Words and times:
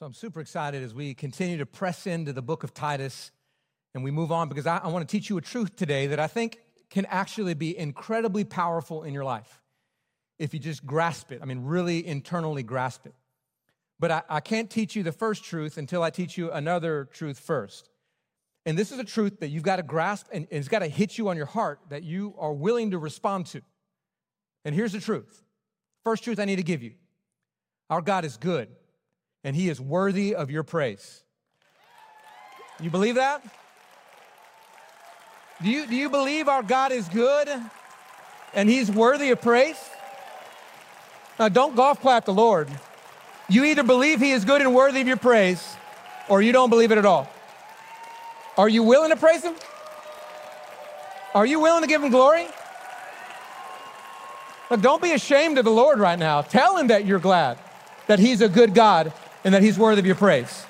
So 0.00 0.06
I'm 0.06 0.14
super 0.14 0.40
excited 0.40 0.82
as 0.82 0.94
we 0.94 1.12
continue 1.12 1.58
to 1.58 1.66
press 1.66 2.06
into 2.06 2.32
the 2.32 2.40
book 2.40 2.64
of 2.64 2.72
Titus 2.72 3.30
and 3.94 4.02
we 4.02 4.10
move 4.10 4.32
on 4.32 4.48
because 4.48 4.66
I, 4.66 4.78
I 4.78 4.88
want 4.88 5.06
to 5.06 5.12
teach 5.12 5.28
you 5.28 5.36
a 5.36 5.42
truth 5.42 5.76
today 5.76 6.06
that 6.06 6.18
I 6.18 6.26
think 6.26 6.58
can 6.88 7.04
actually 7.04 7.52
be 7.52 7.76
incredibly 7.76 8.44
powerful 8.44 9.02
in 9.02 9.12
your 9.12 9.24
life 9.24 9.60
if 10.38 10.54
you 10.54 10.58
just 10.58 10.86
grasp 10.86 11.32
it. 11.32 11.40
I 11.42 11.44
mean, 11.44 11.64
really 11.64 12.06
internally 12.06 12.62
grasp 12.62 13.04
it. 13.04 13.14
But 13.98 14.10
I, 14.10 14.22
I 14.30 14.40
can't 14.40 14.70
teach 14.70 14.96
you 14.96 15.02
the 15.02 15.12
first 15.12 15.44
truth 15.44 15.76
until 15.76 16.02
I 16.02 16.08
teach 16.08 16.38
you 16.38 16.50
another 16.50 17.06
truth 17.12 17.38
first. 17.38 17.90
And 18.64 18.78
this 18.78 18.92
is 18.92 18.98
a 18.98 19.04
truth 19.04 19.40
that 19.40 19.48
you've 19.48 19.64
got 19.64 19.76
to 19.76 19.82
grasp 19.82 20.28
and 20.32 20.46
it's 20.50 20.68
got 20.68 20.78
to 20.78 20.88
hit 20.88 21.18
you 21.18 21.28
on 21.28 21.36
your 21.36 21.44
heart 21.44 21.78
that 21.90 22.04
you 22.04 22.34
are 22.38 22.54
willing 22.54 22.92
to 22.92 22.98
respond 22.98 23.48
to. 23.48 23.60
And 24.64 24.74
here's 24.74 24.92
the 24.92 25.00
truth 25.00 25.42
first 26.04 26.24
truth 26.24 26.40
I 26.40 26.46
need 26.46 26.56
to 26.56 26.62
give 26.62 26.82
you 26.82 26.94
our 27.90 28.00
God 28.00 28.24
is 28.24 28.38
good 28.38 28.70
and 29.44 29.56
he 29.56 29.68
is 29.68 29.80
worthy 29.80 30.34
of 30.34 30.50
your 30.50 30.62
praise. 30.62 31.22
You 32.80 32.90
believe 32.90 33.16
that? 33.16 33.42
Do 35.62 35.68
you, 35.68 35.86
do 35.86 35.94
you 35.94 36.08
believe 36.08 36.48
our 36.48 36.62
God 36.62 36.92
is 36.92 37.08
good 37.08 37.48
and 38.54 38.68
he's 38.68 38.90
worthy 38.90 39.30
of 39.30 39.42
praise? 39.42 39.78
Now, 41.38 41.48
don't 41.48 41.76
golf 41.76 42.00
clap 42.00 42.24
the 42.24 42.32
Lord. 42.32 42.68
You 43.48 43.64
either 43.64 43.82
believe 43.82 44.20
he 44.20 44.30
is 44.30 44.44
good 44.44 44.60
and 44.62 44.74
worthy 44.74 45.00
of 45.00 45.06
your 45.06 45.16
praise 45.16 45.76
or 46.28 46.40
you 46.40 46.52
don't 46.52 46.70
believe 46.70 46.92
it 46.92 46.98
at 46.98 47.04
all. 47.04 47.28
Are 48.56 48.68
you 48.68 48.82
willing 48.82 49.10
to 49.10 49.16
praise 49.16 49.42
him? 49.42 49.54
Are 51.34 51.46
you 51.46 51.60
willing 51.60 51.82
to 51.82 51.88
give 51.88 52.02
him 52.02 52.10
glory? 52.10 52.46
Look, 54.70 54.80
don't 54.80 55.02
be 55.02 55.12
ashamed 55.12 55.58
of 55.58 55.64
the 55.64 55.70
Lord 55.70 55.98
right 55.98 56.18
now. 56.18 56.42
Tell 56.42 56.76
him 56.76 56.88
that 56.88 57.04
you're 57.04 57.18
glad 57.18 57.58
that 58.06 58.18
he's 58.18 58.40
a 58.40 58.48
good 58.48 58.74
God 58.74 59.12
and 59.44 59.54
that 59.54 59.62
he's 59.62 59.78
worthy 59.78 60.00
of 60.00 60.06
your 60.06 60.16
praise. 60.16 60.64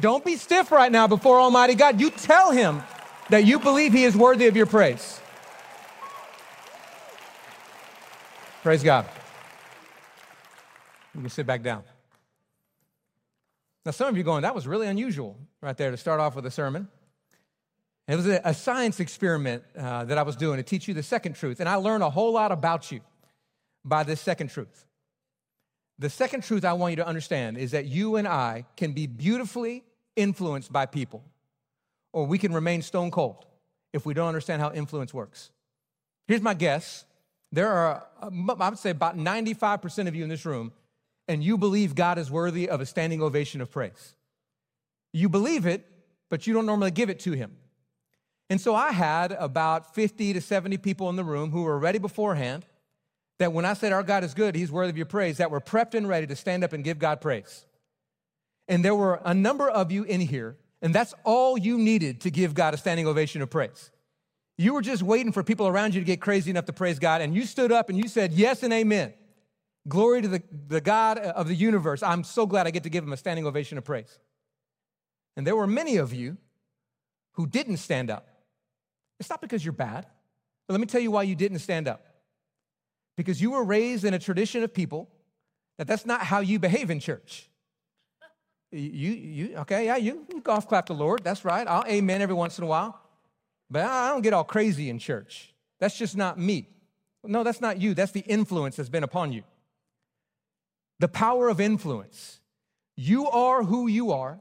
Don't 0.00 0.24
be 0.24 0.36
stiff 0.36 0.70
right 0.70 0.90
now 0.90 1.06
before 1.06 1.40
Almighty 1.40 1.74
God. 1.74 2.00
You 2.00 2.10
tell 2.10 2.50
him 2.50 2.82
that 3.30 3.44
you 3.44 3.58
believe 3.58 3.92
he 3.92 4.04
is 4.04 4.16
worthy 4.16 4.46
of 4.46 4.56
your 4.56 4.66
praise. 4.66 5.20
Praise 8.62 8.82
God. 8.82 9.06
You 11.14 11.22
can 11.22 11.30
sit 11.30 11.46
back 11.46 11.62
down. 11.62 11.82
Now, 13.84 13.92
some 13.92 14.08
of 14.08 14.16
you 14.16 14.22
going, 14.22 14.42
that 14.42 14.54
was 14.54 14.66
really 14.66 14.86
unusual 14.86 15.36
right 15.60 15.76
there 15.76 15.90
to 15.90 15.96
start 15.96 16.20
off 16.20 16.36
with 16.36 16.44
a 16.46 16.50
sermon. 16.50 16.88
It 18.06 18.16
was 18.16 18.26
a, 18.26 18.54
science 18.54 19.00
experiment 19.00 19.62
uh, 19.76 20.04
that 20.04 20.16
I 20.16 20.22
was 20.22 20.36
doing 20.36 20.56
to 20.56 20.62
teach 20.62 20.88
you 20.88 20.94
the 20.94 21.02
second 21.02 21.34
truth, 21.34 21.60
and 21.60 21.68
I 21.68 21.74
learned 21.74 22.02
a 22.02 22.10
whole 22.10 22.32
lot 22.32 22.52
about 22.52 22.90
you 22.90 23.00
by 23.84 24.02
this 24.02 24.20
second 24.20 24.48
truth. 24.48 24.86
The 25.98 26.10
second 26.10 26.44
truth 26.44 26.64
I 26.64 26.74
want 26.74 26.92
you 26.92 26.96
to 26.96 27.06
understand 27.06 27.58
is 27.58 27.72
that 27.72 27.86
you 27.86 28.16
and 28.16 28.28
I 28.28 28.66
can 28.76 28.92
be 28.92 29.06
beautifully 29.06 29.84
influenced 30.14 30.72
by 30.72 30.86
people, 30.86 31.24
or 32.12 32.26
we 32.26 32.38
can 32.38 32.52
remain 32.52 32.82
stone 32.82 33.10
cold 33.10 33.46
if 33.92 34.06
we 34.06 34.14
don't 34.14 34.28
understand 34.28 34.62
how 34.62 34.72
influence 34.72 35.12
works. 35.12 35.50
Here's 36.26 36.42
my 36.42 36.54
guess 36.54 37.04
there 37.50 37.68
are, 37.68 38.06
uh, 38.20 38.54
I 38.60 38.68
would 38.68 38.78
say, 38.78 38.90
about 38.90 39.16
95% 39.16 40.06
of 40.06 40.14
you 40.14 40.22
in 40.22 40.28
this 40.28 40.44
room, 40.44 40.72
and 41.26 41.42
you 41.42 41.56
believe 41.56 41.94
God 41.94 42.18
is 42.18 42.30
worthy 42.30 42.68
of 42.68 42.80
a 42.80 42.86
standing 42.86 43.22
ovation 43.22 43.60
of 43.60 43.70
praise. 43.70 44.14
You 45.12 45.28
believe 45.28 45.64
it, 45.64 45.86
but 46.28 46.46
you 46.46 46.52
don't 46.52 46.66
normally 46.66 46.90
give 46.90 47.08
it 47.08 47.20
to 47.20 47.32
Him. 47.32 47.56
And 48.50 48.60
so 48.60 48.74
I 48.74 48.92
had 48.92 49.32
about 49.32 49.94
50 49.94 50.34
to 50.34 50.40
70 50.40 50.76
people 50.78 51.08
in 51.08 51.16
the 51.16 51.24
room 51.24 51.50
who 51.50 51.62
were 51.62 51.78
ready 51.78 51.98
beforehand 51.98 52.66
that 53.38 53.52
when 53.52 53.64
I 53.64 53.74
said 53.74 53.92
our 53.92 54.02
God 54.02 54.24
is 54.24 54.34
good, 54.34 54.54
he's 54.54 54.70
worthy 54.70 54.90
of 54.90 54.96
your 54.96 55.06
praise, 55.06 55.38
that 55.38 55.50
we're 55.50 55.60
prepped 55.60 55.94
and 55.94 56.08
ready 56.08 56.26
to 56.26 56.36
stand 56.36 56.64
up 56.64 56.72
and 56.72 56.82
give 56.84 56.98
God 56.98 57.20
praise. 57.20 57.66
And 58.66 58.84
there 58.84 58.94
were 58.94 59.20
a 59.24 59.32
number 59.32 59.68
of 59.68 59.90
you 59.90 60.02
in 60.04 60.20
here, 60.20 60.56
and 60.82 60.94
that's 60.94 61.14
all 61.24 61.56
you 61.56 61.78
needed 61.78 62.20
to 62.22 62.30
give 62.30 62.54
God 62.54 62.74
a 62.74 62.76
standing 62.76 63.06
ovation 63.06 63.40
of 63.40 63.48
praise. 63.48 63.90
You 64.56 64.74
were 64.74 64.82
just 64.82 65.02
waiting 65.02 65.32
for 65.32 65.44
people 65.44 65.68
around 65.68 65.94
you 65.94 66.00
to 66.00 66.04
get 66.04 66.20
crazy 66.20 66.50
enough 66.50 66.64
to 66.66 66.72
praise 66.72 66.98
God, 66.98 67.20
and 67.20 67.34
you 67.34 67.44
stood 67.44 67.70
up 67.70 67.88
and 67.88 67.96
you 67.96 68.08
said, 68.08 68.32
Yes 68.32 68.62
and 68.62 68.72
amen. 68.72 69.14
Glory 69.86 70.20
to 70.20 70.28
the, 70.28 70.42
the 70.66 70.80
God 70.80 71.18
of 71.18 71.48
the 71.48 71.54
universe. 71.54 72.02
I'm 72.02 72.24
so 72.24 72.44
glad 72.44 72.66
I 72.66 72.70
get 72.70 72.82
to 72.82 72.90
give 72.90 73.04
him 73.04 73.12
a 73.12 73.16
standing 73.16 73.46
ovation 73.46 73.78
of 73.78 73.84
praise. 73.84 74.18
And 75.36 75.46
there 75.46 75.56
were 75.56 75.66
many 75.66 75.96
of 75.96 76.12
you 76.12 76.36
who 77.32 77.46
didn't 77.46 77.78
stand 77.78 78.10
up. 78.10 78.28
It's 79.18 79.30
not 79.30 79.40
because 79.40 79.64
you're 79.64 79.72
bad, 79.72 80.06
but 80.66 80.74
let 80.74 80.80
me 80.80 80.86
tell 80.86 81.00
you 81.00 81.10
why 81.10 81.22
you 81.22 81.36
didn't 81.36 81.60
stand 81.60 81.88
up 81.88 82.04
because 83.18 83.42
you 83.42 83.50
were 83.50 83.64
raised 83.64 84.04
in 84.04 84.14
a 84.14 84.18
tradition 84.18 84.62
of 84.62 84.72
people 84.72 85.10
that 85.76 85.88
that's 85.88 86.06
not 86.06 86.22
how 86.22 86.38
you 86.38 86.60
behave 86.60 86.88
in 86.88 87.00
church. 87.00 87.50
You, 88.70 89.10
you, 89.10 89.56
okay, 89.56 89.86
yeah, 89.86 89.96
you, 89.96 90.24
you 90.32 90.40
golf 90.40 90.68
clap 90.68 90.86
the 90.86 90.94
Lord. 90.94 91.24
That's 91.24 91.44
right. 91.44 91.66
I'll 91.66 91.84
amen 91.86 92.22
every 92.22 92.36
once 92.36 92.58
in 92.58 92.64
a 92.64 92.68
while. 92.68 93.00
But 93.68 93.86
I 93.86 94.10
don't 94.10 94.22
get 94.22 94.34
all 94.34 94.44
crazy 94.44 94.88
in 94.88 95.00
church. 95.00 95.52
That's 95.80 95.98
just 95.98 96.16
not 96.16 96.38
me. 96.38 96.68
No, 97.24 97.42
that's 97.42 97.60
not 97.60 97.80
you. 97.80 97.92
That's 97.92 98.12
the 98.12 98.20
influence 98.20 98.76
that's 98.76 98.88
been 98.88 99.02
upon 99.02 99.32
you. 99.32 99.42
The 101.00 101.08
power 101.08 101.48
of 101.48 101.60
influence. 101.60 102.38
You 102.96 103.28
are 103.28 103.64
who 103.64 103.88
you 103.88 104.12
are 104.12 104.38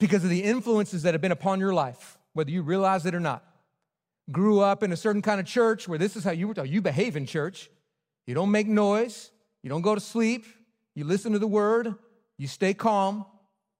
because 0.00 0.24
of 0.24 0.30
the 0.30 0.42
influences 0.42 1.04
that 1.04 1.14
have 1.14 1.20
been 1.20 1.30
upon 1.30 1.60
your 1.60 1.72
life, 1.72 2.18
whether 2.32 2.50
you 2.50 2.62
realize 2.62 3.06
it 3.06 3.14
or 3.14 3.20
not. 3.20 3.44
Grew 4.32 4.58
up 4.58 4.82
in 4.82 4.90
a 4.90 4.96
certain 4.96 5.22
kind 5.22 5.38
of 5.38 5.46
church 5.46 5.86
where 5.86 5.98
this 5.98 6.16
is 6.16 6.24
how 6.24 6.32
you 6.32 6.48
were 6.48 6.54
taught. 6.54 6.68
You 6.68 6.82
behave 6.82 7.14
in 7.14 7.24
church. 7.24 7.70
You 8.30 8.34
don't 8.36 8.52
make 8.52 8.68
noise. 8.68 9.32
You 9.64 9.70
don't 9.70 9.82
go 9.82 9.92
to 9.92 10.00
sleep. 10.00 10.46
You 10.94 11.02
listen 11.02 11.32
to 11.32 11.40
the 11.40 11.48
word. 11.48 11.96
You 12.38 12.46
stay 12.46 12.74
calm. 12.74 13.26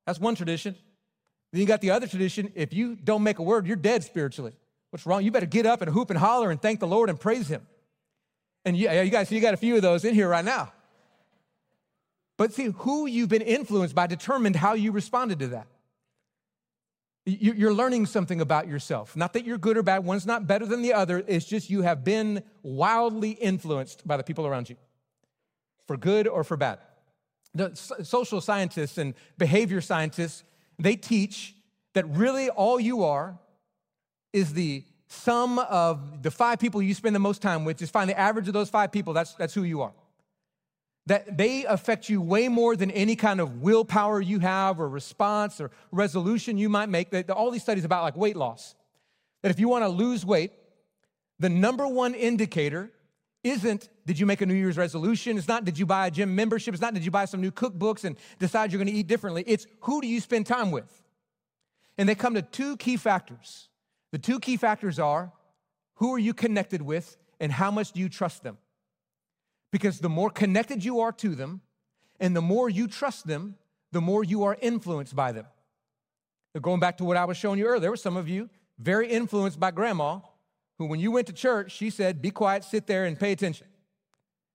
That's 0.08 0.18
one 0.18 0.34
tradition. 0.34 0.74
Then 1.52 1.60
you 1.60 1.68
got 1.68 1.80
the 1.80 1.92
other 1.92 2.08
tradition. 2.08 2.50
If 2.56 2.72
you 2.72 2.96
don't 2.96 3.22
make 3.22 3.38
a 3.38 3.44
word, 3.44 3.68
you're 3.68 3.76
dead 3.76 4.02
spiritually. 4.02 4.50
What's 4.90 5.06
wrong? 5.06 5.22
You 5.22 5.30
better 5.30 5.46
get 5.46 5.66
up 5.66 5.82
and 5.82 5.92
hoop 5.92 6.10
and 6.10 6.18
holler 6.18 6.50
and 6.50 6.60
thank 6.60 6.80
the 6.80 6.88
Lord 6.88 7.08
and 7.08 7.20
praise 7.20 7.46
Him. 7.46 7.64
And 8.64 8.76
yeah, 8.76 9.02
you 9.02 9.10
guys, 9.12 9.30
you 9.30 9.40
got 9.40 9.54
a 9.54 9.56
few 9.56 9.76
of 9.76 9.82
those 9.82 10.04
in 10.04 10.14
here 10.14 10.28
right 10.28 10.44
now. 10.44 10.72
But 12.36 12.52
see, 12.52 12.72
who 12.78 13.06
you've 13.06 13.28
been 13.28 13.42
influenced 13.42 13.94
by 13.94 14.08
determined 14.08 14.56
how 14.56 14.72
you 14.72 14.90
responded 14.90 15.38
to 15.38 15.46
that. 15.46 15.68
You're 17.26 17.74
learning 17.74 18.06
something 18.06 18.40
about 18.40 18.66
yourself. 18.66 19.14
Not 19.14 19.34
that 19.34 19.44
you're 19.44 19.58
good 19.58 19.76
or 19.76 19.82
bad, 19.82 20.04
one's 20.04 20.26
not 20.26 20.46
better 20.46 20.64
than 20.64 20.80
the 20.80 20.94
other. 20.94 21.22
It's 21.26 21.44
just 21.44 21.68
you 21.68 21.82
have 21.82 22.02
been 22.02 22.42
wildly 22.62 23.32
influenced 23.32 24.06
by 24.06 24.16
the 24.16 24.22
people 24.22 24.46
around 24.46 24.70
you, 24.70 24.76
for 25.86 25.96
good 25.96 26.26
or 26.26 26.44
for 26.44 26.56
bad. 26.56 26.78
The 27.54 27.74
social 27.74 28.40
scientists 28.40 28.96
and 28.96 29.14
behavior 29.36 29.80
scientists, 29.80 30.44
they 30.78 30.96
teach 30.96 31.54
that 31.94 32.08
really 32.08 32.48
all 32.48 32.80
you 32.80 33.04
are 33.04 33.38
is 34.32 34.54
the 34.54 34.84
sum 35.08 35.58
of 35.58 36.22
the 36.22 36.30
five 36.30 36.58
people 36.58 36.80
you 36.80 36.94
spend 36.94 37.14
the 37.14 37.20
most 37.20 37.42
time 37.42 37.64
with. 37.64 37.76
Just 37.78 37.92
find 37.92 38.08
the 38.08 38.18
average 38.18 38.48
of 38.48 38.54
those 38.54 38.70
five 38.70 38.92
people, 38.92 39.12
that's, 39.12 39.34
that's 39.34 39.52
who 39.52 39.64
you 39.64 39.82
are 39.82 39.92
that 41.10 41.36
they 41.36 41.64
affect 41.64 42.08
you 42.08 42.22
way 42.22 42.46
more 42.46 42.76
than 42.76 42.88
any 42.92 43.16
kind 43.16 43.40
of 43.40 43.62
willpower 43.62 44.20
you 44.20 44.38
have 44.38 44.78
or 44.78 44.88
response 44.88 45.60
or 45.60 45.72
resolution 45.90 46.56
you 46.56 46.68
might 46.68 46.88
make. 46.88 47.08
All 47.30 47.50
these 47.50 47.64
studies 47.64 47.84
about 47.84 48.04
like 48.04 48.16
weight 48.16 48.36
loss. 48.36 48.76
That 49.42 49.50
if 49.50 49.58
you 49.58 49.68
want 49.68 49.82
to 49.82 49.88
lose 49.88 50.24
weight, 50.24 50.52
the 51.40 51.48
number 51.48 51.84
one 51.88 52.14
indicator 52.14 52.92
isn't 53.42 53.88
did 54.06 54.20
you 54.20 54.26
make 54.26 54.40
a 54.40 54.46
New 54.46 54.54
Year's 54.54 54.76
resolution? 54.76 55.36
It's 55.36 55.48
not 55.48 55.64
did 55.64 55.80
you 55.80 55.84
buy 55.84 56.06
a 56.06 56.12
gym 56.12 56.36
membership? 56.36 56.74
It's 56.74 56.80
not 56.80 56.94
did 56.94 57.04
you 57.04 57.10
buy 57.10 57.24
some 57.24 57.40
new 57.40 57.50
cookbooks 57.50 58.04
and 58.04 58.16
decide 58.38 58.70
you're 58.70 58.78
going 58.78 58.86
to 58.86 58.96
eat 58.96 59.08
differently? 59.08 59.42
It's 59.48 59.66
who 59.80 60.00
do 60.00 60.06
you 60.06 60.20
spend 60.20 60.46
time 60.46 60.70
with? 60.70 61.02
And 61.98 62.08
they 62.08 62.14
come 62.14 62.34
to 62.34 62.42
two 62.42 62.76
key 62.76 62.96
factors. 62.96 63.68
The 64.12 64.18
two 64.18 64.38
key 64.38 64.56
factors 64.56 65.00
are 65.00 65.32
who 65.94 66.14
are 66.14 66.20
you 66.20 66.34
connected 66.34 66.82
with 66.82 67.16
and 67.40 67.50
how 67.50 67.72
much 67.72 67.90
do 67.90 67.98
you 67.98 68.08
trust 68.08 68.44
them? 68.44 68.58
Because 69.70 70.00
the 70.00 70.08
more 70.08 70.30
connected 70.30 70.84
you 70.84 71.00
are 71.00 71.12
to 71.12 71.34
them 71.34 71.60
and 72.18 72.34
the 72.34 72.42
more 72.42 72.68
you 72.68 72.88
trust 72.88 73.26
them, 73.26 73.56
the 73.92 74.00
more 74.00 74.22
you 74.24 74.44
are 74.44 74.56
influenced 74.60 75.16
by 75.16 75.32
them. 75.32 75.46
going 76.60 76.80
back 76.80 76.98
to 76.98 77.04
what 77.04 77.16
I 77.16 77.24
was 77.24 77.36
showing 77.36 77.58
you 77.58 77.66
earlier, 77.66 77.80
there 77.80 77.90
were 77.90 77.96
some 77.96 78.16
of 78.16 78.28
you 78.28 78.50
very 78.78 79.08
influenced 79.08 79.60
by 79.60 79.70
grandma 79.70 80.20
who, 80.78 80.86
when 80.86 81.00
you 81.00 81.10
went 81.10 81.26
to 81.26 81.32
church, 81.32 81.72
she 81.72 81.90
said, 81.90 82.22
Be 82.22 82.30
quiet, 82.30 82.64
sit 82.64 82.86
there, 82.86 83.04
and 83.04 83.18
pay 83.18 83.32
attention. 83.32 83.66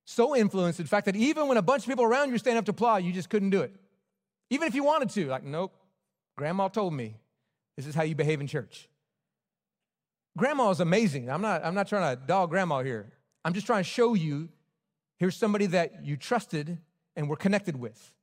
So 0.05 0.35
influenced, 0.35 0.79
in 0.79 0.85
fact, 0.85 1.05
that 1.05 1.15
even 1.15 1.47
when 1.47 1.57
a 1.57 1.61
bunch 1.61 1.83
of 1.83 1.89
people 1.89 2.05
around 2.05 2.31
you 2.31 2.37
stand 2.37 2.57
up 2.57 2.65
to 2.65 2.71
applaud, 2.71 3.03
you 3.03 3.11
just 3.11 3.29
couldn't 3.29 3.49
do 3.51 3.61
it. 3.61 3.73
Even 4.49 4.67
if 4.67 4.75
you 4.75 4.83
wanted 4.83 5.09
to, 5.11 5.27
like, 5.27 5.43
nope, 5.43 5.73
grandma 6.35 6.67
told 6.67 6.93
me 6.93 7.15
this 7.75 7.87
is 7.87 7.95
how 7.95 8.03
you 8.03 8.15
behave 8.15 8.41
in 8.41 8.47
church. 8.47 8.87
Grandma 10.37 10.69
is 10.69 10.79
amazing. 10.79 11.29
I'm 11.29 11.41
not, 11.41 11.63
I'm 11.63 11.73
not 11.73 11.87
trying 11.87 12.15
to 12.15 12.25
dog 12.25 12.49
grandma 12.49 12.83
here. 12.83 13.11
I'm 13.43 13.53
just 13.53 13.65
trying 13.65 13.83
to 13.83 13.89
show 13.89 14.13
you 14.13 14.49
Here's 15.17 15.35
somebody 15.35 15.67
that 15.67 16.05
you 16.05 16.17
trusted 16.17 16.77
and 17.15 17.29
were 17.29 17.35
connected 17.35 17.75
with, 17.75 18.13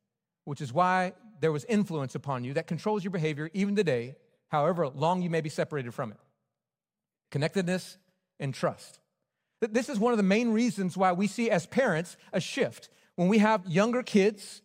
which 0.44 0.60
is 0.60 0.72
why 0.72 1.12
there 1.40 1.52
was 1.52 1.64
influence 1.64 2.14
upon 2.14 2.44
you 2.44 2.54
that 2.54 2.66
controls 2.66 3.02
your 3.02 3.10
behavior 3.10 3.50
even 3.54 3.74
today, 3.74 4.16
however 4.48 4.88
long 4.88 5.22
you 5.22 5.30
may 5.30 5.40
be 5.40 5.48
separated 5.48 5.94
from 5.94 6.12
it. 6.12 6.18
Connectedness 7.30 7.96
and 8.38 8.52
trust. 8.52 9.00
This 9.60 9.88
is 9.88 9.98
one 9.98 10.12
of 10.12 10.16
the 10.16 10.22
main 10.24 10.50
reasons 10.50 10.96
why 10.96 11.12
we 11.12 11.26
see 11.26 11.50
as 11.50 11.66
parents 11.66 12.16
a 12.32 12.40
shift. 12.40 12.90
When 13.14 13.28
we 13.28 13.38
have 13.38 13.66
younger 13.66 14.02
kids, 14.02 14.62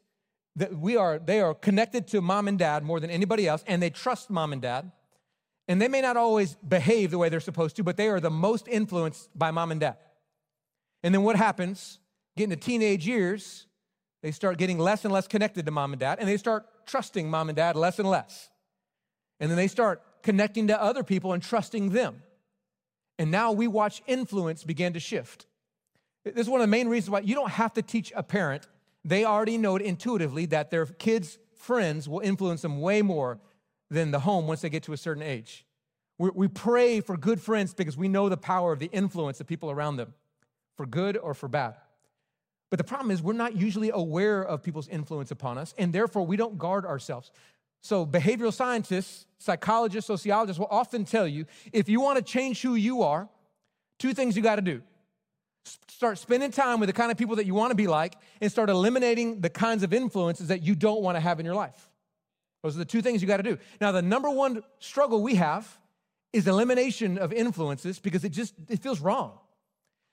that 0.57 0.75
we 0.75 0.97
are, 0.97 1.19
they 1.19 1.39
are 1.39 1.53
connected 1.53 2.07
to 2.07 2.19
mom 2.19 2.47
and 2.47 2.57
dad 2.57 2.83
more 2.83 2.99
than 2.99 3.11
anybody 3.11 3.47
else, 3.47 3.63
and 3.67 3.81
they 3.81 3.91
trust 3.91 4.29
mom 4.29 4.51
and 4.53 4.61
dad. 4.61 4.91
And 5.67 5.81
they 5.81 5.87
may 5.87 6.01
not 6.01 6.17
always 6.17 6.55
behave 6.55 7.11
the 7.11 7.17
way 7.17 7.29
they're 7.29 7.39
supposed 7.39 7.75
to, 7.75 7.83
but 7.83 7.95
they 7.95 8.07
are 8.07 8.19
the 8.19 8.31
most 8.31 8.67
influenced 8.67 9.29
by 9.37 9.51
mom 9.51 9.71
and 9.71 9.79
dad. 9.79 9.97
And 11.03 11.13
then 11.13 11.23
what 11.23 11.35
happens? 11.35 11.99
Getting 12.37 12.51
to 12.51 12.55
teenage 12.55 13.07
years, 13.07 13.65
they 14.21 14.31
start 14.31 14.59
getting 14.59 14.77
less 14.77 15.03
and 15.03 15.13
less 15.13 15.27
connected 15.27 15.65
to 15.65 15.71
mom 15.71 15.91
and 15.91 15.99
dad, 15.99 16.19
and 16.19 16.29
they 16.29 16.37
start 16.37 16.67
trusting 16.85 17.29
mom 17.29 17.49
and 17.49 17.55
dad 17.55 17.75
less 17.75 17.97
and 17.97 18.07
less. 18.07 18.49
And 19.39 19.49
then 19.49 19.57
they 19.57 19.67
start 19.67 20.03
connecting 20.21 20.67
to 20.67 20.79
other 20.81 21.03
people 21.03 21.33
and 21.33 21.41
trusting 21.41 21.89
them. 21.89 22.21
And 23.17 23.31
now 23.31 23.51
we 23.51 23.67
watch 23.67 24.03
influence 24.05 24.63
begin 24.63 24.93
to 24.93 24.99
shift. 24.99 25.47
This 26.23 26.35
is 26.35 26.49
one 26.49 26.61
of 26.61 26.67
the 26.67 26.71
main 26.71 26.87
reasons 26.87 27.09
why 27.09 27.21
you 27.21 27.33
don't 27.33 27.49
have 27.49 27.73
to 27.73 27.81
teach 27.81 28.13
a 28.15 28.21
parent. 28.21 28.67
They 29.03 29.25
already 29.25 29.57
know 29.57 29.75
it 29.75 29.81
intuitively 29.81 30.45
that 30.47 30.69
their 30.69 30.85
kids' 30.85 31.39
friends 31.55 32.07
will 32.07 32.19
influence 32.19 32.61
them 32.61 32.81
way 32.81 33.01
more 33.01 33.39
than 33.89 34.11
the 34.11 34.19
home 34.19 34.45
once 34.45 34.61
they 34.61 34.69
get 34.69 34.83
to 34.83 34.93
a 34.93 34.97
certain 34.97 35.23
age. 35.23 35.65
We 36.19 36.47
pray 36.47 37.01
for 37.01 37.17
good 37.17 37.41
friends 37.41 37.73
because 37.73 37.97
we 37.97 38.07
know 38.07 38.29
the 38.29 38.37
power 38.37 38.71
of 38.71 38.79
the 38.79 38.91
influence 38.91 39.39
of 39.39 39.47
people 39.47 39.71
around 39.71 39.95
them, 39.97 40.13
for 40.75 40.85
good 40.85 41.17
or 41.17 41.33
for 41.33 41.47
bad. 41.47 41.75
But 42.69 42.77
the 42.77 42.83
problem 42.83 43.11
is, 43.11 43.21
we're 43.21 43.33
not 43.33 43.55
usually 43.55 43.91
aware 43.93 44.43
of 44.43 44.61
people's 44.61 44.89
influence 44.89 45.31
upon 45.31 45.57
us, 45.57 45.73
and 45.77 45.93
therefore 45.93 46.25
we 46.25 46.35
don't 46.35 46.57
guard 46.57 46.85
ourselves. 46.85 47.31
So, 47.81 48.05
behavioral 48.05 48.53
scientists, 48.53 49.25
psychologists, 49.37 50.07
sociologists 50.07 50.59
will 50.59 50.67
often 50.69 51.05
tell 51.05 51.27
you 51.27 51.45
if 51.71 51.87
you 51.87 52.01
want 52.01 52.17
to 52.17 52.23
change 52.23 52.61
who 52.61 52.75
you 52.75 53.03
are, 53.03 53.29
two 53.99 54.13
things 54.13 54.35
you 54.35 54.43
got 54.43 54.57
to 54.57 54.61
do. 54.61 54.81
Start 55.87 56.17
spending 56.17 56.51
time 56.51 56.79
with 56.79 56.87
the 56.87 56.93
kind 56.93 57.11
of 57.11 57.17
people 57.17 57.37
that 57.37 57.45
you 57.45 57.53
want 57.53 57.71
to 57.71 57.75
be 57.75 57.87
like, 57.87 58.15
and 58.41 58.51
start 58.51 58.69
eliminating 58.69 59.41
the 59.41 59.49
kinds 59.49 59.83
of 59.83 59.93
influences 59.93 60.47
that 60.47 60.63
you 60.63 60.75
don't 60.75 61.01
want 61.01 61.15
to 61.15 61.21
have 61.21 61.39
in 61.39 61.45
your 61.45 61.55
life. 61.55 61.89
Those 62.63 62.75
are 62.75 62.79
the 62.79 62.85
two 62.85 63.01
things 63.01 63.21
you 63.21 63.27
got 63.27 63.37
to 63.37 63.43
do. 63.43 63.57
Now, 63.79 63.91
the 63.91 64.01
number 64.01 64.29
one 64.29 64.63
struggle 64.79 65.21
we 65.21 65.35
have 65.35 65.79
is 66.33 66.47
elimination 66.47 67.17
of 67.17 67.31
influences 67.31 67.99
because 67.99 68.25
it 68.25 68.29
just 68.29 68.53
it 68.69 68.81
feels 68.81 68.99
wrong. 68.99 69.39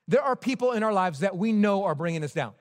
There 0.07 0.23
are 0.23 0.37
people 0.37 0.73
in 0.73 0.83
our 0.83 0.93
lives 0.93 1.21
that 1.21 1.37
we 1.37 1.53
know 1.53 1.85
are 1.85 1.95
bringing 1.95 2.23
us 2.25 2.33
down. 2.33 2.53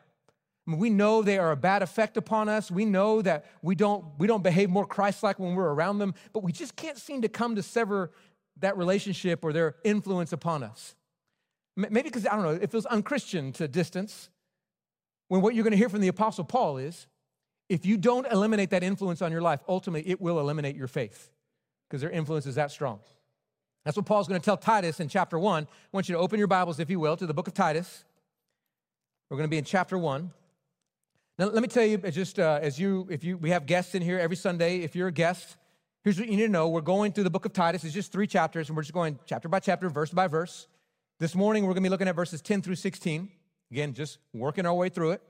I 0.66 0.72
mean, 0.72 0.80
we 0.80 0.90
know 0.90 1.22
they 1.22 1.38
are 1.38 1.51
a 1.51 1.57
bad 1.57 1.81
effect 1.81 2.16
upon 2.16 2.48
us. 2.48 2.72
We 2.72 2.86
know 2.86 3.22
that 3.22 3.45
we 3.62 3.75
don't, 3.75 4.06
we 4.18 4.28
don't 4.28 4.44
behave 4.44 4.69
more 4.69 4.86
Christ 4.86 5.22
like 5.22 5.40
when 5.40 5.56
we're 5.56 5.74
around 5.74 6.00
them, 6.00 6.13
but 6.31 6.42
we 6.42 6.54
just 6.54 6.75
can't 6.75 6.98
seem 6.98 7.22
to 7.24 7.28
come 7.28 7.56
to 7.56 7.63
sever 7.63 8.12
that 8.60 8.78
relationship 8.78 9.44
or 9.44 9.51
their 9.51 9.75
influence 9.84 10.31
upon 10.31 10.63
us. 10.63 10.95
Maybe 11.75 12.04
because, 12.04 12.25
I 12.25 12.36
don't 12.36 12.44
know, 12.44 12.51
it 12.51 12.72
feels 12.72 12.86
unchristian 12.86 13.51
to 13.54 13.68
distance. 13.68 14.30
When 15.28 15.42
what 15.42 15.56
you're 15.56 15.63
going 15.63 15.72
to 15.72 15.78
hear 15.78 15.89
from 15.89 16.01
the 16.01 16.07
Apostle 16.07 16.46
Paul 16.46 16.78
is 16.78 17.07
if 17.68 17.86
you 17.86 17.98
don't 17.98 18.31
eliminate 18.31 18.69
that 18.69 18.84
influence 18.84 19.22
on 19.22 19.31
your 19.31 19.42
life, 19.42 19.62
ultimately 19.68 20.10
it 20.10 20.22
will 20.22 20.39
eliminate 20.39 20.75
your 20.75 20.88
faith 20.88 21.31
because 21.89 22.01
their 22.01 22.12
influence 22.12 22.46
is 22.46 22.56
that 22.56 22.72
strong. 22.72 23.00
That's 23.84 23.98
what 23.98 24.06
Paul's 24.06 24.28
going 24.28 24.40
to 24.40 24.46
tell 24.46 24.56
Titus 24.56 25.00
in 25.00 25.10
chapter 25.10 25.38
1. 25.38 25.64
I 25.64 25.68
want 25.92 26.08
you 26.08 26.16
to 26.16 26.20
open 26.20 26.40
your 26.40 26.48
Bibles, 26.48 26.80
if 26.80 26.90
you 26.90 27.00
will, 27.00 27.18
to 27.18 27.26
the 27.26 27.34
book 27.34 27.48
of 27.48 27.54
Titus. 27.54 28.06
We're 29.30 29.38
going 29.38 29.50
to 29.50 29.52
be 29.52 29.58
in 29.58 29.66
chapter 29.66 29.98
1. 29.98 30.32
Now, 31.38 31.46
let 31.48 31.62
me 31.62 31.68
tell 31.68 31.84
you, 31.84 31.98
just 31.98 32.40
uh, 32.40 32.60
as 32.62 32.80
you, 32.80 33.08
if 33.10 33.24
you, 33.24 33.38
we 33.38 33.50
have 33.50 33.66
guests 33.66 33.94
in 33.94 34.02
here 34.02 34.20
every 34.20 34.38
Sunday. 34.38 34.80
If 34.80 34.96
you're 34.96 35.10
a 35.10 35.12
guest, 35.12 35.58
here's 36.04 36.18
what 36.18 36.30
you 36.30 36.38
need 36.38 36.44
to 36.44 36.52
know. 36.52 36.70
We're 36.70 36.82
going 36.82 37.12
through 37.12 37.26
the 37.26 37.30
book 37.30 37.46
of 37.46 37.52
Titus. 37.52 37.84
It's 37.84 37.94
just 37.94 38.12
three 38.12 38.28
chapters, 38.28 38.70
and 38.70 38.78
we're 38.78 38.84
just 38.84 38.94
going 38.94 39.20
chapter 39.26 39.50
by 39.50 39.60
chapter, 39.60 39.90
verse 39.90 40.12
by 40.12 40.28
verse. 40.28 40.68
This 41.20 41.36
morning, 41.36 41.64
we're 41.64 41.74
going 41.74 41.84
to 41.84 41.88
be 41.88 41.90
looking 41.90 42.08
at 42.08 42.16
verses 42.16 42.42
10 42.42 42.62
through 42.62 42.76
16. 42.76 43.30
Again, 43.72 43.94
just 43.94 44.20
working 44.34 44.66
our 44.66 44.74
way 44.74 44.88
through 44.88 45.12
it. 45.12 45.22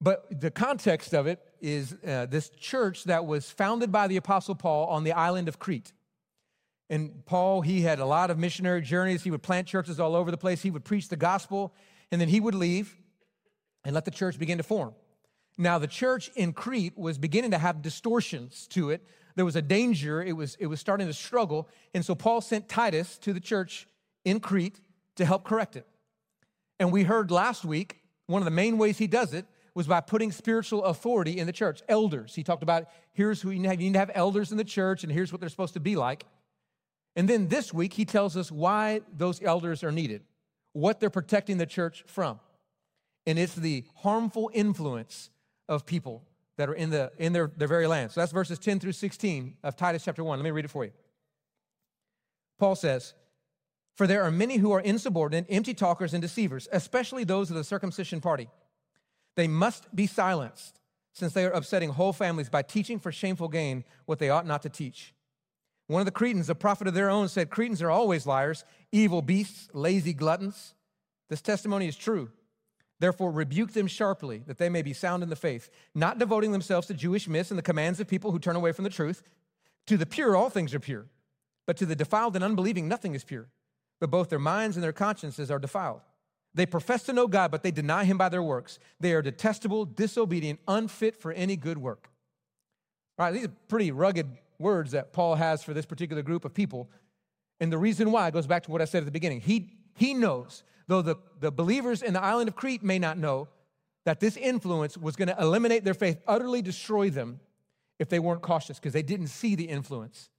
But 0.00 0.40
the 0.40 0.50
context 0.50 1.12
of 1.12 1.26
it 1.26 1.40
is 1.60 1.96
uh, 2.06 2.26
this 2.26 2.48
church 2.50 3.04
that 3.04 3.26
was 3.26 3.50
founded 3.50 3.92
by 3.92 4.06
the 4.06 4.16
Apostle 4.16 4.54
Paul 4.54 4.86
on 4.86 5.04
the 5.04 5.12
island 5.12 5.48
of 5.48 5.58
Crete. 5.58 5.92
And 6.90 7.24
Paul, 7.26 7.60
he 7.60 7.82
had 7.82 7.98
a 7.98 8.06
lot 8.06 8.30
of 8.30 8.38
missionary 8.38 8.80
journeys. 8.80 9.22
He 9.22 9.30
would 9.30 9.42
plant 9.42 9.66
churches 9.66 10.00
all 10.00 10.14
over 10.14 10.30
the 10.30 10.38
place. 10.38 10.62
He 10.62 10.70
would 10.70 10.84
preach 10.84 11.08
the 11.08 11.16
gospel, 11.16 11.74
and 12.10 12.20
then 12.20 12.28
he 12.28 12.40
would 12.40 12.54
leave 12.54 12.96
and 13.84 13.94
let 13.94 14.04
the 14.04 14.10
church 14.10 14.38
begin 14.38 14.58
to 14.58 14.64
form. 14.64 14.94
Now, 15.58 15.78
the 15.78 15.86
church 15.86 16.30
in 16.36 16.52
Crete 16.52 16.96
was 16.96 17.18
beginning 17.18 17.50
to 17.50 17.58
have 17.58 17.82
distortions 17.82 18.66
to 18.68 18.90
it. 18.90 19.04
There 19.34 19.44
was 19.44 19.56
a 19.56 19.62
danger, 19.62 20.22
it 20.22 20.32
was, 20.32 20.56
it 20.60 20.66
was 20.66 20.80
starting 20.80 21.06
to 21.08 21.12
struggle. 21.12 21.68
And 21.94 22.04
so 22.04 22.14
Paul 22.14 22.40
sent 22.40 22.68
Titus 22.68 23.18
to 23.18 23.32
the 23.32 23.40
church 23.40 23.86
in 24.24 24.40
Crete 24.40 24.80
to 25.16 25.24
help 25.24 25.44
correct 25.44 25.76
it. 25.76 25.86
And 26.78 26.92
we 26.92 27.02
heard 27.02 27.30
last 27.30 27.64
week, 27.64 27.96
one 28.26 28.40
of 28.40 28.44
the 28.44 28.50
main 28.52 28.78
ways 28.78 28.98
he 28.98 29.06
does 29.06 29.34
it 29.34 29.46
was 29.74 29.86
by 29.86 30.00
putting 30.00 30.32
spiritual 30.32 30.84
authority 30.84 31.38
in 31.38 31.46
the 31.46 31.52
church, 31.52 31.82
elders. 31.88 32.34
He 32.34 32.42
talked 32.42 32.62
about 32.62 32.88
here's 33.12 33.40
who 33.40 33.50
you 33.50 33.58
need 33.58 33.64
to 33.64 33.70
have, 33.70 33.80
you 33.80 33.86
need 33.88 33.94
to 33.94 33.98
have 33.98 34.10
elders 34.14 34.50
in 34.50 34.58
the 34.58 34.64
church, 34.64 35.02
and 35.02 35.12
here's 35.12 35.32
what 35.32 35.40
they're 35.40 35.48
supposed 35.48 35.74
to 35.74 35.80
be 35.80 35.96
like. 35.96 36.24
And 37.18 37.28
then 37.28 37.48
this 37.48 37.74
week, 37.74 37.94
he 37.94 38.04
tells 38.04 38.36
us 38.36 38.52
why 38.52 39.00
those 39.12 39.42
elders 39.42 39.82
are 39.82 39.90
needed, 39.90 40.22
what 40.72 41.00
they're 41.00 41.10
protecting 41.10 41.58
the 41.58 41.66
church 41.66 42.04
from. 42.06 42.38
And 43.26 43.40
it's 43.40 43.56
the 43.56 43.82
harmful 43.96 44.52
influence 44.54 45.28
of 45.68 45.84
people 45.84 46.22
that 46.58 46.68
are 46.68 46.74
in, 46.74 46.90
the, 46.90 47.10
in 47.18 47.32
their, 47.32 47.50
their 47.56 47.66
very 47.66 47.88
land. 47.88 48.12
So 48.12 48.20
that's 48.20 48.30
verses 48.30 48.60
10 48.60 48.78
through 48.78 48.92
16 48.92 49.56
of 49.64 49.74
Titus 49.74 50.04
chapter 50.04 50.22
1. 50.22 50.38
Let 50.38 50.44
me 50.44 50.52
read 50.52 50.64
it 50.64 50.70
for 50.70 50.84
you. 50.84 50.92
Paul 52.56 52.76
says, 52.76 53.14
For 53.96 54.06
there 54.06 54.22
are 54.22 54.30
many 54.30 54.58
who 54.58 54.70
are 54.70 54.80
insubordinate, 54.80 55.46
empty 55.48 55.74
talkers, 55.74 56.14
and 56.14 56.22
deceivers, 56.22 56.68
especially 56.70 57.24
those 57.24 57.50
of 57.50 57.56
the 57.56 57.64
circumcision 57.64 58.20
party. 58.20 58.48
They 59.34 59.48
must 59.48 59.92
be 59.92 60.06
silenced, 60.06 60.78
since 61.14 61.32
they 61.32 61.46
are 61.46 61.50
upsetting 61.50 61.90
whole 61.90 62.12
families 62.12 62.48
by 62.48 62.62
teaching 62.62 63.00
for 63.00 63.10
shameful 63.10 63.48
gain 63.48 63.82
what 64.06 64.20
they 64.20 64.30
ought 64.30 64.46
not 64.46 64.62
to 64.62 64.68
teach. 64.68 65.14
One 65.88 66.02
of 66.02 66.06
the 66.06 66.12
Cretans, 66.12 66.50
a 66.50 66.54
prophet 66.54 66.86
of 66.86 66.94
their 66.94 67.10
own, 67.10 67.28
said, 67.28 67.50
Cretans 67.50 67.82
are 67.82 67.90
always 67.90 68.26
liars, 68.26 68.64
evil 68.92 69.22
beasts, 69.22 69.68
lazy 69.72 70.12
gluttons. 70.12 70.74
This 71.28 71.40
testimony 71.40 71.88
is 71.88 71.96
true. 71.96 72.30
Therefore, 73.00 73.30
rebuke 73.30 73.72
them 73.72 73.86
sharply, 73.86 74.42
that 74.46 74.58
they 74.58 74.68
may 74.68 74.82
be 74.82 74.92
sound 74.92 75.22
in 75.22 75.30
the 75.30 75.36
faith, 75.36 75.70
not 75.94 76.18
devoting 76.18 76.52
themselves 76.52 76.86
to 76.88 76.94
Jewish 76.94 77.26
myths 77.26 77.50
and 77.50 77.58
the 77.58 77.62
commands 77.62 78.00
of 78.00 78.08
people 78.08 78.32
who 78.32 78.38
turn 78.38 78.56
away 78.56 78.72
from 78.72 78.84
the 78.84 78.90
truth. 78.90 79.22
To 79.86 79.96
the 79.96 80.04
pure, 80.04 80.36
all 80.36 80.50
things 80.50 80.74
are 80.74 80.80
pure, 80.80 81.06
but 81.66 81.78
to 81.78 81.86
the 81.86 81.96
defiled 81.96 82.34
and 82.34 82.44
unbelieving, 82.44 82.86
nothing 82.86 83.14
is 83.14 83.24
pure. 83.24 83.48
But 83.98 84.10
both 84.10 84.28
their 84.28 84.38
minds 84.38 84.76
and 84.76 84.84
their 84.84 84.92
consciences 84.92 85.50
are 85.50 85.58
defiled. 85.58 86.02
They 86.54 86.66
profess 86.66 87.04
to 87.04 87.12
know 87.12 87.28
God, 87.28 87.50
but 87.50 87.62
they 87.62 87.70
deny 87.70 88.04
him 88.04 88.18
by 88.18 88.28
their 88.28 88.42
works. 88.42 88.78
They 89.00 89.14
are 89.14 89.22
detestable, 89.22 89.84
disobedient, 89.86 90.60
unfit 90.68 91.16
for 91.16 91.32
any 91.32 91.56
good 91.56 91.78
work. 91.78 92.08
All 93.18 93.26
right, 93.26 93.32
these 93.32 93.46
are 93.46 93.52
pretty 93.68 93.90
rugged 93.90 94.28
words 94.58 94.92
that 94.92 95.12
Paul 95.12 95.36
has 95.36 95.62
for 95.62 95.72
this 95.72 95.86
particular 95.86 96.22
group 96.22 96.44
of 96.44 96.54
people. 96.54 96.90
And 97.60 97.72
the 97.72 97.78
reason 97.78 98.10
why 98.10 98.30
goes 98.30 98.46
back 98.46 98.64
to 98.64 98.70
what 98.70 98.82
I 98.82 98.84
said 98.84 98.98
at 98.98 99.04
the 99.04 99.10
beginning. 99.10 99.40
He, 99.40 99.72
he 99.94 100.14
knows, 100.14 100.62
though 100.86 101.02
the, 101.02 101.16
the 101.40 101.50
believers 101.50 102.02
in 102.02 102.12
the 102.12 102.22
island 102.22 102.48
of 102.48 102.56
Crete 102.56 102.82
may 102.82 102.98
not 102.98 103.18
know, 103.18 103.48
that 104.04 104.20
this 104.20 104.36
influence 104.36 104.96
was 104.96 105.16
going 105.16 105.28
to 105.28 105.36
eliminate 105.38 105.84
their 105.84 105.94
faith, 105.94 106.18
utterly 106.26 106.62
destroy 106.62 107.10
them 107.10 107.40
if 107.98 108.08
they 108.08 108.18
weren't 108.18 108.42
cautious, 108.42 108.78
because 108.78 108.92
they 108.92 109.02
didn't 109.02 109.26
see 109.26 109.54
the 109.54 109.64
influence. 109.64 110.30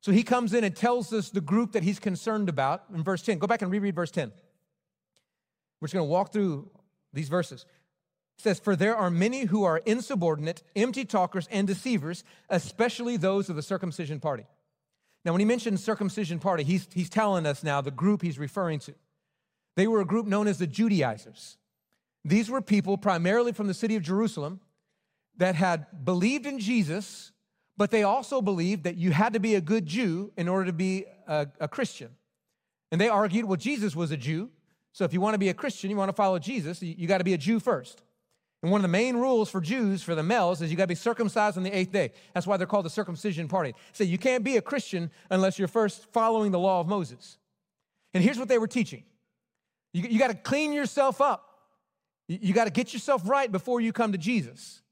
So 0.00 0.12
he 0.12 0.22
comes 0.22 0.54
in 0.54 0.64
and 0.64 0.74
tells 0.74 1.12
us 1.12 1.28
the 1.28 1.40
group 1.40 1.72
that 1.72 1.82
he's 1.82 1.98
concerned 1.98 2.48
about 2.48 2.84
in 2.94 3.02
verse 3.02 3.22
10. 3.22 3.38
Go 3.38 3.46
back 3.46 3.62
and 3.62 3.70
reread 3.70 3.94
verse 3.94 4.10
10. 4.10 4.32
We're 5.80 5.86
just 5.86 5.94
going 5.94 6.06
to 6.06 6.10
walk 6.10 6.32
through 6.32 6.70
these 7.12 7.28
verses 7.28 7.66
says, 8.40 8.58
For 8.58 8.76
there 8.76 8.96
are 8.96 9.10
many 9.10 9.44
who 9.44 9.64
are 9.64 9.78
insubordinate, 9.78 10.62
empty 10.74 11.04
talkers, 11.04 11.48
and 11.50 11.66
deceivers, 11.66 12.24
especially 12.48 13.16
those 13.16 13.48
of 13.48 13.56
the 13.56 13.62
circumcision 13.62 14.20
party. 14.20 14.46
Now, 15.24 15.32
when 15.32 15.40
he 15.40 15.44
mentions 15.44 15.84
circumcision 15.84 16.38
party, 16.38 16.64
he's, 16.64 16.88
he's 16.92 17.10
telling 17.10 17.46
us 17.46 17.62
now 17.62 17.80
the 17.80 17.90
group 17.90 18.22
he's 18.22 18.38
referring 18.38 18.78
to. 18.80 18.94
They 19.76 19.86
were 19.86 20.00
a 20.00 20.06
group 20.06 20.26
known 20.26 20.48
as 20.48 20.58
the 20.58 20.66
Judaizers. 20.66 21.58
These 22.24 22.50
were 22.50 22.60
people 22.60 22.98
primarily 22.98 23.52
from 23.52 23.66
the 23.66 23.74
city 23.74 23.96
of 23.96 24.02
Jerusalem 24.02 24.60
that 25.36 25.54
had 25.54 26.04
believed 26.04 26.46
in 26.46 26.58
Jesus, 26.58 27.32
but 27.76 27.90
they 27.90 28.02
also 28.02 28.42
believed 28.42 28.84
that 28.84 28.96
you 28.96 29.10
had 29.10 29.32
to 29.34 29.40
be 29.40 29.54
a 29.54 29.60
good 29.60 29.86
Jew 29.86 30.32
in 30.36 30.48
order 30.48 30.66
to 30.66 30.72
be 30.72 31.06
a, 31.26 31.46
a 31.60 31.68
Christian. 31.68 32.10
And 32.90 33.00
they 33.00 33.08
argued, 33.08 33.44
well, 33.44 33.56
Jesus 33.56 33.94
was 33.94 34.10
a 34.10 34.16
Jew. 34.16 34.50
So 34.92 35.04
if 35.04 35.12
you 35.12 35.20
want 35.20 35.34
to 35.34 35.38
be 35.38 35.48
a 35.48 35.54
Christian, 35.54 35.90
you 35.90 35.96
want 35.96 36.08
to 36.08 36.16
follow 36.16 36.38
Jesus, 36.38 36.82
you, 36.82 36.94
you 36.98 37.06
got 37.06 37.18
to 37.18 37.24
be 37.24 37.34
a 37.34 37.38
Jew 37.38 37.60
first. 37.60 38.02
And 38.62 38.70
one 38.70 38.80
of 38.80 38.82
the 38.82 38.88
main 38.88 39.16
rules 39.16 39.48
for 39.50 39.60
Jews, 39.60 40.02
for 40.02 40.14
the 40.14 40.22
males, 40.22 40.60
is 40.60 40.70
you 40.70 40.76
got 40.76 40.84
to 40.84 40.88
be 40.88 40.94
circumcised 40.94 41.56
on 41.56 41.62
the 41.62 41.74
eighth 41.74 41.92
day. 41.92 42.12
That's 42.34 42.46
why 42.46 42.58
they're 42.58 42.66
called 42.66 42.84
the 42.84 42.90
circumcision 42.90 43.48
party. 43.48 43.74
So 43.92 44.04
you 44.04 44.18
can't 44.18 44.44
be 44.44 44.58
a 44.58 44.62
Christian 44.62 45.10
unless 45.30 45.58
you're 45.58 45.68
first 45.68 46.12
following 46.12 46.50
the 46.50 46.58
law 46.58 46.80
of 46.80 46.86
Moses. 46.86 47.38
And 48.12 48.22
here's 48.22 48.38
what 48.38 48.48
they 48.48 48.58
were 48.58 48.66
teaching 48.66 49.04
you, 49.92 50.02
you 50.08 50.18
got 50.18 50.28
to 50.28 50.34
clean 50.34 50.72
yourself 50.72 51.20
up, 51.20 51.48
you, 52.28 52.38
you 52.42 52.54
got 52.54 52.64
to 52.64 52.70
get 52.70 52.92
yourself 52.92 53.28
right 53.28 53.50
before 53.50 53.80
you 53.80 53.92
come 53.92 54.12
to 54.12 54.18
Jesus. 54.18 54.82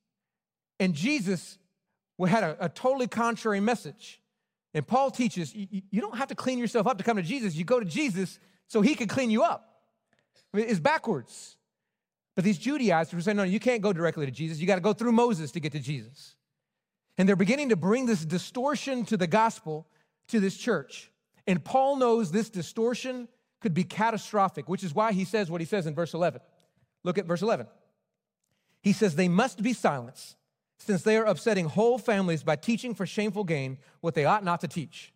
And 0.80 0.94
Jesus 0.94 1.58
had 2.26 2.42
a, 2.42 2.56
a 2.64 2.68
totally 2.68 3.06
contrary 3.06 3.60
message. 3.60 4.20
And 4.74 4.86
Paul 4.86 5.10
teaches 5.10 5.54
you, 5.54 5.82
you 5.90 6.00
don't 6.00 6.16
have 6.16 6.28
to 6.28 6.34
clean 6.34 6.58
yourself 6.58 6.86
up 6.86 6.98
to 6.98 7.04
come 7.04 7.16
to 7.16 7.22
Jesus. 7.22 7.54
You 7.54 7.64
go 7.64 7.80
to 7.80 7.86
Jesus 7.86 8.38
so 8.66 8.80
he 8.80 8.94
can 8.94 9.08
clean 9.08 9.30
you 9.30 9.42
up. 9.42 9.82
It's 10.54 10.80
backwards. 10.80 11.57
But 12.38 12.44
these 12.44 12.58
Judaizers 12.58 13.12
were 13.12 13.20
saying, 13.20 13.36
no, 13.36 13.42
you 13.42 13.58
can't 13.58 13.82
go 13.82 13.92
directly 13.92 14.24
to 14.24 14.30
Jesus. 14.30 14.60
You 14.60 14.68
got 14.68 14.76
to 14.76 14.80
go 14.80 14.92
through 14.92 15.10
Moses 15.10 15.50
to 15.50 15.58
get 15.58 15.72
to 15.72 15.80
Jesus. 15.80 16.36
And 17.18 17.28
they're 17.28 17.34
beginning 17.34 17.70
to 17.70 17.76
bring 17.76 18.06
this 18.06 18.24
distortion 18.24 19.04
to 19.06 19.16
the 19.16 19.26
gospel 19.26 19.88
to 20.28 20.38
this 20.38 20.56
church. 20.56 21.10
And 21.48 21.64
Paul 21.64 21.96
knows 21.96 22.30
this 22.30 22.48
distortion 22.48 23.26
could 23.60 23.74
be 23.74 23.82
catastrophic, 23.82 24.68
which 24.68 24.84
is 24.84 24.94
why 24.94 25.10
he 25.10 25.24
says 25.24 25.50
what 25.50 25.60
he 25.60 25.64
says 25.64 25.88
in 25.88 25.96
verse 25.96 26.14
11. 26.14 26.40
Look 27.02 27.18
at 27.18 27.26
verse 27.26 27.42
11. 27.42 27.66
He 28.82 28.92
says, 28.92 29.16
They 29.16 29.26
must 29.26 29.60
be 29.60 29.72
silenced, 29.72 30.36
since 30.78 31.02
they 31.02 31.16
are 31.16 31.24
upsetting 31.24 31.64
whole 31.64 31.98
families 31.98 32.44
by 32.44 32.54
teaching 32.54 32.94
for 32.94 33.04
shameful 33.04 33.42
gain 33.42 33.78
what 34.00 34.14
they 34.14 34.26
ought 34.26 34.44
not 34.44 34.60
to 34.60 34.68
teach. 34.68 35.12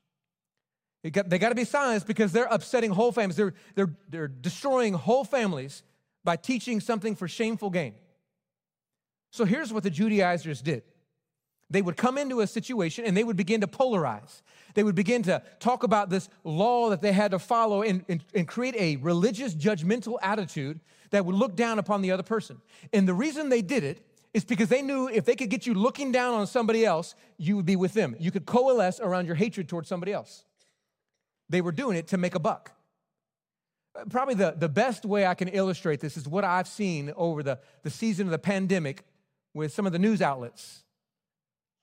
They 1.04 1.10
got, 1.10 1.30
they 1.30 1.38
got 1.38 1.50
to 1.50 1.54
be 1.54 1.66
silenced 1.66 2.08
because 2.08 2.32
they're 2.32 2.48
upsetting 2.50 2.90
whole 2.90 3.12
families. 3.12 3.36
They're, 3.36 3.54
they're, 3.76 3.94
they're 4.08 4.26
destroying 4.26 4.94
whole 4.94 5.22
families 5.22 5.84
by 6.24 6.36
teaching 6.36 6.80
something 6.80 7.14
for 7.16 7.28
shameful 7.28 7.70
gain. 7.70 7.94
So 9.30 9.44
here's 9.44 9.72
what 9.72 9.82
the 9.82 9.90
Judaizers 9.90 10.62
did 10.62 10.82
they 11.72 11.80
would 11.80 11.96
come 11.96 12.18
into 12.18 12.40
a 12.40 12.46
situation 12.46 13.06
and 13.06 13.16
they 13.16 13.24
would 13.24 13.36
begin 13.36 13.62
to 13.62 13.66
polarize. 13.66 14.42
They 14.74 14.82
would 14.82 14.94
begin 14.94 15.22
to 15.22 15.42
talk 15.58 15.82
about 15.82 16.10
this 16.10 16.28
law 16.44 16.90
that 16.90 17.00
they 17.00 17.12
had 17.12 17.30
to 17.30 17.38
follow 17.38 17.82
and, 17.82 18.04
and, 18.08 18.22
and, 18.34 18.46
create 18.46 18.76
a 18.78 18.96
religious, 18.96 19.54
judgmental 19.54 20.18
attitude 20.20 20.80
that 21.10 21.24
would 21.24 21.34
look 21.34 21.56
down 21.56 21.78
upon 21.78 22.02
the 22.02 22.10
other 22.10 22.22
person. 22.22 22.60
And 22.92 23.08
the 23.08 23.14
reason 23.14 23.48
they 23.48 23.62
did 23.62 23.84
it 23.84 24.06
is 24.34 24.44
because 24.44 24.68
they 24.68 24.82
knew 24.82 25.08
if 25.08 25.24
they 25.24 25.34
could 25.34 25.48
get 25.48 25.66
you 25.66 25.72
looking 25.72 26.12
down 26.12 26.34
on 26.34 26.46
somebody 26.46 26.84
else, 26.84 27.14
you 27.38 27.56
would 27.56 27.66
be 27.66 27.76
with 27.76 27.94
them. 27.94 28.16
You 28.18 28.30
could 28.30 28.44
coalesce 28.46 29.00
around 29.00 29.26
your 29.26 29.34
hatred 29.34 29.68
towards 29.68 29.88
somebody 29.88 30.12
else. 30.12 30.44
They 31.48 31.60
were 31.62 31.72
doing 31.72 31.96
it 31.96 32.08
to 32.08 32.18
make 32.18 32.34
a 32.34 32.38
buck. 32.38 32.72
Probably 34.08 34.34
the, 34.34 34.54
the 34.56 34.68
best 34.68 35.04
way 35.04 35.26
I 35.26 35.34
can 35.34 35.48
illustrate 35.48 36.00
this 36.00 36.16
is 36.16 36.26
what 36.26 36.44
I've 36.44 36.68
seen 36.68 37.12
over 37.16 37.42
the, 37.42 37.58
the 37.82 37.90
season 37.90 38.26
of 38.26 38.30
the 38.30 38.38
pandemic 38.38 39.04
with 39.54 39.72
some 39.72 39.86
of 39.86 39.92
the 39.92 39.98
news 39.98 40.22
outlets. 40.22 40.82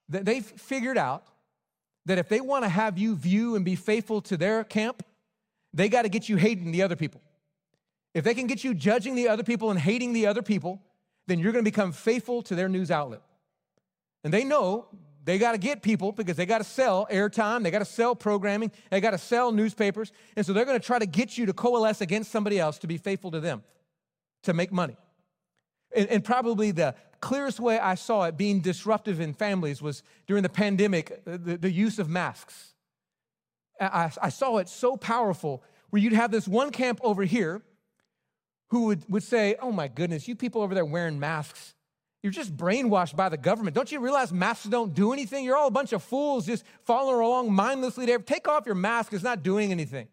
They've 0.07 0.45
figured 0.45 0.97
out 0.97 1.27
that 2.07 2.17
if 2.17 2.27
they 2.27 2.41
want 2.41 2.63
to 2.63 2.69
have 2.69 2.97
you 2.97 3.15
view 3.15 3.55
and 3.55 3.63
be 3.63 3.75
faithful 3.75 4.21
to 4.21 4.37
their 4.37 4.63
camp, 4.63 5.03
they 5.71 5.87
got 5.87 6.01
to 6.01 6.09
get 6.09 6.27
you 6.27 6.37
hating 6.37 6.71
the 6.71 6.81
other 6.81 6.95
people. 6.95 7.21
If 8.15 8.23
they 8.23 8.33
can 8.33 8.47
get 8.47 8.63
you 8.63 8.73
judging 8.73 9.13
the 9.13 9.27
other 9.27 9.43
people 9.43 9.69
and 9.69 9.79
hating 9.79 10.13
the 10.13 10.25
other 10.25 10.41
people, 10.41 10.81
then 11.27 11.37
you're 11.37 11.51
going 11.51 11.63
to 11.63 11.71
become 11.71 11.91
faithful 11.91 12.41
to 12.43 12.55
their 12.55 12.67
news 12.67 12.89
outlet. 12.89 13.21
And 14.23 14.33
they 14.33 14.43
know 14.43 14.87
they 15.23 15.37
got 15.37 15.51
to 15.51 15.57
get 15.57 15.81
people 15.81 16.11
because 16.11 16.37
they 16.37 16.45
got 16.45 16.59
to 16.59 16.63
sell 16.63 17.07
airtime, 17.11 17.63
they 17.63 17.71
got 17.71 17.79
to 17.79 17.85
sell 17.85 18.15
programming, 18.15 18.71
they 18.89 19.01
got 19.01 19.11
to 19.11 19.17
sell 19.17 19.51
newspapers. 19.51 20.11
And 20.35 20.45
so 20.45 20.53
they're 20.53 20.65
going 20.65 20.79
to 20.79 20.85
try 20.85 20.99
to 20.99 21.05
get 21.05 21.37
you 21.37 21.45
to 21.47 21.53
coalesce 21.53 22.01
against 22.01 22.31
somebody 22.31 22.59
else 22.59 22.79
to 22.79 22.87
be 22.87 22.97
faithful 22.97 23.31
to 23.31 23.39
them, 23.39 23.63
to 24.43 24.53
make 24.53 24.71
money. 24.71 24.97
And, 25.95 26.07
and 26.09 26.23
probably 26.23 26.71
the 26.71 26.95
clearest 27.19 27.59
way 27.59 27.79
I 27.79 27.95
saw 27.95 28.23
it 28.23 28.37
being 28.37 28.61
disruptive 28.61 29.19
in 29.19 29.33
families 29.33 29.81
was 29.81 30.03
during 30.27 30.43
the 30.43 30.49
pandemic, 30.49 31.23
the, 31.25 31.57
the 31.57 31.71
use 31.71 31.99
of 31.99 32.09
masks. 32.09 32.73
I, 33.79 34.11
I 34.21 34.29
saw 34.29 34.57
it 34.57 34.69
so 34.69 34.97
powerful 34.97 35.63
where 35.89 36.01
you'd 36.01 36.13
have 36.13 36.31
this 36.31 36.47
one 36.47 36.71
camp 36.71 36.99
over 37.01 37.23
here 37.23 37.61
who 38.69 38.85
would, 38.85 39.03
would 39.09 39.23
say, 39.23 39.55
Oh 39.61 39.71
my 39.71 39.87
goodness, 39.87 40.27
you 40.27 40.35
people 40.35 40.61
over 40.61 40.75
there 40.75 40.85
wearing 40.85 41.19
masks, 41.19 41.73
you're 42.21 42.33
just 42.33 42.55
brainwashed 42.55 43.15
by 43.15 43.29
the 43.29 43.37
government. 43.37 43.75
Don't 43.75 43.91
you 43.91 43.99
realize 43.99 44.33
masks 44.33 44.65
don't 44.65 44.93
do 44.93 45.13
anything? 45.13 45.45
You're 45.45 45.55
all 45.55 45.67
a 45.67 45.71
bunch 45.71 45.93
of 45.93 46.03
fools 46.03 46.45
just 46.45 46.65
following 46.83 47.21
along 47.21 47.53
mindlessly. 47.53 48.05
Take 48.05 48.47
off 48.47 48.65
your 48.65 48.75
mask, 48.75 49.13
it's 49.13 49.23
not 49.23 49.41
doing 49.41 49.71
anything. 49.71 50.07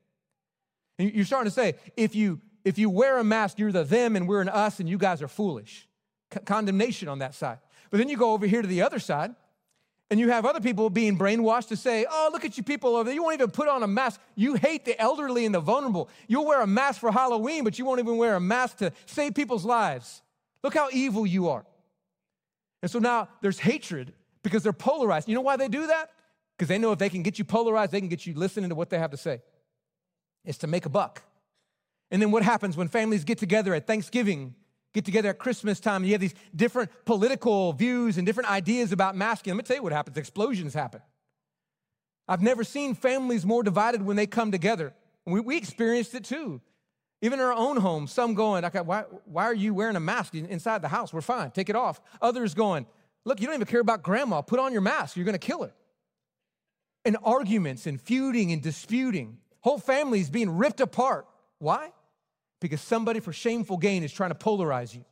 And 0.99 1.13
you're 1.13 1.25
starting 1.25 1.51
to 1.51 1.55
say, 1.55 1.75
if 1.97 2.15
you 2.15 2.41
if 2.65 2.79
you 2.79 2.91
wear 2.91 3.19
a 3.19 3.25
mask, 3.25 3.61
you're 3.61 3.71
the 3.71 3.85
them 3.85 4.17
and 4.17 4.27
we're 4.27 4.41
an 4.41 4.49
us, 4.49 4.81
and 4.81 4.89
you 4.89 4.99
guys 4.99 5.23
are 5.23 5.29
foolish. 5.29 5.87
C- 6.35 6.41
condemnation 6.41 7.07
on 7.07 7.21
that 7.21 7.33
side. 7.33 7.59
But 7.91 7.99
then 7.99 8.09
you 8.09 8.17
go 8.17 8.33
over 8.33 8.45
here 8.45 8.61
to 8.61 8.67
the 8.67 8.83
other 8.83 8.99
side, 8.99 9.37
and 10.11 10.19
you 10.19 10.31
have 10.31 10.45
other 10.45 10.59
people 10.59 10.91
being 10.91 11.17
brainwashed 11.17 11.69
to 11.69 11.77
say, 11.77 12.07
Oh, 12.11 12.31
look 12.33 12.45
at 12.45 12.57
you 12.57 12.65
people 12.65 12.97
over 12.97 13.05
there. 13.05 13.15
You 13.15 13.23
won't 13.23 13.35
even 13.35 13.53
put 13.53 13.69
on 13.69 13.85
a 13.85 13.87
mask. 13.87 14.21
You 14.35 14.55
hate 14.55 14.85
the 14.85 15.01
elderly 15.01 15.47
and 15.47 15.55
the 15.55 15.61
vulnerable. 15.61 16.09
You'll 16.27 16.45
wear 16.45 16.61
a 16.61 16.67
mask 16.67 17.01
for 17.01 17.13
Halloween, 17.13 17.63
but 17.63 17.79
you 17.79 17.85
won't 17.85 18.01
even 18.01 18.17
wear 18.17 18.35
a 18.35 18.41
mask 18.41 18.79
to 18.79 18.93
save 19.07 19.37
people's 19.37 19.65
lives. 19.65 20.23
Look 20.65 20.75
how 20.75 20.89
evil 20.91 21.25
you 21.25 21.49
are. 21.51 21.65
And 22.83 22.91
so 22.91 22.99
now 22.99 23.29
there's 23.41 23.59
hatred 23.59 24.13
because 24.43 24.63
they're 24.63 24.73
polarized. 24.73 25.29
You 25.29 25.35
know 25.35 25.41
why 25.41 25.57
they 25.57 25.69
do 25.69 25.87
that? 25.87 26.11
Because 26.57 26.69
they 26.69 26.79
know 26.79 26.93
if 26.93 26.99
they 26.99 27.09
can 27.09 27.23
get 27.23 27.39
you 27.39 27.45
polarized, 27.45 27.93
they 27.93 28.01
can 28.01 28.09
get 28.09 28.27
you 28.27 28.35
listening 28.35 28.71
to 28.71 28.75
what 28.75 28.91
they 28.91 28.99
have 28.99 29.11
to 29.11 29.17
say. 29.17 29.43
It's 30.45 30.59
to 30.59 30.67
make 30.67 30.87
a 30.87 30.89
buck. 30.89 31.23
And 32.11 32.23
then 32.23 32.31
what 32.31 32.43
happens 32.43 32.77
when 32.77 32.89
families 32.89 33.25
get 33.25 33.39
together 33.39 33.75
at 33.75 33.87
Thanksgiving, 33.87 34.55
get 34.95 35.05
together 35.05 35.31
at 35.31 35.39
Christmas 35.39 35.81
time, 35.81 35.97
and 35.97 36.07
you 36.07 36.13
have 36.13 36.21
these 36.21 36.35
different 36.55 36.91
political 37.05 37.73
views 37.73 38.17
and 38.17 38.27
different 38.27 38.51
ideas 38.51 38.93
about 38.93 39.17
masking? 39.17 39.53
Let 39.53 39.57
me 39.57 39.63
tell 39.65 39.77
you 39.77 39.83
what 39.83 39.93
happens 39.93 40.17
explosions 40.17 40.73
happen. 40.73 41.03
I've 42.29 42.43
never 42.43 42.65
seen 42.65 42.95
families 42.95 43.45
more 43.45 43.63
divided 43.63 44.03
when 44.03 44.17
they 44.17 44.27
come 44.27 44.51
together. 44.53 44.95
We, 45.27 45.41
we 45.41 45.57
experienced 45.57 46.15
it 46.15 46.25
too. 46.25 46.61
Even 47.23 47.39
in 47.41 47.45
our 47.45 47.53
own 47.53 47.79
home, 47.79 48.07
some 48.07 48.35
going, 48.35 48.65
okay, 48.65 48.81
why, 48.81 49.05
why 49.25 49.45
are 49.45 49.55
you 49.55 49.73
wearing 49.73 49.97
a 49.97 50.01
mask 50.01 50.35
inside 50.35 50.83
the 50.83 50.89
house? 50.89 51.13
We're 51.13 51.23
fine, 51.23 51.51
take 51.51 51.71
it 51.71 51.77
off. 51.77 52.01
Others 52.21 52.55
going, 52.55 52.87
look, 53.25 53.41
you 53.41 53.47
don't 53.47 53.55
even 53.55 53.67
care 53.67 53.81
about 53.81 54.03
grandma, 54.03 54.43
put 54.43 54.59
on 54.59 54.73
your 54.73 54.83
mask, 54.83 55.17
you're 55.17 55.25
gonna 55.25 55.39
kill 55.39 55.63
her. 55.63 55.73
And 57.05 57.17
arguments 57.23 57.87
and 57.87 58.01
feuding 58.01 58.53
and 58.53 58.63
disputing, 58.63 59.39
whole 59.61 59.79
families 59.79 60.29
being 60.29 60.51
ripped 60.51 60.81
apart. 60.81 61.27
Why? 61.59 61.91
because 62.61 62.81
somebody 62.81 63.21
for 63.21 63.33
shameful 63.33 63.77
gain 63.77 64.03
is 64.03 64.13
trying 64.13 64.31
to 64.31 64.35
polarize 64.35 64.95
you. 64.95 65.05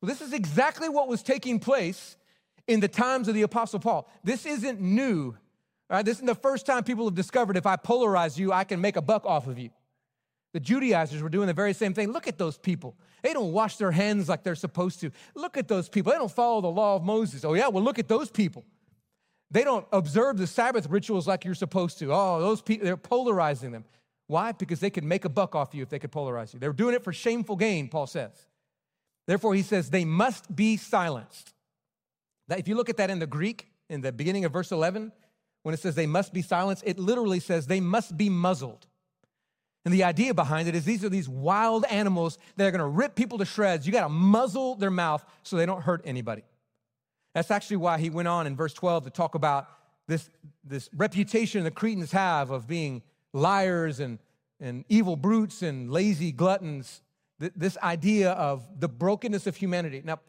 Well, 0.00 0.08
this 0.08 0.20
is 0.20 0.32
exactly 0.32 0.88
what 0.88 1.08
was 1.08 1.22
taking 1.22 1.60
place 1.60 2.16
in 2.66 2.80
the 2.80 2.88
times 2.88 3.28
of 3.28 3.34
the 3.34 3.42
Apostle 3.42 3.80
Paul. 3.80 4.08
This 4.22 4.46
isn't 4.46 4.80
new. 4.80 5.36
Right? 5.90 6.04
This 6.04 6.16
isn't 6.16 6.26
the 6.26 6.34
first 6.34 6.66
time 6.66 6.82
people 6.82 7.04
have 7.04 7.14
discovered 7.14 7.56
if 7.56 7.66
I 7.66 7.76
polarize 7.76 8.38
you, 8.38 8.52
I 8.52 8.64
can 8.64 8.80
make 8.80 8.96
a 8.96 9.02
buck 9.02 9.26
off 9.26 9.46
of 9.46 9.58
you. 9.58 9.70
The 10.54 10.60
Judaizers 10.60 11.20
were 11.20 11.28
doing 11.28 11.48
the 11.48 11.52
very 11.52 11.72
same 11.72 11.94
thing. 11.94 12.12
Look 12.12 12.28
at 12.28 12.38
those 12.38 12.56
people. 12.56 12.96
They 13.24 13.32
don't 13.32 13.52
wash 13.52 13.76
their 13.76 13.90
hands 13.90 14.28
like 14.28 14.44
they're 14.44 14.54
supposed 14.54 15.00
to. 15.00 15.10
Look 15.34 15.56
at 15.56 15.66
those 15.66 15.88
people. 15.88 16.12
They 16.12 16.18
don't 16.18 16.30
follow 16.30 16.60
the 16.60 16.70
law 16.70 16.94
of 16.94 17.02
Moses. 17.02 17.44
Oh, 17.44 17.54
yeah, 17.54 17.66
well, 17.66 17.82
look 17.82 17.98
at 17.98 18.06
those 18.06 18.30
people. 18.30 18.64
They 19.50 19.64
don't 19.64 19.84
observe 19.92 20.36
the 20.36 20.46
Sabbath 20.46 20.88
rituals 20.88 21.26
like 21.26 21.44
you're 21.44 21.56
supposed 21.56 21.98
to. 21.98 22.12
Oh, 22.12 22.40
those 22.40 22.62
people, 22.62 22.84
they're 22.84 22.96
polarizing 22.96 23.72
them. 23.72 23.84
Why? 24.28 24.52
Because 24.52 24.78
they 24.78 24.90
could 24.90 25.02
make 25.02 25.24
a 25.24 25.28
buck 25.28 25.56
off 25.56 25.74
you 25.74 25.82
if 25.82 25.88
they 25.88 25.98
could 25.98 26.12
polarize 26.12 26.54
you. 26.54 26.60
They're 26.60 26.72
doing 26.72 26.94
it 26.94 27.02
for 27.02 27.12
shameful 27.12 27.56
gain, 27.56 27.88
Paul 27.88 28.06
says. 28.06 28.46
Therefore, 29.26 29.56
he 29.56 29.62
says 29.62 29.90
they 29.90 30.04
must 30.04 30.54
be 30.54 30.76
silenced. 30.76 31.52
That 32.46 32.60
if 32.60 32.68
you 32.68 32.76
look 32.76 32.88
at 32.88 32.98
that 32.98 33.10
in 33.10 33.18
the 33.18 33.26
Greek, 33.26 33.66
in 33.90 34.02
the 34.02 34.12
beginning 34.12 34.44
of 34.44 34.52
verse 34.52 34.70
11, 34.70 35.10
when 35.64 35.74
it 35.74 35.80
says 35.80 35.96
they 35.96 36.06
must 36.06 36.32
be 36.32 36.42
silenced, 36.42 36.84
it 36.86 37.00
literally 37.00 37.40
says 37.40 37.66
they 37.66 37.80
must 37.80 38.16
be 38.16 38.28
muzzled. 38.28 38.86
And 39.84 39.92
the 39.92 40.04
idea 40.04 40.32
behind 40.32 40.68
it 40.68 40.74
is 40.74 40.84
these 40.84 41.04
are 41.04 41.08
these 41.08 41.28
wild 41.28 41.84
animals 41.86 42.38
that 42.56 42.66
are 42.66 42.70
gonna 42.70 42.88
rip 42.88 43.14
people 43.14 43.38
to 43.38 43.44
shreds. 43.44 43.86
You 43.86 43.92
gotta 43.92 44.08
muzzle 44.08 44.76
their 44.76 44.90
mouth 44.90 45.24
so 45.42 45.56
they 45.56 45.66
don't 45.66 45.82
hurt 45.82 46.02
anybody. 46.04 46.42
That's 47.34 47.50
actually 47.50 47.78
why 47.78 47.98
he 47.98 48.10
went 48.10 48.28
on 48.28 48.46
in 48.46 48.56
verse 48.56 48.72
12 48.72 49.04
to 49.04 49.10
talk 49.10 49.34
about 49.34 49.68
this, 50.06 50.30
this 50.64 50.88
reputation 50.96 51.64
the 51.64 51.70
Cretans 51.70 52.12
have 52.12 52.50
of 52.50 52.66
being 52.66 53.02
liars 53.32 54.00
and, 54.00 54.18
and 54.60 54.84
evil 54.88 55.16
brutes 55.16 55.62
and 55.62 55.90
lazy 55.90 56.32
gluttons, 56.32 57.02
th- 57.40 57.52
this 57.56 57.76
idea 57.78 58.32
of 58.32 58.66
the 58.78 58.88
brokenness 58.88 59.46
of 59.46 59.56
humanity. 59.56 60.02
Now, 60.04 60.20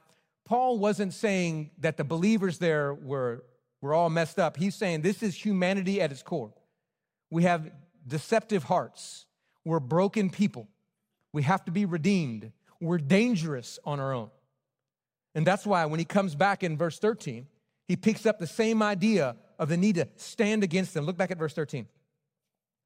Paul 0.46 0.78
wasn't 0.78 1.14
saying 1.14 1.72
that 1.80 1.98
the 1.98 2.04
believers 2.04 2.58
there 2.58 2.94
were, 2.94 3.44
were 3.82 3.94
all 3.94 4.10
messed 4.10 4.40
up. 4.40 4.58
He's 4.58 4.76
saying 4.76 5.02
this 5.02 5.24
is 5.24 5.36
humanity 5.36 6.02
at 6.02 6.12
its 6.12 6.24
core. 6.24 6.54
We 7.30 7.44
have 7.44 7.72
deceptive 8.08 8.64
hearts, 8.64 9.26
we're 9.66 9.80
broken 9.80 10.30
people. 10.30 10.70
We 11.34 11.42
have 11.44 11.66
to 11.66 11.72
be 11.72 11.86
redeemed. 11.86 12.52
We're 12.80 13.00
dangerous 13.00 13.80
on 13.84 14.00
our 14.00 14.14
own. 14.14 14.30
And 15.34 15.46
that's 15.46 15.66
why 15.66 15.86
when 15.86 16.00
he 16.00 16.06
comes 16.06 16.36
back 16.36 16.64
in 16.64 16.78
verse 16.78 16.98
13, 17.00 17.48
he 17.88 17.96
picks 17.96 18.26
up 18.26 18.40
the 18.40 18.48
same 18.48 18.82
idea 18.82 19.36
of 19.60 19.68
the 19.70 19.78
need 19.78 19.96
to 19.96 20.08
stand 20.16 20.64
against 20.64 20.94
them. 20.94 21.06
Look 21.06 21.18
back 21.18 21.32
at 21.32 21.38
verse 21.38 21.54
13. 21.54 21.88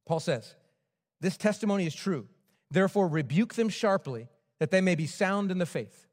Paul 0.08 0.20
says, 0.20 0.56
This 1.22 1.38
testimony 1.38 1.86
is 1.86 1.94
true. 1.94 2.28
Therefore, 2.72 3.08
rebuke 3.08 3.54
them 3.54 3.70
sharply, 3.70 4.28
that 4.60 4.72
they 4.72 4.82
may 4.82 4.96
be 4.96 5.06
sound 5.06 5.52
in 5.52 5.58
the 5.58 5.66
faith. 5.66 6.08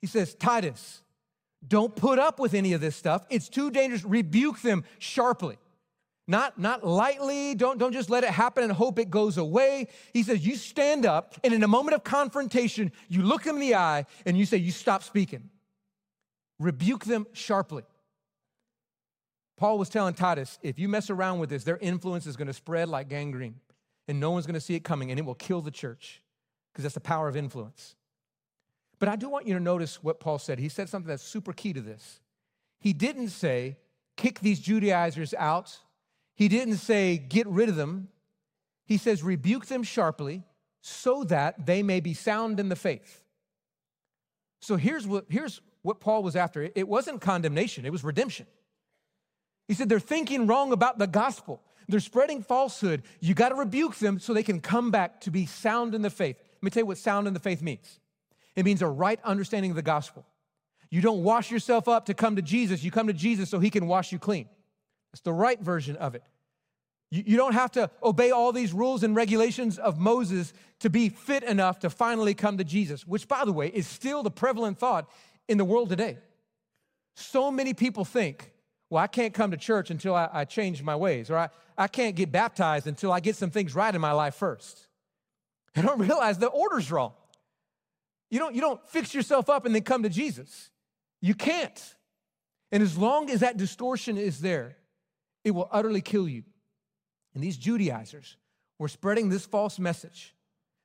He 0.00 0.06
says, 0.06 0.34
Titus, 0.34 1.02
don't 1.66 1.94
put 1.94 2.18
up 2.18 2.38
with 2.38 2.54
any 2.54 2.72
of 2.72 2.80
this 2.80 2.96
stuff. 2.96 3.26
It's 3.30 3.48
too 3.48 3.70
dangerous. 3.70 4.04
Rebuke 4.04 4.62
them 4.62 4.84
sharply. 4.98 5.58
Not, 6.30 6.58
not 6.58 6.86
lightly. 6.86 7.54
Don't, 7.54 7.78
don't 7.78 7.94
just 7.94 8.10
let 8.10 8.22
it 8.22 8.30
happen 8.30 8.62
and 8.62 8.70
hope 8.70 8.98
it 8.98 9.08
goes 9.08 9.38
away. 9.38 9.88
He 10.12 10.22
says, 10.22 10.46
You 10.46 10.56
stand 10.56 11.06
up, 11.06 11.34
and 11.42 11.54
in 11.54 11.62
a 11.62 11.68
moment 11.68 11.94
of 11.94 12.04
confrontation, 12.04 12.92
you 13.08 13.22
look 13.22 13.42
them 13.42 13.56
in 13.56 13.60
the 13.62 13.74
eye 13.74 14.04
and 14.26 14.36
you 14.36 14.44
say, 14.44 14.58
You 14.58 14.70
stop 14.70 15.02
speaking. 15.02 15.48
Rebuke 16.58 17.06
them 17.06 17.26
sharply. 17.32 17.84
Paul 19.56 19.78
was 19.78 19.88
telling 19.88 20.14
Titus, 20.14 20.58
if 20.62 20.78
you 20.78 20.86
mess 20.88 21.08
around 21.08 21.38
with 21.38 21.48
this, 21.48 21.64
their 21.64 21.78
influence 21.78 22.26
is 22.26 22.36
going 22.36 22.46
to 22.46 22.52
spread 22.52 22.88
like 22.88 23.08
gangrene, 23.08 23.56
and 24.06 24.20
no 24.20 24.30
one's 24.30 24.46
going 24.46 24.54
to 24.54 24.60
see 24.60 24.74
it 24.74 24.84
coming, 24.84 25.10
and 25.10 25.18
it 25.18 25.24
will 25.24 25.34
kill 25.34 25.62
the 25.62 25.70
church 25.70 26.22
because 26.72 26.82
that's 26.82 26.94
the 26.94 27.00
power 27.00 27.26
of 27.26 27.36
influence. 27.36 27.96
But 28.98 29.08
I 29.08 29.16
do 29.16 29.30
want 29.30 29.46
you 29.46 29.54
to 29.54 29.60
notice 29.60 30.02
what 30.02 30.20
Paul 30.20 30.38
said. 30.38 30.58
He 30.58 30.68
said 30.68 30.88
something 30.88 31.08
that's 31.08 31.22
super 31.22 31.52
key 31.52 31.72
to 31.72 31.80
this. 31.80 32.20
He 32.80 32.92
didn't 32.92 33.28
say, 33.28 33.78
kick 34.16 34.40
these 34.40 34.60
Judaizers 34.60 35.32
out. 35.34 35.78
He 36.38 36.46
didn't 36.46 36.76
say, 36.76 37.18
get 37.18 37.48
rid 37.48 37.68
of 37.68 37.74
them. 37.74 38.06
He 38.86 38.96
says, 38.96 39.24
rebuke 39.24 39.66
them 39.66 39.82
sharply 39.82 40.44
so 40.80 41.24
that 41.24 41.66
they 41.66 41.82
may 41.82 41.98
be 41.98 42.14
sound 42.14 42.60
in 42.60 42.68
the 42.68 42.76
faith. 42.76 43.24
So 44.60 44.76
here's 44.76 45.04
what, 45.04 45.24
here's 45.28 45.60
what 45.82 45.98
Paul 45.98 46.22
was 46.22 46.36
after 46.36 46.62
it 46.62 46.86
wasn't 46.86 47.20
condemnation, 47.20 47.84
it 47.84 47.90
was 47.90 48.04
redemption. 48.04 48.46
He 49.66 49.74
said, 49.74 49.88
they're 49.88 49.98
thinking 49.98 50.46
wrong 50.46 50.72
about 50.72 50.98
the 50.98 51.08
gospel. 51.08 51.60
They're 51.88 51.98
spreading 51.98 52.44
falsehood. 52.44 53.02
You 53.18 53.34
got 53.34 53.48
to 53.48 53.56
rebuke 53.56 53.96
them 53.96 54.20
so 54.20 54.32
they 54.32 54.44
can 54.44 54.60
come 54.60 54.92
back 54.92 55.22
to 55.22 55.32
be 55.32 55.44
sound 55.44 55.92
in 55.92 56.02
the 56.02 56.10
faith. 56.10 56.36
Let 56.38 56.62
me 56.62 56.70
tell 56.70 56.82
you 56.82 56.86
what 56.86 56.98
sound 56.98 57.26
in 57.26 57.34
the 57.34 57.40
faith 57.40 57.62
means 57.62 57.98
it 58.54 58.64
means 58.64 58.80
a 58.80 58.86
right 58.86 59.18
understanding 59.24 59.72
of 59.72 59.76
the 59.76 59.82
gospel. 59.82 60.24
You 60.88 61.00
don't 61.00 61.24
wash 61.24 61.50
yourself 61.50 61.88
up 61.88 62.06
to 62.06 62.14
come 62.14 62.36
to 62.36 62.42
Jesus, 62.42 62.84
you 62.84 62.92
come 62.92 63.08
to 63.08 63.12
Jesus 63.12 63.50
so 63.50 63.58
he 63.58 63.70
can 63.70 63.88
wash 63.88 64.12
you 64.12 64.20
clean. 64.20 64.48
That's 65.18 65.24
the 65.24 65.32
right 65.32 65.60
version 65.60 65.96
of 65.96 66.14
it. 66.14 66.22
You, 67.10 67.24
you 67.26 67.36
don't 67.36 67.54
have 67.54 67.72
to 67.72 67.90
obey 68.04 68.30
all 68.30 68.52
these 68.52 68.72
rules 68.72 69.02
and 69.02 69.16
regulations 69.16 69.76
of 69.76 69.98
Moses 69.98 70.52
to 70.78 70.90
be 70.90 71.08
fit 71.08 71.42
enough 71.42 71.80
to 71.80 71.90
finally 71.90 72.34
come 72.34 72.58
to 72.58 72.64
Jesus, 72.64 73.04
which, 73.04 73.26
by 73.26 73.44
the 73.44 73.52
way, 73.52 73.66
is 73.66 73.88
still 73.88 74.22
the 74.22 74.30
prevalent 74.30 74.78
thought 74.78 75.10
in 75.48 75.58
the 75.58 75.64
world 75.64 75.88
today. 75.88 76.18
So 77.16 77.50
many 77.50 77.74
people 77.74 78.04
think, 78.04 78.52
well, 78.90 79.02
I 79.02 79.08
can't 79.08 79.34
come 79.34 79.50
to 79.50 79.56
church 79.56 79.90
until 79.90 80.14
I, 80.14 80.28
I 80.32 80.44
change 80.44 80.84
my 80.84 80.94
ways, 80.94 81.30
or 81.30 81.36
I, 81.36 81.48
I 81.76 81.88
can't 81.88 82.14
get 82.14 82.30
baptized 82.30 82.86
until 82.86 83.10
I 83.10 83.18
get 83.18 83.34
some 83.34 83.50
things 83.50 83.74
right 83.74 83.92
in 83.92 84.00
my 84.00 84.12
life 84.12 84.36
first. 84.36 84.86
They 85.74 85.82
don't 85.82 85.98
realize 86.08 86.38
the 86.38 86.46
order's 86.46 86.92
wrong. 86.92 87.12
You 88.30 88.38
don't, 88.38 88.54
you 88.54 88.60
don't 88.60 88.86
fix 88.88 89.14
yourself 89.14 89.50
up 89.50 89.66
and 89.66 89.74
then 89.74 89.82
come 89.82 90.04
to 90.04 90.08
Jesus. 90.08 90.70
You 91.20 91.34
can't. 91.34 91.96
And 92.70 92.82
as 92.84 92.96
long 92.96 93.30
as 93.30 93.40
that 93.40 93.56
distortion 93.56 94.16
is 94.16 94.40
there, 94.40 94.77
it 95.48 95.54
will 95.54 95.68
utterly 95.72 96.00
kill 96.00 96.28
you. 96.28 96.44
And 97.34 97.42
these 97.42 97.56
Judaizers 97.56 98.36
were 98.78 98.88
spreading 98.88 99.28
this 99.28 99.44
false 99.44 99.78
message. 99.78 100.34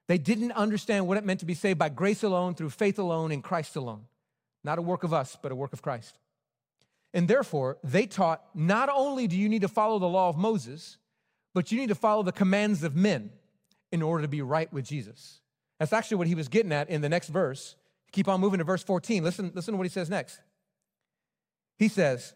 They 0.07 0.17
didn't 0.17 0.51
understand 0.53 1.07
what 1.07 1.17
it 1.17 1.23
meant 1.23 1.39
to 1.41 1.45
be 1.45 1.53
saved 1.53 1.79
by 1.79 1.89
grace 1.89 2.23
alone, 2.23 2.55
through 2.55 2.71
faith 2.71 2.99
alone, 2.99 3.31
in 3.31 3.41
Christ 3.41 3.75
alone. 3.75 4.05
Not 4.63 4.79
a 4.79 4.81
work 4.81 5.03
of 5.03 5.13
us, 5.13 5.37
but 5.41 5.51
a 5.51 5.55
work 5.55 5.73
of 5.73 5.81
Christ. 5.81 6.17
And 7.13 7.27
therefore, 7.27 7.77
they 7.83 8.07
taught 8.07 8.43
not 8.53 8.89
only 8.89 9.27
do 9.27 9.37
you 9.37 9.47
need 9.47 9.61
to 9.61 9.67
follow 9.67 9.99
the 9.99 10.07
law 10.07 10.29
of 10.29 10.37
Moses, 10.37 10.97
but 11.53 11.71
you 11.71 11.79
need 11.79 11.89
to 11.89 11.95
follow 11.95 12.23
the 12.23 12.31
commands 12.31 12.83
of 12.83 12.95
men 12.95 13.29
in 13.91 14.01
order 14.01 14.23
to 14.23 14.27
be 14.27 14.41
right 14.41 14.71
with 14.73 14.85
Jesus. 14.85 15.39
That's 15.79 15.93
actually 15.93 16.17
what 16.17 16.27
he 16.27 16.35
was 16.35 16.47
getting 16.47 16.71
at 16.71 16.89
in 16.89 17.01
the 17.01 17.09
next 17.09 17.29
verse. 17.29 17.75
Keep 18.11 18.27
on 18.27 18.39
moving 18.39 18.57
to 18.57 18.63
verse 18.63 18.83
14. 18.83 19.23
Listen, 19.23 19.51
listen 19.53 19.73
to 19.73 19.77
what 19.77 19.85
he 19.85 19.89
says 19.89 20.09
next. 20.09 20.39
He 21.77 21.87
says, 21.87 22.33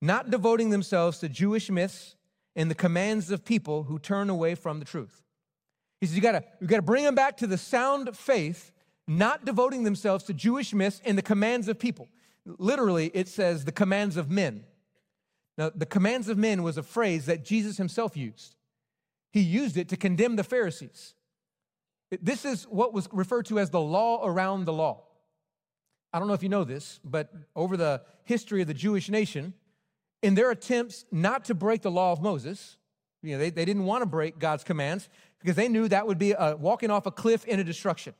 not 0.00 0.30
devoting 0.30 0.70
themselves 0.70 1.18
to 1.18 1.28
Jewish 1.28 1.70
myths 1.70 2.16
and 2.54 2.70
the 2.70 2.74
commands 2.74 3.30
of 3.30 3.44
people 3.44 3.84
who 3.84 3.98
turn 3.98 4.30
away 4.30 4.54
from 4.54 4.78
the 4.78 4.84
truth. 4.84 5.22
He 6.00 6.06
says, 6.06 6.16
you 6.16 6.22
gotta, 6.22 6.44
you 6.60 6.66
gotta 6.66 6.82
bring 6.82 7.04
them 7.04 7.14
back 7.14 7.36
to 7.38 7.46
the 7.46 7.58
sound 7.58 8.16
faith, 8.16 8.72
not 9.06 9.44
devoting 9.44 9.82
themselves 9.82 10.24
to 10.24 10.34
Jewish 10.34 10.72
myths 10.72 11.00
and 11.04 11.18
the 11.18 11.22
commands 11.22 11.68
of 11.68 11.78
people. 11.78 12.08
Literally, 12.46 13.10
it 13.14 13.28
says 13.28 13.64
the 13.64 13.72
commands 13.72 14.16
of 14.16 14.30
men. 14.30 14.64
Now, 15.56 15.70
the 15.74 15.86
commands 15.86 16.28
of 16.28 16.38
men 16.38 16.62
was 16.62 16.78
a 16.78 16.82
phrase 16.82 17.26
that 17.26 17.44
Jesus 17.44 17.76
himself 17.76 18.16
used. 18.16 18.54
He 19.32 19.40
used 19.40 19.76
it 19.76 19.88
to 19.88 19.96
condemn 19.96 20.36
the 20.36 20.44
Pharisees. 20.44 21.14
This 22.22 22.44
is 22.44 22.64
what 22.64 22.94
was 22.94 23.08
referred 23.12 23.46
to 23.46 23.58
as 23.58 23.70
the 23.70 23.80
law 23.80 24.24
around 24.24 24.64
the 24.64 24.72
law. 24.72 25.04
I 26.12 26.18
don't 26.18 26.28
know 26.28 26.34
if 26.34 26.42
you 26.42 26.48
know 26.48 26.64
this, 26.64 27.00
but 27.04 27.30
over 27.54 27.76
the 27.76 28.02
history 28.24 28.62
of 28.62 28.68
the 28.68 28.74
Jewish 28.74 29.10
nation, 29.10 29.52
in 30.22 30.34
their 30.34 30.50
attempts 30.50 31.04
not 31.10 31.44
to 31.46 31.54
break 31.54 31.82
the 31.82 31.90
law 31.90 32.12
of 32.12 32.20
Moses, 32.20 32.76
you 33.22 33.32
know, 33.32 33.38
they, 33.38 33.50
they 33.50 33.64
didn't 33.64 33.84
want 33.84 34.02
to 34.02 34.06
break 34.06 34.38
God's 34.38 34.64
commands 34.64 35.08
because 35.40 35.56
they 35.56 35.68
knew 35.68 35.88
that 35.88 36.06
would 36.06 36.18
be 36.18 36.32
a, 36.32 36.56
walking 36.56 36.90
off 36.90 37.06
a 37.06 37.10
cliff 37.10 37.44
into 37.44 37.64
destruction. 37.64 38.14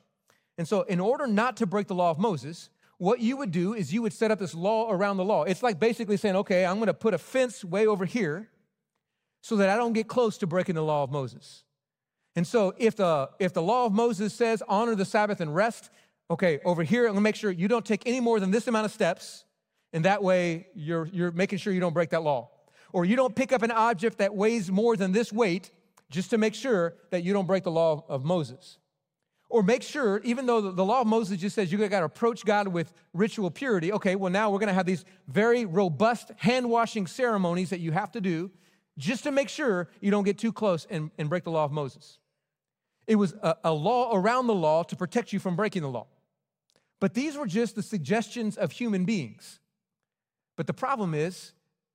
And 0.56 0.66
so, 0.66 0.82
in 0.82 1.00
order 1.00 1.26
not 1.26 1.56
to 1.58 1.66
break 1.66 1.86
the 1.86 1.94
law 1.94 2.10
of 2.10 2.18
Moses, 2.18 2.70
what 2.98 3.20
you 3.20 3.36
would 3.36 3.52
do 3.52 3.74
is 3.74 3.92
you 3.92 4.02
would 4.02 4.12
set 4.12 4.30
up 4.30 4.40
this 4.40 4.54
law 4.54 4.90
around 4.90 5.18
the 5.18 5.24
law. 5.24 5.44
It's 5.44 5.62
like 5.62 5.78
basically 5.78 6.16
saying, 6.16 6.34
okay, 6.36 6.66
I'm 6.66 6.76
going 6.76 6.88
to 6.88 6.94
put 6.94 7.14
a 7.14 7.18
fence 7.18 7.64
way 7.64 7.86
over 7.86 8.04
here 8.04 8.48
so 9.40 9.56
that 9.56 9.68
I 9.68 9.76
don't 9.76 9.92
get 9.92 10.08
close 10.08 10.36
to 10.38 10.48
breaking 10.48 10.74
the 10.74 10.82
law 10.82 11.04
of 11.04 11.10
Moses. 11.10 11.62
And 12.34 12.46
so 12.46 12.74
if 12.76 12.96
the 12.96 13.30
if 13.38 13.52
the 13.52 13.62
law 13.62 13.86
of 13.86 13.92
Moses 13.92 14.34
says 14.34 14.62
honor 14.68 14.94
the 14.94 15.04
Sabbath 15.04 15.40
and 15.40 15.54
rest, 15.54 15.90
okay, 16.30 16.60
over 16.64 16.82
here, 16.82 17.02
I'm 17.02 17.12
going 17.12 17.16
to 17.16 17.20
make 17.22 17.36
sure 17.36 17.50
you 17.50 17.68
don't 17.68 17.84
take 17.84 18.02
any 18.06 18.20
more 18.20 18.40
than 18.40 18.50
this 18.50 18.66
amount 18.66 18.86
of 18.86 18.92
steps, 18.92 19.44
and 19.92 20.04
that 20.04 20.22
way 20.22 20.68
you're 20.74 21.06
you're 21.06 21.32
making 21.32 21.58
sure 21.58 21.72
you 21.72 21.80
don't 21.80 21.94
break 21.94 22.10
that 22.10 22.22
law. 22.22 22.50
Or 22.92 23.04
you 23.04 23.16
don't 23.16 23.34
pick 23.34 23.52
up 23.52 23.62
an 23.62 23.70
object 23.70 24.18
that 24.18 24.34
weighs 24.34 24.70
more 24.70 24.96
than 24.96 25.12
this 25.12 25.32
weight 25.32 25.70
just 26.10 26.30
to 26.30 26.38
make 26.38 26.54
sure 26.54 26.94
that 27.10 27.22
you 27.22 27.32
don't 27.32 27.46
break 27.46 27.64
the 27.64 27.70
law 27.70 28.04
of 28.08 28.24
Moses. 28.24 28.78
Or 29.50 29.62
make 29.62 29.82
sure, 29.82 30.20
even 30.24 30.44
though 30.46 30.60
the 30.60 30.84
law 30.84 31.00
of 31.00 31.06
Moses 31.06 31.38
just 31.38 31.54
says 31.54 31.72
you 31.72 31.78
got 31.78 32.00
to 32.00 32.04
approach 32.04 32.44
God 32.44 32.68
with 32.68 32.92
ritual 33.14 33.50
purity, 33.50 33.92
okay, 33.94 34.14
well, 34.14 34.30
now 34.30 34.50
we're 34.50 34.58
going 34.58 34.68
to 34.68 34.74
have 34.74 34.84
these 34.84 35.04
very 35.26 35.64
robust 35.64 36.30
hand 36.36 36.68
washing 36.68 37.06
ceremonies 37.06 37.70
that 37.70 37.80
you 37.80 37.92
have 37.92 38.12
to 38.12 38.20
do 38.20 38.50
just 38.98 39.24
to 39.24 39.30
make 39.30 39.48
sure 39.48 39.88
you 40.00 40.10
don't 40.10 40.24
get 40.24 40.38
too 40.38 40.52
close 40.52 40.86
and, 40.90 41.10
and 41.18 41.30
break 41.30 41.44
the 41.44 41.50
law 41.50 41.64
of 41.64 41.72
Moses. 41.72 42.18
It 43.06 43.16
was 43.16 43.34
a, 43.42 43.56
a 43.64 43.72
law 43.72 44.14
around 44.14 44.48
the 44.48 44.54
law 44.54 44.82
to 44.82 44.96
protect 44.96 45.32
you 45.32 45.38
from 45.38 45.56
breaking 45.56 45.80
the 45.80 45.88
law. 45.88 46.08
But 47.00 47.14
these 47.14 47.36
were 47.36 47.46
just 47.46 47.74
the 47.74 47.82
suggestions 47.82 48.58
of 48.58 48.72
human 48.72 49.06
beings. 49.06 49.60
But 50.58 50.66
the 50.66 50.74
problem 50.74 51.14
is, 51.14 51.52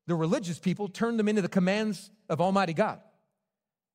the 0.08 0.16
religious 0.16 0.58
people 0.58 0.88
turned 0.88 1.20
them 1.20 1.28
into 1.28 1.44
the 1.44 1.48
commands 1.48 2.10
of 2.30 2.42
Almighty 2.42 2.74
God. 2.74 3.00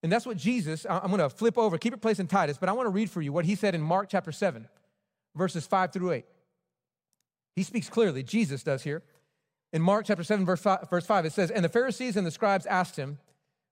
And 0.05 0.13
that's 0.13 0.25
what 0.25 0.37
Jesus, 0.37 0.87
I'm 0.89 1.09
going 1.09 1.19
to 1.19 1.29
flip 1.29 1.59
over, 1.59 1.77
keep 1.77 1.93
it 1.93 2.01
placed 2.01 2.21
in 2.21 2.29
Titus, 2.29 2.57
but 2.57 2.69
I 2.69 2.73
want 2.73 2.87
to 2.87 2.91
read 2.91 3.11
for 3.11 3.21
you 3.21 3.33
what 3.33 3.45
he 3.45 3.57
said 3.57 3.75
in 3.75 3.81
Mark 3.81 4.09
chapter 4.09 4.31
7, 4.31 4.69
verses 5.35 5.67
5 5.67 5.93
through 5.93 6.13
8. 6.13 6.25
He 7.57 7.65
speaks 7.65 7.89
clearly, 7.89 8.23
Jesus 8.23 8.63
does 8.63 8.85
here. 8.85 9.03
In 9.73 9.83
Mark 9.83 10.07
chapter 10.07 10.23
7, 10.23 10.47
verse 10.47 10.61
5, 10.61 10.89
verse 10.89 11.05
5, 11.05 11.27
it 11.27 11.33
says, 11.33 11.51
And 11.51 11.65
the 11.65 11.69
Pharisees 11.69 12.17
and 12.17 12.25
the 12.25 12.31
scribes 12.31 12.65
asked 12.65 12.95
him, 12.95 13.19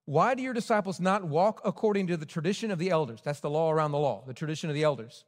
why 0.07 0.37
do 0.37 0.43
your 0.43 0.55
disciples 0.55 1.01
not 1.01 1.25
walk 1.25 1.61
according 1.65 2.07
to 2.07 2.17
the 2.17 2.27
tradition 2.27 2.71
of 2.71 2.79
the 2.79 2.91
elders? 2.91 3.21
That's 3.23 3.41
the 3.41 3.51
law 3.51 3.73
around 3.73 3.91
the 3.91 3.99
law, 3.99 4.23
the 4.25 4.35
tradition 4.35 4.71
of 4.71 4.75
the 4.75 4.85
elders. 4.85 5.25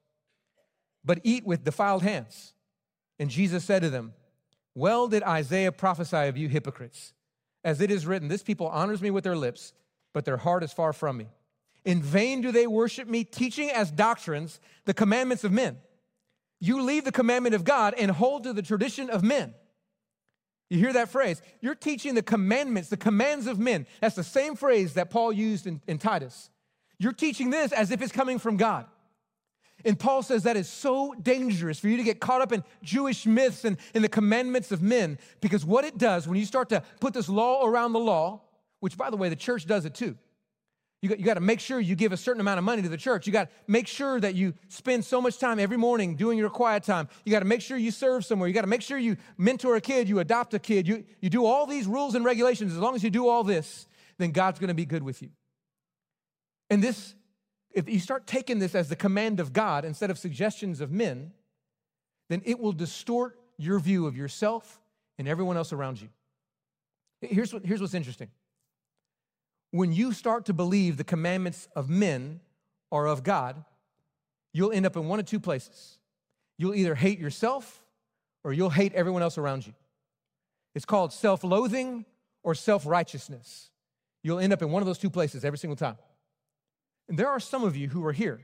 But 1.05 1.21
eat 1.25 1.45
with 1.45 1.65
defiled 1.65 2.05
hands. 2.05 2.55
And 3.19 3.29
Jesus 3.29 3.65
said 3.65 3.83
to 3.83 3.91
them, 3.91 4.15
Well 4.79 5.09
did 5.09 5.25
Isaiah 5.25 5.73
prophesy 5.73 6.29
of 6.29 6.37
you 6.37 6.49
hypocrites. 6.49 7.13
As 7.65 7.81
it 7.81 7.91
is 7.91 8.07
written, 8.07 8.29
This 8.29 8.45
people 8.45 8.69
honors 8.69 9.03
me 9.03 9.11
with 9.11 9.25
their 9.25 9.37
lips, 9.37 9.73
but 10.15 10.25
their 10.25 10.37
heart 10.37 10.63
is 10.63 10.73
far 10.73 10.93
from 10.93 11.17
me. 11.17 11.27
In 11.85 12.01
vain 12.01 12.43
do 12.43 12.53
they 12.53 12.69
worship 12.69 13.09
me, 13.09 13.25
teaching 13.25 13.71
as 13.71 13.91
doctrines 13.91 14.61
the 14.85 14.95
commandments 14.95 15.43
of 15.43 15.51
men. 15.51 15.79
You 16.61 16.83
leave 16.83 17.05
the 17.05 17.11
commandment 17.11 17.57
of 17.57 17.65
God 17.65 17.93
and 17.99 18.13
hold 18.13 18.45
to 18.45 18.53
the 18.53 18.63
tradition 18.63 19.11
of 19.11 19.25
men. 19.25 19.53
You 20.71 20.79
hear 20.79 20.93
that 20.93 21.09
phrase? 21.09 21.43
You're 21.61 21.75
teaching 21.75 22.15
the 22.15 22.23
commandments, 22.23 22.89
the 22.89 22.97
commands 22.97 23.49
of 23.49 23.59
men. 23.59 23.85
That's 24.01 24.15
the 24.15 24.23
same 24.23 24.55
phrase 24.55 24.95
that 24.95 25.11
Paul 25.11 25.33
used 25.33 25.67
in, 25.67 25.81
in, 25.89 25.99
Titus. 25.99 26.51
You're 27.01 27.13
teaching 27.13 27.51
this 27.51 27.73
as 27.73 27.91
if 27.91 28.01
it's 28.01 28.13
coming 28.13 28.39
from 28.39 28.57
God. 28.57 28.87
And 29.85 29.99
Paul 29.99 30.23
says 30.23 30.43
that 30.43 30.57
is 30.57 30.69
so 30.69 31.15
dangerous 31.15 31.79
for 31.79 31.89
you 31.89 31.97
to 31.97 32.03
get 32.03 32.21
caught 32.21 32.41
up 32.41 32.53
in 32.53 32.65
Jewish 32.83 33.27
myths 33.27 33.65
and 33.65 33.77
in 33.95 34.03
the 34.03 34.09
commandments 34.09 34.73
of 34.73 34.83
men, 34.83 35.19
because 35.41 35.65
what 35.65 35.85
it 35.85 35.99
does 35.99 36.27
when 36.27 36.37
you 36.39 36.45
start 36.45 36.69
to 36.71 36.83
put 37.01 37.15
this 37.15 37.29
law 37.29 37.65
around 37.65 37.93
the 37.93 38.01
law, 38.01 38.41
which 38.81 38.97
by 38.97 39.11
the 39.11 39.17
way, 39.17 39.29
the 39.29 39.37
church 39.37 39.67
does 39.67 39.85
it 39.85 39.95
too. 39.95 40.17
You 41.01 41.09
got, 41.09 41.19
you 41.21 41.25
got 41.25 41.35
to 41.35 41.41
make 41.41 41.61
sure 41.61 41.79
you 41.79 41.95
give 41.95 42.13
a 42.13 42.17
certain 42.17 42.41
amount 42.41 42.59
of 42.59 42.65
money 42.65 42.83
to 42.83 42.89
the 42.89 42.97
church. 42.97 43.27
You 43.27 43.33
got 43.33 43.45
to 43.45 43.51
make 43.69 43.87
sure 43.87 44.19
that 44.19 44.35
you 44.35 44.55
spend 44.69 45.05
so 45.05 45.21
much 45.21 45.39
time 45.39 45.61
every 45.61 45.77
morning 45.77 46.17
doing 46.17 46.37
your 46.39 46.51
quiet 46.51 46.83
time. 46.83 47.09
You 47.25 47.31
got 47.31 47.39
to 47.39 47.45
make 47.45 47.63
sure 47.63 47.77
you 47.77 47.93
serve 47.93 48.25
somewhere. 48.25 48.49
You 48.49 48.55
got 48.55 48.63
to 48.63 48.69
make 48.69 48.83
sure 48.83 48.99
you 48.99 49.17
mentor 49.37 49.77
a 49.77 49.81
kid, 49.81 50.09
you 50.09 50.19
adopt 50.19 50.55
a 50.55 50.59
kid. 50.59 50.89
You, 50.89 51.05
you 51.21 51.31
do 51.31 51.45
all 51.45 51.67
these 51.67 51.87
rules 51.87 52.17
and 52.17 52.25
regulations. 52.25 52.73
As 52.73 52.79
long 52.79 52.97
as 52.97 53.05
you 53.05 53.11
do 53.11 53.29
all 53.29 53.45
this, 53.45 53.87
then 54.19 54.33
God's 54.33 54.59
going 54.59 54.69
to 54.69 54.75
be 54.75 54.87
good 54.87 55.05
with 55.05 55.23
you. 55.23 55.31
And 56.69 56.83
this, 56.83 57.15
if 57.79 57.89
you 57.89 58.01
start 58.01 58.27
taking 58.27 58.59
this 58.59 58.75
as 58.75 58.89
the 58.89 58.97
command 58.97 59.39
of 59.39 59.53
God 59.53 59.85
instead 59.85 60.11
of 60.11 60.19
suggestions 60.19 60.81
of 60.81 60.91
men, 60.91 61.33
then 62.29 62.43
it 62.45 62.59
will 62.59 62.73
distort 62.73 63.39
your 63.57 63.79
view 63.79 64.07
of 64.07 64.17
yourself 64.17 64.81
and 65.17 65.29
everyone 65.29 65.57
else 65.57 65.73
around 65.73 66.01
you. 66.01 66.09
Here's, 67.21 67.53
what, 67.55 67.65
here's 67.65 67.81
what's 67.81 67.95
interesting 67.95 68.31
when 69.71 69.93
you 69.93 70.13
start 70.13 70.47
to 70.47 70.53
believe 70.53 70.97
the 70.97 71.05
commandments 71.05 71.69
of 71.77 71.89
men 71.89 72.41
are 72.91 73.07
of 73.07 73.23
God, 73.23 73.65
you'll 74.53 74.73
end 74.73 74.87
up 74.87 74.97
in 74.97 75.07
one 75.07 75.21
of 75.21 75.27
two 75.27 75.39
places. 75.39 75.99
You'll 76.57 76.75
either 76.75 76.95
hate 76.95 77.19
yourself 77.19 77.85
or 78.43 78.53
you'll 78.53 78.71
hate 78.71 78.95
everyone 78.95 79.23
else 79.23 79.39
around 79.39 79.67
you. 79.67 79.75
It's 80.75 80.87
called 80.87 81.13
self 81.13 81.45
loathing 81.45 82.07
or 82.43 82.55
self 82.55 82.87
righteousness. 82.87 83.71
You'll 84.25 84.41
end 84.41 84.53
up 84.53 84.63
in 84.63 84.71
one 84.73 84.83
of 84.83 84.87
those 84.87 84.99
two 84.99 85.11
places 85.11 85.45
every 85.45 85.59
single 85.59 85.77
time. 85.77 85.97
And 87.09 87.19
there 87.19 87.29
are 87.29 87.41
some 87.41 87.65
of 87.65 87.77
you 87.77 87.89
who 87.89 88.05
are 88.05 88.13
here 88.13 88.41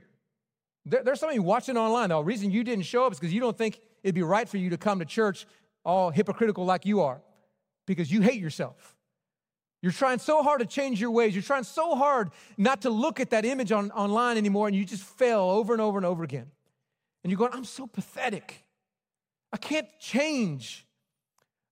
There, 0.85 1.03
there's 1.03 1.19
some 1.19 1.29
of 1.29 1.35
you 1.35 1.43
watching 1.43 1.77
online. 1.77 2.09
The 2.09 2.19
reason 2.21 2.51
you 2.51 2.63
didn't 2.63 2.85
show 2.85 3.05
up 3.05 3.13
is 3.13 3.19
because 3.19 3.33
you 3.33 3.39
don't 3.39 3.57
think 3.57 3.79
it'd 4.03 4.15
be 4.15 4.23
right 4.23 4.47
for 4.47 4.57
you 4.57 4.71
to 4.71 4.77
come 4.77 4.99
to 4.99 5.05
church 5.05 5.45
all 5.83 6.09
hypocritical 6.09 6.65
like 6.65 6.85
you 6.85 7.01
are 7.01 7.21
because 7.85 8.11
you 8.11 8.21
hate 8.21 8.41
yourself. 8.41 8.95
You're 9.81 9.91
trying 9.91 10.17
so 10.17 10.41
hard 10.41 10.61
to 10.61 10.65
change 10.65 10.99
your 10.99 11.11
ways. 11.11 11.35
You're 11.35 11.43
trying 11.43 11.63
so 11.63 11.95
hard 11.95 12.31
not 12.57 12.81
to 12.81 12.89
look 12.89 13.19
at 13.19 13.29
that 13.29 13.45
image 13.45 13.71
on, 13.71 13.91
online 13.91 14.37
anymore, 14.37 14.67
and 14.67 14.75
you 14.75 14.83
just 14.83 15.03
fail 15.03 15.41
over 15.41 15.73
and 15.73 15.81
over 15.81 15.99
and 15.99 16.05
over 16.05 16.23
again. 16.23 16.47
And 17.23 17.29
you're 17.29 17.37
going, 17.37 17.53
I'm 17.53 17.65
so 17.65 17.85
pathetic. 17.85 18.63
I 19.53 19.57
can't 19.57 19.87
change. 19.99 20.87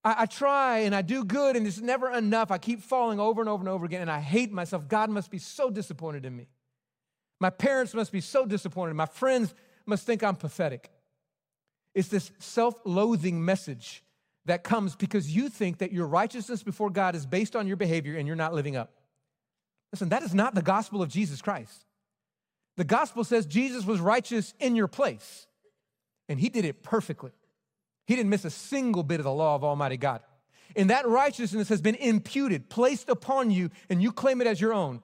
I, 0.03 0.15
I, 0.19 0.25
try 0.27 0.79
and 0.79 0.93
I 0.93 1.01
do 1.01 1.23
good, 1.25 1.55
and 1.55 1.65
it's 1.65 1.81
never 1.81 2.11
enough. 2.11 2.51
I 2.51 2.59
keep 2.59 2.81
falling 2.81 3.19
over 3.19 3.41
and 3.41 3.49
over 3.49 3.61
and 3.61 3.69
over 3.69 3.83
again, 3.83 4.01
and 4.01 4.11
I 4.11 4.19
hate 4.19 4.51
myself. 4.51 4.87
God 4.87 5.09
must 5.09 5.31
be 5.31 5.39
so 5.39 5.71
disappointed 5.71 6.25
in 6.25 6.35
me. 6.35 6.47
My 7.43 7.49
parents 7.49 7.93
must 7.93 8.13
be 8.13 8.21
so 8.21 8.45
disappointed. 8.45 8.93
My 8.93 9.05
friends 9.05 9.53
must 9.85 10.05
think 10.05 10.23
I'm 10.23 10.37
pathetic. 10.37 10.89
It's 11.93 12.07
this 12.07 12.31
self 12.39 12.73
loathing 12.85 13.43
message 13.43 14.01
that 14.45 14.63
comes 14.63 14.95
because 14.95 15.29
you 15.29 15.49
think 15.49 15.79
that 15.79 15.91
your 15.91 16.07
righteousness 16.07 16.63
before 16.63 16.89
God 16.89 17.17
is 17.17 17.25
based 17.25 17.53
on 17.57 17.67
your 17.67 17.75
behavior 17.75 18.15
and 18.15 18.27
you're 18.27 18.37
not 18.37 18.53
living 18.53 18.77
up. 18.77 18.93
Listen, 19.91 20.07
that 20.07 20.23
is 20.23 20.33
not 20.33 20.55
the 20.55 20.61
gospel 20.61 21.01
of 21.01 21.09
Jesus 21.09 21.41
Christ. 21.41 21.83
The 22.77 22.85
gospel 22.85 23.25
says 23.25 23.45
Jesus 23.45 23.85
was 23.85 23.99
righteous 23.99 24.53
in 24.61 24.77
your 24.77 24.87
place, 24.87 25.45
and 26.29 26.39
he 26.39 26.47
did 26.47 26.63
it 26.63 26.81
perfectly. 26.81 27.31
He 28.07 28.15
didn't 28.15 28.29
miss 28.29 28.45
a 28.45 28.51
single 28.51 29.03
bit 29.03 29.19
of 29.19 29.25
the 29.25 29.33
law 29.33 29.55
of 29.55 29.65
Almighty 29.65 29.97
God. 29.97 30.21
And 30.77 30.89
that 30.91 31.05
righteousness 31.05 31.67
has 31.67 31.81
been 31.81 31.95
imputed, 31.95 32.69
placed 32.69 33.09
upon 33.09 33.51
you, 33.51 33.69
and 33.89 34.01
you 34.01 34.13
claim 34.13 34.39
it 34.39 34.47
as 34.47 34.61
your 34.61 34.73
own, 34.73 35.01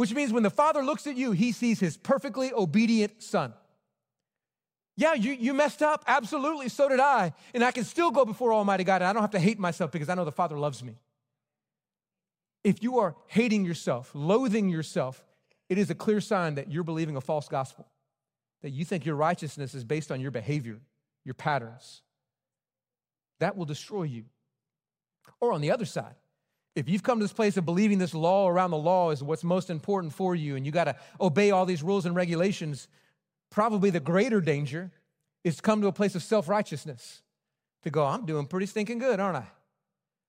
which 0.00 0.14
means 0.14 0.32
when 0.32 0.42
the 0.42 0.48
Father 0.48 0.82
looks 0.82 1.06
at 1.06 1.18
you, 1.18 1.32
he 1.32 1.52
sees 1.52 1.78
his 1.78 1.98
perfectly 1.98 2.54
obedient 2.54 3.22
Son. 3.22 3.52
Yeah, 4.96 5.12
you, 5.12 5.32
you 5.32 5.52
messed 5.52 5.82
up. 5.82 6.04
Absolutely. 6.06 6.70
So 6.70 6.88
did 6.88 7.00
I. 7.00 7.34
And 7.52 7.62
I 7.62 7.70
can 7.70 7.84
still 7.84 8.10
go 8.10 8.24
before 8.24 8.50
Almighty 8.54 8.82
God, 8.82 9.02
and 9.02 9.04
I 9.04 9.12
don't 9.12 9.20
have 9.20 9.32
to 9.32 9.38
hate 9.38 9.58
myself 9.58 9.92
because 9.92 10.08
I 10.08 10.14
know 10.14 10.24
the 10.24 10.32
Father 10.32 10.58
loves 10.58 10.82
me. 10.82 10.96
If 12.64 12.82
you 12.82 13.00
are 13.00 13.14
hating 13.26 13.66
yourself, 13.66 14.10
loathing 14.14 14.70
yourself, 14.70 15.22
it 15.68 15.76
is 15.76 15.90
a 15.90 15.94
clear 15.94 16.22
sign 16.22 16.54
that 16.54 16.72
you're 16.72 16.82
believing 16.82 17.16
a 17.16 17.20
false 17.20 17.46
gospel, 17.46 17.86
that 18.62 18.70
you 18.70 18.86
think 18.86 19.04
your 19.04 19.16
righteousness 19.16 19.74
is 19.74 19.84
based 19.84 20.10
on 20.10 20.18
your 20.18 20.30
behavior, 20.30 20.80
your 21.26 21.34
patterns 21.34 22.00
that 23.40 23.54
will 23.54 23.66
destroy 23.66 24.04
you. 24.04 24.24
Or 25.42 25.52
on 25.52 25.60
the 25.60 25.70
other 25.70 25.84
side, 25.84 26.14
if 26.76 26.88
you've 26.88 27.02
come 27.02 27.18
to 27.18 27.24
this 27.24 27.32
place 27.32 27.56
of 27.56 27.64
believing 27.64 27.98
this 27.98 28.14
law 28.14 28.48
around 28.48 28.70
the 28.70 28.78
law 28.78 29.10
is 29.10 29.22
what's 29.22 29.42
most 29.42 29.70
important 29.70 30.12
for 30.12 30.34
you 30.34 30.56
and 30.56 30.64
you 30.64 30.72
got 30.72 30.84
to 30.84 30.96
obey 31.20 31.50
all 31.50 31.66
these 31.66 31.82
rules 31.82 32.06
and 32.06 32.14
regulations, 32.14 32.88
probably 33.50 33.90
the 33.90 34.00
greater 34.00 34.40
danger 34.40 34.92
is 35.42 35.56
to 35.56 35.62
come 35.62 35.80
to 35.80 35.88
a 35.88 35.92
place 35.92 36.14
of 36.14 36.22
self 36.22 36.48
righteousness. 36.48 37.22
To 37.82 37.90
go, 37.90 38.04
I'm 38.04 38.26
doing 38.26 38.46
pretty 38.46 38.66
stinking 38.66 38.98
good, 38.98 39.20
aren't 39.20 39.38
I? 39.38 39.46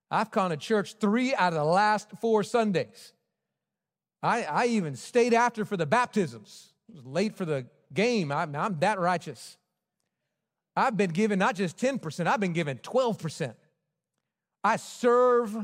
I've 0.09 0.31
gone 0.31 0.51
to 0.51 0.57
church 0.57 0.95
three 0.99 1.35
out 1.35 1.53
of 1.53 1.59
the 1.59 1.65
last 1.65 2.09
four 2.21 2.43
Sundays. 2.43 3.13
I, 4.23 4.43
I 4.43 4.65
even 4.67 4.95
stayed 4.95 5.33
after 5.33 5.65
for 5.65 5.75
the 5.77 5.85
baptisms. 5.85 6.69
It 6.89 6.95
was 6.95 7.05
late 7.05 7.35
for 7.35 7.45
the 7.45 7.65
game. 7.93 8.31
I'm, 8.31 8.55
I'm 8.55 8.79
that 8.79 8.99
righteous. 8.99 9.57
I've 10.75 10.95
been 10.95 11.11
given 11.11 11.39
not 11.39 11.55
just 11.55 11.77
10%, 11.77 12.27
I've 12.27 12.39
been 12.39 12.53
given 12.53 12.77
12%. 12.77 13.53
I 14.63 14.75
serve, 14.75 15.57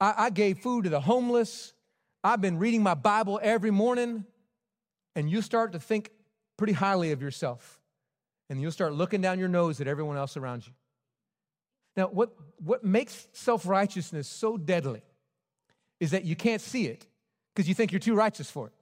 I, 0.00 0.14
I 0.16 0.30
gave 0.30 0.58
food 0.58 0.84
to 0.84 0.90
the 0.90 1.00
homeless. 1.00 1.72
I've 2.22 2.40
been 2.40 2.58
reading 2.58 2.82
my 2.82 2.94
Bible 2.94 3.40
every 3.42 3.70
morning. 3.70 4.24
And 5.16 5.28
you 5.28 5.42
start 5.42 5.72
to 5.72 5.80
think 5.80 6.10
pretty 6.56 6.72
highly 6.72 7.12
of 7.12 7.20
yourself. 7.20 7.80
And 8.48 8.60
you'll 8.60 8.72
start 8.72 8.94
looking 8.94 9.20
down 9.20 9.38
your 9.38 9.48
nose 9.48 9.80
at 9.80 9.86
everyone 9.86 10.16
else 10.16 10.36
around 10.36 10.66
you. 10.66 10.72
Now, 11.96 12.06
what, 12.06 12.30
what 12.58 12.84
makes 12.84 13.26
self 13.32 13.66
righteousness 13.66 14.28
so 14.28 14.56
deadly 14.56 15.02
is 15.98 16.12
that 16.12 16.24
you 16.24 16.36
can't 16.36 16.60
see 16.60 16.86
it 16.86 17.06
because 17.54 17.68
you 17.68 17.74
think 17.74 17.92
you're 17.92 17.98
too 17.98 18.14
righteous 18.14 18.50
for 18.50 18.68
it. 18.68 18.72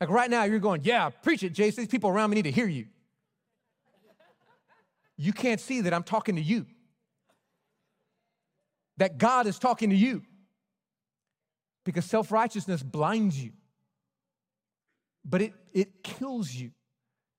Like 0.00 0.10
right 0.10 0.30
now, 0.30 0.44
you're 0.44 0.58
going, 0.58 0.82
Yeah, 0.84 1.08
preach 1.10 1.42
it, 1.42 1.52
Jason. 1.52 1.84
These 1.84 1.90
people 1.90 2.10
around 2.10 2.30
me 2.30 2.36
need 2.36 2.42
to 2.42 2.50
hear 2.50 2.66
you 2.68 2.86
you 5.16 5.32
can't 5.32 5.60
see 5.60 5.82
that 5.82 5.94
I'm 5.94 6.02
talking 6.02 6.36
to 6.36 6.42
you. 6.42 6.66
That 8.96 9.18
God 9.18 9.46
is 9.46 9.58
talking 9.58 9.90
to 9.90 9.96
you. 9.96 10.22
Because 11.84 12.04
self 12.04 12.32
righteousness 12.32 12.82
blinds 12.82 13.42
you, 13.42 13.52
but 15.24 15.42
it, 15.42 15.52
it 15.72 16.02
kills 16.02 16.52
you 16.52 16.70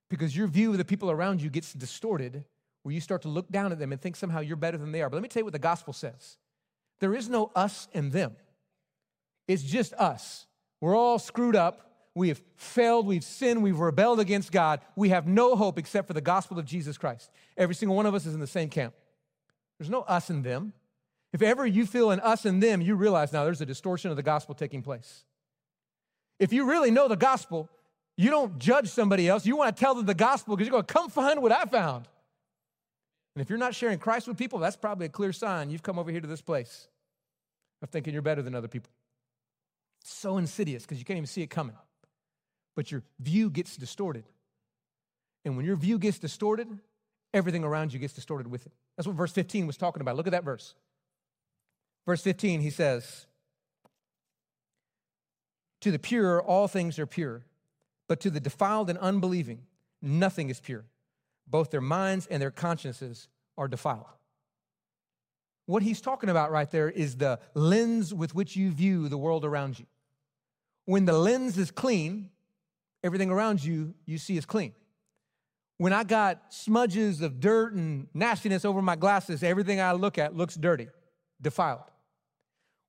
because 0.09 0.35
your 0.35 0.47
view 0.47 0.71
of 0.71 0.77
the 0.77 0.85
people 0.85 1.11
around 1.11 1.41
you 1.41 1.49
gets 1.49 1.73
distorted 1.73 2.45
where 2.83 2.93
you 2.93 3.01
start 3.01 3.23
to 3.23 3.27
look 3.27 3.49
down 3.49 3.71
at 3.71 3.79
them 3.79 3.91
and 3.91 3.99
think 3.99 4.15
somehow 4.15 4.39
you're 4.39 4.55
better 4.55 4.77
than 4.77 4.91
they 4.91 5.01
are. 5.01 5.09
But 5.09 5.15
let 5.15 5.23
me 5.23 5.29
tell 5.29 5.41
you 5.41 5.45
what 5.45 5.53
the 5.53 5.59
gospel 5.59 5.93
says 5.93 6.37
there 6.99 7.15
is 7.15 7.29
no 7.29 7.51
us 7.55 7.87
and 7.93 8.11
them, 8.11 8.35
it's 9.47 9.63
just 9.63 9.93
us. 9.93 10.45
We're 10.81 10.95
all 10.95 11.19
screwed 11.19 11.55
up. 11.55 11.81
We 12.17 12.29
have 12.29 12.41
failed, 12.55 13.07
we've 13.07 13.25
sinned, 13.25 13.61
we've 13.61 13.79
rebelled 13.79 14.21
against 14.21 14.51
God. 14.51 14.79
We 14.95 15.09
have 15.09 15.27
no 15.27 15.57
hope 15.57 15.77
except 15.77 16.07
for 16.07 16.13
the 16.13 16.21
gospel 16.21 16.57
of 16.57 16.65
Jesus 16.65 16.97
Christ. 16.97 17.29
Every 17.57 17.75
single 17.75 17.97
one 17.97 18.05
of 18.05 18.15
us 18.15 18.25
is 18.25 18.33
in 18.33 18.39
the 18.39 18.47
same 18.47 18.69
camp. 18.69 18.93
There's 19.77 19.89
no 19.89 20.01
us 20.01 20.29
and 20.29 20.41
them. 20.41 20.71
If 21.35 21.41
ever 21.41 21.67
you 21.67 21.85
feel 21.85 22.11
an 22.11 22.21
us 22.21 22.45
and 22.45 22.63
them, 22.63 22.79
you 22.79 22.95
realize 22.95 23.33
now 23.33 23.43
there's 23.43 23.59
a 23.59 23.65
distortion 23.65 24.09
of 24.09 24.15
the 24.15 24.23
gospel 24.23 24.55
taking 24.55 24.81
place. 24.81 25.25
If 26.39 26.53
you 26.53 26.63
really 26.63 26.91
know 26.91 27.09
the 27.09 27.17
gospel, 27.17 27.67
you 28.15 28.29
don't 28.29 28.57
judge 28.57 28.87
somebody 28.87 29.27
else. 29.27 29.45
You 29.45 29.57
want 29.57 29.75
to 29.75 29.77
tell 29.77 29.95
them 29.95 30.05
the 30.05 30.13
gospel 30.13 30.55
because 30.55 30.65
you're 30.65 30.71
going 30.71 30.85
to 30.85 30.93
come 30.93 31.09
find 31.09 31.41
what 31.41 31.51
I 31.51 31.65
found. 31.65 32.07
And 33.35 33.41
if 33.41 33.49
you're 33.49 33.59
not 33.59 33.75
sharing 33.75 33.99
Christ 33.99 34.29
with 34.29 34.37
people, 34.37 34.59
that's 34.59 34.77
probably 34.77 35.07
a 35.07 35.09
clear 35.09 35.33
sign 35.33 35.69
you've 35.69 35.83
come 35.83 35.99
over 35.99 36.09
here 36.09 36.21
to 36.21 36.27
this 36.27 36.41
place 36.41 36.87
of 37.81 37.89
thinking 37.89 38.13
you're 38.13 38.21
better 38.21 38.41
than 38.41 38.55
other 38.55 38.69
people. 38.69 38.89
so 40.05 40.37
insidious 40.37 40.83
because 40.83 40.99
you 40.99 41.03
can't 41.03 41.17
even 41.17 41.27
see 41.27 41.41
it 41.41 41.49
coming 41.49 41.75
but 42.77 42.93
your 42.93 43.03
view 43.19 43.49
gets 43.49 43.75
distorted. 43.75 44.23
And 45.43 45.57
when 45.57 45.65
your 45.65 45.75
view 45.75 45.99
gets 45.99 46.17
distorted, 46.17 46.69
everything 47.33 47.65
around 47.65 47.91
you 47.91 47.99
gets 47.99 48.13
distorted 48.13 48.47
with 48.47 48.65
it. 48.65 48.71
That's 48.95 49.05
what 49.05 49.17
verse 49.17 49.33
15 49.33 49.67
was 49.67 49.75
talking 49.75 49.99
about. 49.99 50.15
Look 50.15 50.27
at 50.27 50.31
that 50.31 50.45
verse. 50.45 50.75
Verse 52.05 52.21
15, 52.21 52.61
he 52.61 52.69
says, 52.69 53.25
To 55.81 55.91
the 55.91 55.99
pure, 55.99 56.41
all 56.41 56.67
things 56.67 56.99
are 56.99 57.07
pure, 57.07 57.45
but 58.07 58.19
to 58.21 58.29
the 58.29 58.39
defiled 58.39 58.89
and 58.89 58.99
unbelieving, 58.99 59.63
nothing 60.01 60.49
is 60.49 60.59
pure. 60.59 60.85
Both 61.47 61.71
their 61.71 61.81
minds 61.81 62.27
and 62.27 62.41
their 62.41 62.51
consciences 62.51 63.27
are 63.57 63.67
defiled. 63.67 64.05
What 65.65 65.81
he's 65.81 66.01
talking 66.01 66.29
about 66.29 66.51
right 66.51 66.69
there 66.69 66.89
is 66.89 67.17
the 67.17 67.39
lens 67.55 68.13
with 68.13 68.35
which 68.35 68.55
you 68.55 68.71
view 68.71 69.09
the 69.09 69.17
world 69.17 69.43
around 69.43 69.79
you. 69.79 69.85
When 70.85 71.05
the 71.05 71.13
lens 71.17 71.57
is 71.57 71.71
clean, 71.71 72.29
everything 73.03 73.31
around 73.31 73.63
you 73.63 73.95
you 74.05 74.19
see 74.19 74.37
is 74.37 74.45
clean. 74.45 74.73
When 75.77 75.91
I 75.91 76.03
got 76.03 76.53
smudges 76.53 77.21
of 77.21 77.39
dirt 77.39 77.73
and 77.73 78.07
nastiness 78.13 78.63
over 78.63 78.81
my 78.81 78.95
glasses, 78.95 79.43
everything 79.43 79.81
I 79.81 79.93
look 79.93 80.17
at 80.19 80.35
looks 80.35 80.55
dirty, 80.55 80.87
defiled. 81.41 81.91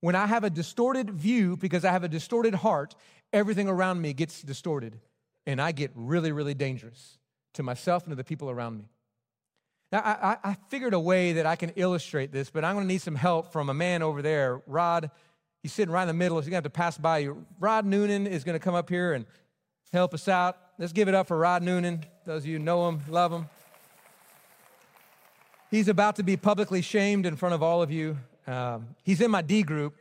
When 0.00 0.14
I 0.14 0.26
have 0.26 0.44
a 0.44 0.50
distorted 0.50 1.10
view 1.10 1.56
because 1.56 1.84
I 1.84 1.92
have 1.92 2.04
a 2.04 2.08
distorted 2.08 2.54
heart, 2.54 2.94
everything 3.32 3.68
around 3.68 4.00
me 4.00 4.12
gets 4.12 4.42
distorted 4.42 5.00
and 5.46 5.60
I 5.60 5.72
get 5.72 5.90
really, 5.94 6.32
really 6.32 6.54
dangerous 6.54 7.18
to 7.54 7.62
myself 7.62 8.04
and 8.04 8.12
to 8.12 8.16
the 8.16 8.24
people 8.24 8.50
around 8.50 8.78
me. 8.78 8.88
Now, 9.92 10.00
I, 10.00 10.36
I 10.42 10.56
figured 10.68 10.94
a 10.94 11.00
way 11.00 11.34
that 11.34 11.46
I 11.46 11.54
can 11.54 11.70
illustrate 11.76 12.32
this, 12.32 12.50
but 12.50 12.64
I'm 12.64 12.74
to 12.86 12.92
need 12.92 13.02
some 13.02 13.14
help 13.14 13.52
from 13.52 13.70
a 13.70 13.74
man 13.74 14.02
over 14.02 14.20
there, 14.20 14.60
Rod. 14.66 15.10
He's 15.62 15.72
sitting 15.72 15.92
right 15.92 16.02
in 16.02 16.08
the 16.08 16.14
middle. 16.14 16.38
He's 16.38 16.48
to 16.52 16.56
have 16.56 16.64
to 16.64 16.70
pass 16.70 16.98
by 16.98 17.18
you. 17.18 17.46
Rod 17.60 17.86
Noonan 17.86 18.26
is 18.26 18.44
to 18.54 18.58
come 18.58 18.74
up 18.74 18.90
here 18.90 19.12
and 19.12 19.24
help 19.92 20.12
us 20.12 20.26
out. 20.28 20.58
Let's 20.78 20.92
give 20.92 21.08
it 21.08 21.14
up 21.14 21.28
for 21.28 21.38
Rod 21.38 21.62
Noonan. 21.62 22.04
Those 22.24 22.42
of 22.42 22.46
you 22.46 22.58
know 22.58 22.88
him, 22.88 23.00
love 23.08 23.32
him. 23.32 23.48
He's 25.70 25.88
about 25.88 26.16
to 26.16 26.22
be 26.22 26.36
publicly 26.36 26.82
shamed 26.82 27.24
in 27.24 27.36
front 27.36 27.54
of 27.54 27.62
all 27.62 27.80
of 27.80 27.90
you. 27.90 28.18
Um, 28.46 28.94
he's 29.02 29.20
in 29.20 29.30
my 29.30 29.42
D 29.42 29.62
group, 29.62 29.96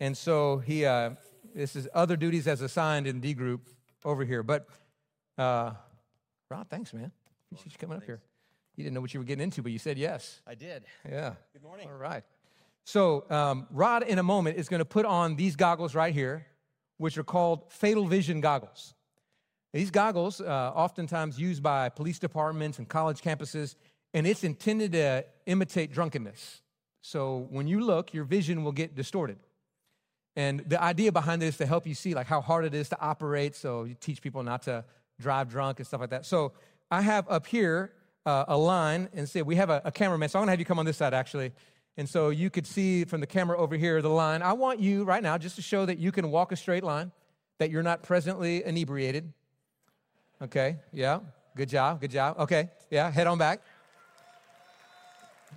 and 0.00 0.16
so 0.16 0.58
he 0.58 0.84
uh, 0.84 1.10
this 1.54 1.76
is 1.76 1.88
other 1.94 2.16
duties 2.16 2.46
as 2.46 2.60
assigned 2.60 3.06
in 3.06 3.20
D 3.20 3.34
group 3.34 3.68
over 4.04 4.24
here. 4.24 4.42
But 4.42 4.66
uh, 5.38 5.72
Rod, 6.50 6.66
thanks, 6.68 6.92
man. 6.92 7.12
Appreciate 7.50 7.72
you 7.72 7.78
coming 7.78 7.96
up 7.96 8.04
here. 8.04 8.20
You 8.76 8.84
didn't 8.84 8.94
know 8.94 9.00
what 9.00 9.12
you 9.12 9.20
were 9.20 9.26
getting 9.26 9.44
into, 9.44 9.62
but 9.62 9.72
you 9.72 9.78
said 9.78 9.98
yes. 9.98 10.40
I 10.46 10.54
did. 10.54 10.84
Yeah. 11.08 11.34
Good 11.52 11.62
morning. 11.62 11.88
All 11.88 11.96
right. 11.96 12.24
So 12.84 13.24
um, 13.30 13.66
Rod, 13.70 14.02
in 14.02 14.18
a 14.18 14.22
moment, 14.22 14.56
is 14.56 14.68
going 14.68 14.78
to 14.80 14.84
put 14.86 15.04
on 15.04 15.36
these 15.36 15.56
goggles 15.56 15.94
right 15.94 16.14
here, 16.14 16.46
which 16.96 17.18
are 17.18 17.24
called 17.24 17.70
fatal 17.70 18.06
vision 18.06 18.40
goggles. 18.40 18.94
These 19.72 19.90
goggles, 19.90 20.40
uh, 20.40 20.72
oftentimes 20.74 21.38
used 21.38 21.62
by 21.62 21.90
police 21.90 22.18
departments 22.18 22.78
and 22.78 22.88
college 22.88 23.20
campuses, 23.20 23.76
and 24.14 24.26
it's 24.26 24.44
intended 24.44 24.92
to 24.92 25.24
imitate 25.46 25.92
drunkenness. 25.92 26.61
So 27.02 27.48
when 27.50 27.66
you 27.66 27.80
look, 27.80 28.14
your 28.14 28.24
vision 28.24 28.64
will 28.64 28.72
get 28.72 28.94
distorted. 28.94 29.38
And 30.34 30.60
the 30.60 30.82
idea 30.82 31.12
behind 31.12 31.42
it 31.42 31.46
is 31.46 31.58
to 31.58 31.66
help 31.66 31.86
you 31.86 31.94
see 31.94 32.14
like 32.14 32.26
how 32.26 32.40
hard 32.40 32.64
it 32.64 32.74
is 32.74 32.88
to 32.88 33.00
operate. 33.00 33.54
So 33.54 33.84
you 33.84 33.94
teach 33.94 34.22
people 34.22 34.42
not 34.42 34.62
to 34.62 34.84
drive 35.20 35.50
drunk 35.50 35.78
and 35.78 35.86
stuff 35.86 36.00
like 36.00 36.10
that. 36.10 36.24
So 36.24 36.52
I 36.90 37.02
have 37.02 37.28
up 37.28 37.46
here 37.46 37.92
uh, 38.24 38.44
a 38.48 38.56
line 38.56 39.08
and 39.12 39.28
say 39.28 39.42
we 39.42 39.56
have 39.56 39.68
a, 39.68 39.82
a 39.84 39.92
cameraman. 39.92 40.28
So 40.28 40.38
I'm 40.38 40.42
gonna 40.42 40.52
have 40.52 40.60
you 40.60 40.64
come 40.64 40.78
on 40.78 40.86
this 40.86 40.96
side 40.96 41.12
actually. 41.12 41.52
And 41.96 42.08
so 42.08 42.30
you 42.30 42.48
could 42.48 42.66
see 42.66 43.04
from 43.04 43.20
the 43.20 43.26
camera 43.26 43.58
over 43.58 43.76
here 43.76 44.00
the 44.00 44.08
line. 44.08 44.40
I 44.40 44.54
want 44.54 44.80
you 44.80 45.04
right 45.04 45.22
now 45.22 45.36
just 45.36 45.56
to 45.56 45.62
show 45.62 45.84
that 45.84 45.98
you 45.98 46.12
can 46.12 46.30
walk 46.30 46.52
a 46.52 46.56
straight 46.56 46.84
line, 46.84 47.12
that 47.58 47.70
you're 47.70 47.82
not 47.82 48.02
presently 48.02 48.64
inebriated. 48.64 49.30
Okay, 50.40 50.76
yeah, 50.92 51.20
good 51.54 51.68
job, 51.68 52.00
good 52.00 52.10
job. 52.10 52.38
Okay, 52.38 52.70
yeah, 52.90 53.10
head 53.10 53.26
on 53.26 53.36
back. 53.38 53.60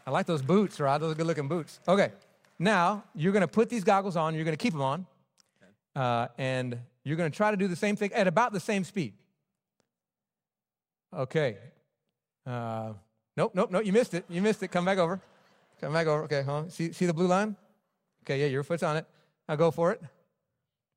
I 0.05 0.11
like 0.11 0.25
those 0.25 0.41
boots, 0.41 0.79
Rod. 0.79 1.01
Those 1.01 1.11
are 1.11 1.15
good 1.15 1.27
looking 1.27 1.47
boots. 1.47 1.79
Okay, 1.87 2.11
now 2.59 3.03
you're 3.13 3.33
gonna 3.33 3.47
put 3.47 3.69
these 3.69 3.83
goggles 3.83 4.15
on, 4.15 4.35
you're 4.35 4.45
gonna 4.45 4.57
keep 4.57 4.73
them 4.73 4.81
on, 4.81 5.05
uh, 5.95 6.27
and 6.37 6.77
you're 7.03 7.17
gonna 7.17 7.29
try 7.29 7.51
to 7.51 7.57
do 7.57 7.67
the 7.67 7.75
same 7.75 7.95
thing 7.95 8.13
at 8.13 8.27
about 8.27 8.53
the 8.53 8.59
same 8.59 8.83
speed. 8.83 9.13
Okay. 11.13 11.57
Uh, 12.45 12.93
nope, 13.37 13.51
nope, 13.55 13.71
nope, 13.71 13.85
you 13.85 13.93
missed 13.93 14.13
it. 14.13 14.25
You 14.29 14.41
missed 14.41 14.61
it. 14.63 14.67
Come 14.69 14.85
back 14.85 14.97
over. 14.97 15.19
Come 15.81 15.93
back 15.93 16.07
over. 16.07 16.23
Okay, 16.23 16.43
huh? 16.43 16.69
See, 16.69 16.91
see 16.91 17.05
the 17.05 17.13
blue 17.13 17.27
line? 17.27 17.55
Okay, 18.23 18.39
yeah, 18.39 18.47
your 18.47 18.63
foot's 18.63 18.83
on 18.83 18.97
it. 18.97 19.05
Now 19.47 19.55
go 19.55 19.71
for 19.71 19.91
it. 19.91 20.01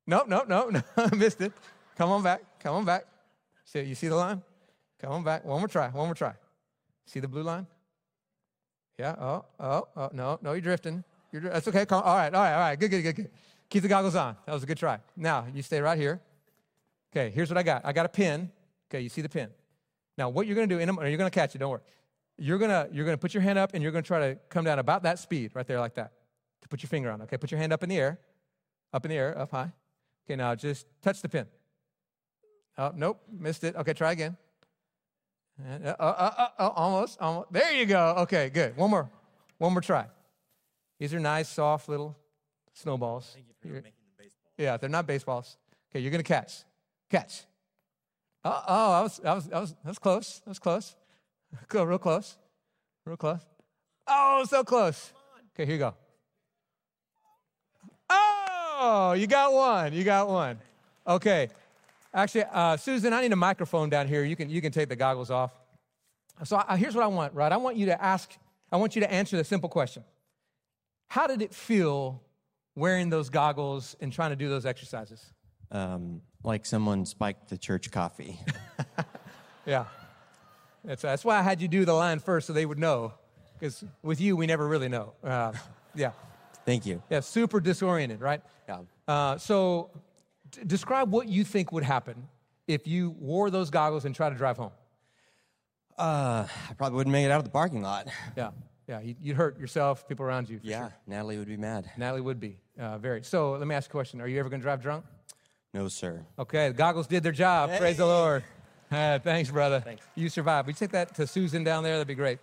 Nope, 0.07 0.27
nope, 0.27 0.47
nope, 0.47 0.71
no, 0.71 0.81
I 0.97 1.15
missed 1.15 1.41
it. 1.41 1.53
Come 1.95 2.09
on 2.09 2.23
back. 2.23 2.41
Come 2.59 2.75
on 2.75 2.85
back. 2.85 3.05
See, 3.65 3.81
you 3.81 3.95
see 3.95 4.07
the 4.07 4.15
line? 4.15 4.41
Come 4.99 5.11
on 5.11 5.23
back. 5.23 5.45
One 5.45 5.59
more 5.59 5.67
try. 5.67 5.89
One 5.89 6.07
more 6.07 6.15
try. 6.15 6.33
See 7.05 7.19
the 7.19 7.27
blue 7.27 7.43
line? 7.43 7.67
Yeah. 8.99 9.15
Oh, 9.17 9.45
oh, 9.61 9.87
oh. 9.95 10.09
No, 10.11 10.37
no, 10.41 10.51
you're 10.51 10.61
drifting. 10.61 11.05
You're, 11.31 11.43
that's 11.43 11.67
okay. 11.69 11.85
All 11.89 12.01
right, 12.01 12.33
all 12.33 12.41
right, 12.41 12.53
all 12.53 12.59
right. 12.59 12.77
Good, 12.77 12.91
good, 12.91 13.01
good, 13.01 13.15
good. 13.15 13.29
Keep 13.69 13.83
the 13.83 13.87
goggles 13.87 14.15
on. 14.15 14.35
That 14.45 14.53
was 14.53 14.63
a 14.63 14.65
good 14.65 14.77
try. 14.77 14.99
Now, 15.15 15.45
you 15.53 15.61
stay 15.61 15.79
right 15.79 15.97
here. 15.97 16.19
Okay, 17.13 17.29
here's 17.29 17.49
what 17.49 17.57
I 17.57 17.63
got. 17.63 17.85
I 17.85 17.93
got 17.93 18.05
a 18.05 18.09
pin. 18.09 18.51
Okay, 18.89 18.99
you 18.99 19.07
see 19.07 19.21
the 19.21 19.29
pin. 19.29 19.49
Now, 20.17 20.27
what 20.27 20.47
you're 20.47 20.55
going 20.55 20.67
to 20.67 20.75
do, 20.75 20.81
in 20.81 20.89
a, 20.89 20.93
you're 21.07 21.17
going 21.17 21.31
to 21.31 21.33
catch 21.33 21.55
it, 21.55 21.59
don't 21.59 21.71
worry. 21.71 21.81
You're 22.37 22.57
going 22.57 22.71
to 22.71 22.89
you're 22.93 23.05
to 23.05 23.17
put 23.17 23.33
your 23.33 23.41
hand 23.41 23.57
up 23.57 23.73
and 23.73 23.81
you're 23.81 23.91
going 23.93 24.03
to 24.03 24.07
try 24.07 24.19
to 24.19 24.37
come 24.49 24.65
down 24.65 24.79
about 24.79 25.03
that 25.03 25.17
speed 25.17 25.51
right 25.53 25.65
there 25.65 25.79
like 25.79 25.95
that 25.95 26.11
to 26.61 26.67
put 26.67 26.83
your 26.83 26.89
finger 26.89 27.09
on. 27.09 27.21
Okay, 27.21 27.37
put 27.37 27.51
your 27.51 27.59
hand 27.59 27.71
up 27.71 27.83
in 27.83 27.89
the 27.89 27.97
air, 27.97 28.19
up 28.91 29.05
in 29.05 29.11
the 29.11 29.17
air, 29.17 29.37
up 29.37 29.51
high. 29.51 29.71
Okay, 30.25 30.35
now 30.35 30.55
just 30.55 30.87
touch 31.01 31.21
the 31.21 31.29
pin. 31.29 31.45
Oh, 32.77 32.91
nope, 32.93 33.21
missed 33.31 33.63
it. 33.63 33.75
Okay, 33.77 33.93
try 33.93 34.11
again. 34.11 34.35
Uh, 35.67 35.89
uh, 35.89 35.91
uh, 35.99 36.47
uh, 36.57 36.69
almost, 36.69 37.19
almost. 37.19 37.51
There 37.51 37.73
you 37.73 37.85
go. 37.85 38.15
Okay, 38.19 38.49
good. 38.49 38.77
One 38.77 38.89
more, 38.89 39.09
one 39.57 39.73
more 39.73 39.81
try. 39.81 40.05
These 40.99 41.13
are 41.13 41.19
nice, 41.19 41.49
soft 41.49 41.89
little 41.89 42.17
snowballs. 42.73 43.31
Thank 43.33 43.47
you 43.47 43.53
for 43.61 43.67
making 43.67 43.83
them 43.83 43.91
baseball. 44.17 44.51
Yeah, 44.57 44.77
they're 44.77 44.89
not 44.89 45.05
baseballs. 45.05 45.57
Okay, 45.91 45.99
you're 45.99 46.11
gonna 46.11 46.23
catch, 46.23 46.63
catch. 47.09 47.43
Oh, 48.45 48.63
oh, 48.67 48.91
I 48.91 49.01
was, 49.01 49.21
I 49.23 49.33
was, 49.33 49.51
I 49.51 49.59
was, 49.59 49.71
that 49.71 49.87
was 49.87 49.99
close. 49.99 50.39
That 50.39 50.49
was 50.49 50.59
close. 50.59 50.95
Go 51.67 51.83
real 51.83 51.97
close, 51.97 52.37
real 53.05 53.17
close. 53.17 53.41
Oh, 54.07 54.45
so 54.47 54.63
close. 54.63 55.11
Okay, 55.53 55.65
here 55.65 55.75
you 55.75 55.79
go. 55.79 55.93
Oh, 58.09 59.13
you 59.17 59.27
got 59.27 59.51
one. 59.51 59.93
You 59.93 60.05
got 60.05 60.29
one. 60.29 60.57
Okay. 61.05 61.49
Actually, 62.13 62.45
uh, 62.51 62.77
Susan, 62.77 63.13
I 63.13 63.21
need 63.21 63.31
a 63.31 63.35
microphone 63.35 63.89
down 63.89 64.07
here. 64.07 64.23
You 64.23 64.35
can, 64.35 64.49
you 64.49 64.61
can 64.61 64.71
take 64.71 64.89
the 64.89 64.95
goggles 64.95 65.29
off. 65.29 65.51
So 66.43 66.61
I, 66.67 66.77
here's 66.77 66.95
what 66.95 67.03
I 67.03 67.07
want, 67.07 67.33
right? 67.33 67.51
I 67.51 67.57
want 67.57 67.77
you 67.77 67.87
to 67.87 68.01
ask, 68.01 68.31
I 68.71 68.77
want 68.77 68.95
you 68.95 69.01
to 69.01 69.11
answer 69.11 69.37
the 69.37 69.43
simple 69.43 69.69
question 69.69 70.03
How 71.09 71.27
did 71.27 71.41
it 71.41 71.53
feel 71.53 72.21
wearing 72.75 73.09
those 73.09 73.29
goggles 73.29 73.95
and 73.99 74.11
trying 74.11 74.31
to 74.31 74.35
do 74.35 74.49
those 74.49 74.65
exercises? 74.65 75.33
Um, 75.71 76.21
like 76.43 76.65
someone 76.65 77.05
spiked 77.05 77.49
the 77.49 77.57
church 77.57 77.91
coffee. 77.91 78.39
Yeah. 79.69 79.85
That's, 80.83 81.03
that's 81.03 81.23
why 81.23 81.37
I 81.37 81.43
had 81.43 81.61
you 81.61 81.67
do 81.67 81.85
the 81.85 81.93
line 81.93 82.19
first 82.19 82.47
so 82.47 82.53
they 82.53 82.65
would 82.65 82.79
know. 82.79 83.13
Because 83.59 83.83
with 84.01 84.19
you, 84.19 84.35
we 84.35 84.47
never 84.47 84.67
really 84.67 84.87
know. 84.87 85.13
Uh, 85.23 85.51
yeah. 85.93 86.11
Thank 86.65 86.85
you. 86.85 87.03
Yeah, 87.09 87.19
super 87.19 87.59
disoriented, 87.59 88.19
right? 88.19 88.41
Yeah. 88.67 88.79
Uh, 89.07 89.37
so, 89.37 89.91
d- 90.51 90.61
describe 90.65 91.11
what 91.11 91.27
you 91.27 91.43
think 91.43 91.71
would 91.71 91.83
happen 91.83 92.27
if 92.67 92.87
you 92.87 93.11
wore 93.19 93.49
those 93.49 93.69
goggles 93.69 94.05
and 94.05 94.13
tried 94.15 94.29
to 94.29 94.35
drive 94.35 94.57
home. 94.57 94.71
Uh, 95.97 96.47
I 96.69 96.73
probably 96.75 96.95
wouldn't 96.97 97.11
make 97.11 97.25
it 97.25 97.31
out 97.31 97.39
of 97.39 97.43
the 97.43 97.49
parking 97.51 97.81
lot. 97.81 98.07
Yeah, 98.37 98.51
yeah, 98.87 99.01
you'd, 99.21 99.35
hurt 99.35 99.59
yourself, 99.59 100.07
people 100.07 100.25
around 100.25 100.49
you. 100.49 100.59
For 100.59 100.65
Yeah, 100.65 100.79
sure. 100.87 100.93
Natalie 101.05 101.37
would 101.37 101.47
be 101.47 101.57
mad. 101.57 101.91
Natalie 101.97 102.21
would 102.21 102.39
be 102.39 102.57
uh, 102.79 102.97
very. 102.97 103.23
So, 103.23 103.51
let 103.51 103.67
me 103.67 103.75
ask 103.75 103.87
you 103.87 103.91
a 103.91 103.97
question: 103.97 104.19
Are 104.21 104.27
you 104.27 104.39
ever 104.39 104.49
going 104.49 104.61
to 104.61 104.63
drive 104.63 104.81
drunk? 104.81 105.05
No, 105.73 105.87
sir. 105.87 106.25
Okay, 106.39 106.69
the 106.69 106.73
goggles 106.73 107.05
did 107.05 107.21
their 107.21 107.31
job. 107.31 107.69
Praise 107.77 107.97
the 107.97 108.05
Lord. 108.05 108.43
Uh, 108.91 109.19
thanks, 109.19 109.51
brother. 109.51 109.81
Thanks. 109.81 110.03
You 110.15 110.29
survived. 110.29 110.65
We 110.65 110.73
take 110.73 110.89
that 110.93 111.13
to 111.13 111.27
Susan 111.27 111.63
down 111.63 111.83
there. 111.83 111.93
That'd 111.93 112.07
be 112.07 112.15
great. 112.15 112.39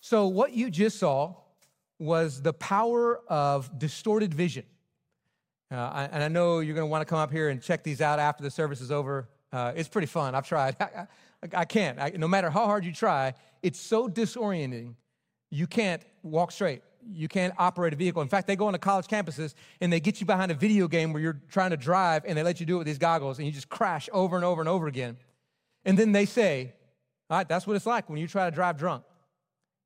So, 0.00 0.26
what 0.26 0.52
you 0.52 0.68
just 0.68 0.98
saw 0.98 1.36
was 2.00 2.42
the 2.42 2.52
power 2.52 3.20
of 3.28 3.78
distorted 3.78 4.34
vision. 4.34 4.64
Uh, 5.72 6.08
and 6.12 6.22
I 6.22 6.28
know 6.28 6.60
you're 6.60 6.74
going 6.74 6.86
to 6.86 6.90
want 6.90 7.00
to 7.00 7.06
come 7.06 7.18
up 7.18 7.32
here 7.32 7.48
and 7.48 7.62
check 7.62 7.82
these 7.82 8.02
out 8.02 8.18
after 8.18 8.42
the 8.42 8.50
service 8.50 8.82
is 8.82 8.90
over. 8.90 9.28
Uh, 9.50 9.72
it's 9.74 9.88
pretty 9.88 10.06
fun. 10.06 10.34
I've 10.34 10.46
tried. 10.46 10.76
I, 10.80 11.06
I, 11.42 11.60
I 11.60 11.64
can't. 11.64 11.98
I, 11.98 12.10
no 12.10 12.28
matter 12.28 12.50
how 12.50 12.66
hard 12.66 12.84
you 12.84 12.92
try, 12.92 13.32
it's 13.62 13.80
so 13.80 14.06
disorienting. 14.06 14.94
You 15.50 15.66
can't 15.66 16.02
walk 16.22 16.52
straight. 16.52 16.82
You 17.10 17.26
can't 17.26 17.54
operate 17.58 17.92
a 17.94 17.96
vehicle. 17.96 18.20
In 18.20 18.28
fact, 18.28 18.46
they 18.46 18.54
go 18.54 18.66
on 18.66 18.74
to 18.74 18.78
college 18.78 19.06
campuses 19.06 19.54
and 19.80 19.92
they 19.92 19.98
get 19.98 20.20
you 20.20 20.26
behind 20.26 20.52
a 20.52 20.54
video 20.54 20.88
game 20.88 21.12
where 21.12 21.22
you're 21.22 21.40
trying 21.48 21.70
to 21.70 21.76
drive 21.76 22.24
and 22.26 22.36
they 22.36 22.42
let 22.42 22.60
you 22.60 22.66
do 22.66 22.76
it 22.76 22.78
with 22.78 22.86
these 22.86 22.98
goggles 22.98 23.38
and 23.38 23.46
you 23.46 23.52
just 23.52 23.68
crash 23.68 24.08
over 24.12 24.36
and 24.36 24.44
over 24.44 24.60
and 24.60 24.68
over 24.68 24.86
again. 24.86 25.16
And 25.84 25.98
then 25.98 26.12
they 26.12 26.26
say, 26.26 26.74
all 27.30 27.38
right, 27.38 27.48
that's 27.48 27.66
what 27.66 27.76
it's 27.76 27.86
like 27.86 28.10
when 28.10 28.18
you 28.18 28.28
try 28.28 28.48
to 28.48 28.54
drive 28.54 28.76
drunk. 28.76 29.04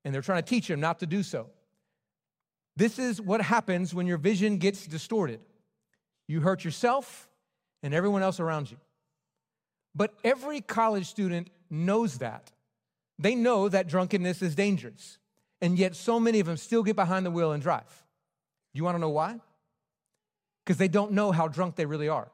And 0.05 0.13
they're 0.13 0.23
trying 0.23 0.43
to 0.43 0.49
teach 0.49 0.67
them 0.67 0.81
not 0.81 0.99
to 0.99 1.07
do 1.07 1.23
so. 1.23 1.49
This 2.77 2.99
is 2.99 3.21
what 3.21 3.41
happens 3.41 3.95
when 3.95 4.07
your 4.07 4.19
vision 4.19 4.59
gets 4.59 4.87
distorted. 4.87 5.41
You 6.29 6.41
hurt 6.41 6.65
yourself 6.65 7.29
and 7.83 7.95
everyone 7.95 8.23
else 8.23 8.41
around 8.41 8.71
you. 8.71 8.77
But 9.95 10.15
every 10.25 10.61
college 10.61 11.07
student 11.07 11.49
knows 11.71 12.19
that. 12.19 12.53
They 13.19 13.35
know 13.35 13.69
that 13.69 13.89
drunkenness 13.89 14.43
is 14.43 14.55
dangerous. 14.55 15.19
And 15.61 15.79
yet, 15.79 15.97
so 15.97 16.21
many 16.21 16.41
of 16.41 16.47
them 16.47 16.59
still 16.59 16.83
get 16.83 16.97
behind 16.97 17.25
the 17.25 17.31
wheel 17.31 17.53
and 17.53 17.63
drive. 17.63 18.05
Do 18.75 18.79
you 18.79 18.85
wanna 18.85 18.99
know 18.99 19.09
why? 19.09 19.41
Because 20.65 20.77
they 20.77 20.89
don't 20.89 21.13
know 21.13 21.33
how 21.33 21.49
drunk 21.49 21.77
they 21.77 21.87
really 21.87 22.09
are. 22.09 22.29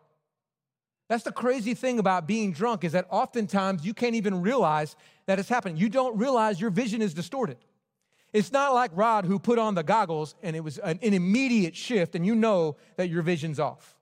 That's 1.08 1.24
the 1.24 1.32
crazy 1.32 1.74
thing 1.74 1.98
about 1.98 2.26
being 2.26 2.52
drunk 2.52 2.84
is 2.84 2.92
that 2.92 3.06
oftentimes 3.10 3.84
you 3.84 3.94
can't 3.94 4.14
even 4.14 4.40
realize 4.40 4.96
that 5.26 5.38
it's 5.38 5.48
happening. 5.48 5.76
You 5.76 5.88
don't 5.88 6.16
realize 6.16 6.60
your 6.60 6.70
vision 6.70 7.02
is 7.02 7.12
distorted. 7.14 7.58
It's 8.32 8.50
not 8.50 8.72
like 8.72 8.90
Rod 8.94 9.26
who 9.26 9.38
put 9.38 9.58
on 9.58 9.74
the 9.74 9.82
goggles 9.82 10.34
and 10.42 10.56
it 10.56 10.60
was 10.60 10.78
an, 10.78 10.98
an 11.02 11.12
immediate 11.12 11.76
shift 11.76 12.14
and 12.14 12.24
you 12.24 12.34
know 12.34 12.76
that 12.96 13.10
your 13.10 13.22
vision's 13.22 13.60
off. 13.60 13.98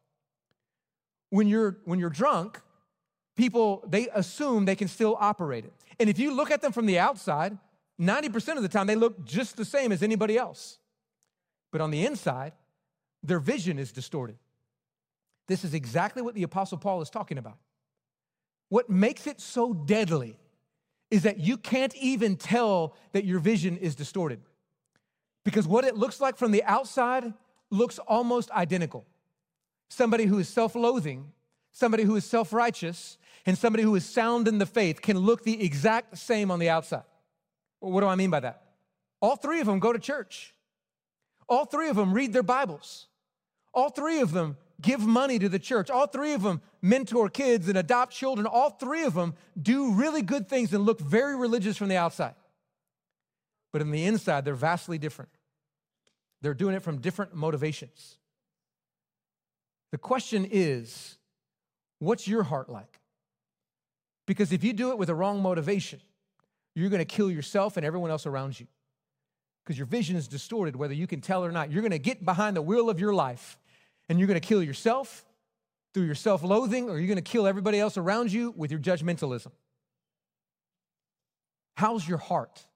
When 1.31 1.49
you're 1.49 1.79
when 1.85 1.99
you're 1.99 2.11
drunk, 2.11 2.61
people 3.37 3.85
they 3.89 4.09
assume 4.15 4.65
they 4.65 4.77
can 4.77 4.89
still 4.89 5.17
operate 5.21 5.65
it. 5.65 5.73
And 5.99 6.09
if 6.09 6.19
you 6.19 6.33
look 6.33 6.51
at 6.51 6.63
them 6.63 6.73
from 6.73 6.87
the 6.87 6.99
outside, 6.99 7.59
90% 8.01 8.57
of 8.57 8.63
the 8.63 8.69
time 8.69 8.87
they 8.87 8.97
look 8.97 9.25
just 9.25 9.57
the 9.57 9.65
same 9.65 9.93
as 9.93 10.03
anybody 10.03 10.39
else. 10.39 10.79
But 11.73 11.81
on 11.81 11.91
the 11.91 12.07
inside, 12.07 12.53
their 13.23 13.39
vision 13.39 13.79
is 13.79 13.93
distorted. 13.93 14.39
This 15.47 15.65
is 15.65 15.75
exactly 15.75 16.23
what 16.23 16.35
the 16.35 16.43
Apostle 16.45 16.79
Paul 16.79 17.03
is 17.03 17.11
talking 17.11 17.37
about. 17.37 17.59
What 18.69 18.89
makes 18.89 19.27
it 19.27 19.41
so 19.41 19.75
deadly 19.75 20.39
is 21.11 21.23
that 21.25 21.39
you 21.39 21.57
can't 21.57 21.95
even 21.97 22.37
tell 22.37 22.95
that 23.13 23.25
your 23.25 23.41
vision 23.41 23.77
is 23.77 23.95
distorted. 23.95 24.41
Because 25.45 25.67
what 25.67 25.85
it 25.85 25.97
looks 25.97 26.21
like 26.21 26.37
from 26.37 26.53
the 26.53 26.63
outside 26.65 27.33
looks 27.71 27.99
almost 28.01 28.51
identical. 28.51 29.07
Somebody 29.89 30.27
who 30.27 30.39
is 30.39 30.49
self 30.49 30.75
loathing, 30.75 31.33
somebody 31.73 32.05
who 32.05 32.15
is 32.17 32.25
self 32.25 32.53
righteous, 32.53 33.19
and 33.47 33.57
somebody 33.57 33.83
who 33.83 33.95
is 33.95 34.05
sound 34.05 34.47
in 34.47 34.59
the 34.59 34.67
faith 34.67 35.01
can 35.01 35.19
look 35.19 35.43
the 35.43 35.65
exact 35.65 36.19
same 36.19 36.51
on 36.51 36.59
the 36.59 36.69
outside. 36.69 37.05
Well, 37.81 37.93
what 37.93 38.01
do 38.03 38.07
I 38.07 38.15
mean 38.15 38.31
by 38.31 38.41
that? 38.41 38.63
All 39.21 39.37
three 39.37 39.61
of 39.61 39.67
them 39.67 39.81
go 39.81 39.93
to 39.93 39.99
church. 39.99 40.55
All 41.49 41.65
three 41.65 41.89
of 41.89 41.97
them 41.97 42.13
read 42.13 42.33
their 42.33 42.43
Bibles. 42.43 43.09
All 43.73 43.91
three 43.91 44.21
of 44.21 44.33
them 44.33 44.57
give 44.81 45.01
money 45.01 45.39
to 45.39 45.49
the 45.49 45.59
church. 45.59 45.91
All 45.91 46.07
three 46.07 46.33
of 46.33 46.43
them 46.43 46.61
mentor 46.83 47.29
kids 47.29 47.69
and 47.69 47.77
adopt 47.77 48.13
children. 48.13 48.47
All 48.47 48.71
three 48.71 49.05
of 49.05 49.15
them 49.15 49.35
do 49.61 49.93
really 49.93 50.23
good 50.23 50.49
things 50.49 50.73
and 50.73 50.85
look 50.85 51.01
very 51.01 51.37
religious 51.37 51.77
from 51.77 51.89
the 51.89 51.97
outside. 51.97 52.35
But 53.73 53.83
on 53.83 53.91
the 53.91 54.05
inside, 54.05 54.45
they're 54.45 54.55
vastly 54.55 54.99
different. 54.99 55.31
They're 56.43 56.55
doing 56.55 56.75
it 56.75 56.83
from 56.83 56.99
different 56.99 57.35
motivations. 57.35 58.17
The 59.93 59.99
question 59.99 60.49
is 60.51 61.19
what's 61.99 62.27
your 62.27 62.43
heart 62.43 62.69
like? 62.69 63.01
Because 64.27 64.53
if 64.53 64.65
you 64.65 64.73
do 64.73 64.91
it 64.91 64.99
with 64.99 65.09
the 65.09 65.15
wrong 65.15 65.43
motivation, 65.43 66.01
you're 66.75 66.89
going 66.89 67.01
to 67.01 67.05
kill 67.05 67.31
yourself 67.31 67.77
and 67.77 67.85
everyone 67.85 68.11
else 68.11 68.27
around 68.27 68.59
you. 68.59 68.67
Because 69.65 69.77
your 69.77 69.87
vision 69.87 70.17
is 70.17 70.29
distorted, 70.29 70.77
whether 70.77 70.95
you 70.95 71.07
can 71.07 71.21
tell 71.21 71.45
or 71.45 71.53
not. 71.53 71.71
You're 71.71 71.83
going 71.83 71.91
to 71.91 71.99
get 71.99 72.25
behind 72.25 72.57
the 72.57 72.63
wheel 72.63 72.89
of 72.89 72.99
your 72.99 73.13
life 73.13 73.59
and 74.11 74.19
you're 74.19 74.27
going 74.27 74.39
to 74.39 74.47
kill 74.47 74.63
yourself 74.63 75.25
Through 75.95 76.05
your 76.05 76.15
self 76.15 76.43
loathing, 76.43 76.91
or 76.91 76.99
you're 76.99 77.07
going 77.07 77.17
to 77.17 77.23
kill 77.23 77.47
everybody 77.47 77.81
else 77.81 77.97
around 77.97 78.31
you 78.31 78.53
with 78.57 78.71
your 78.71 78.79
judgmentalism? 78.79 79.53
How's 81.77 82.07
your 82.07 82.19
heart? 82.19 82.67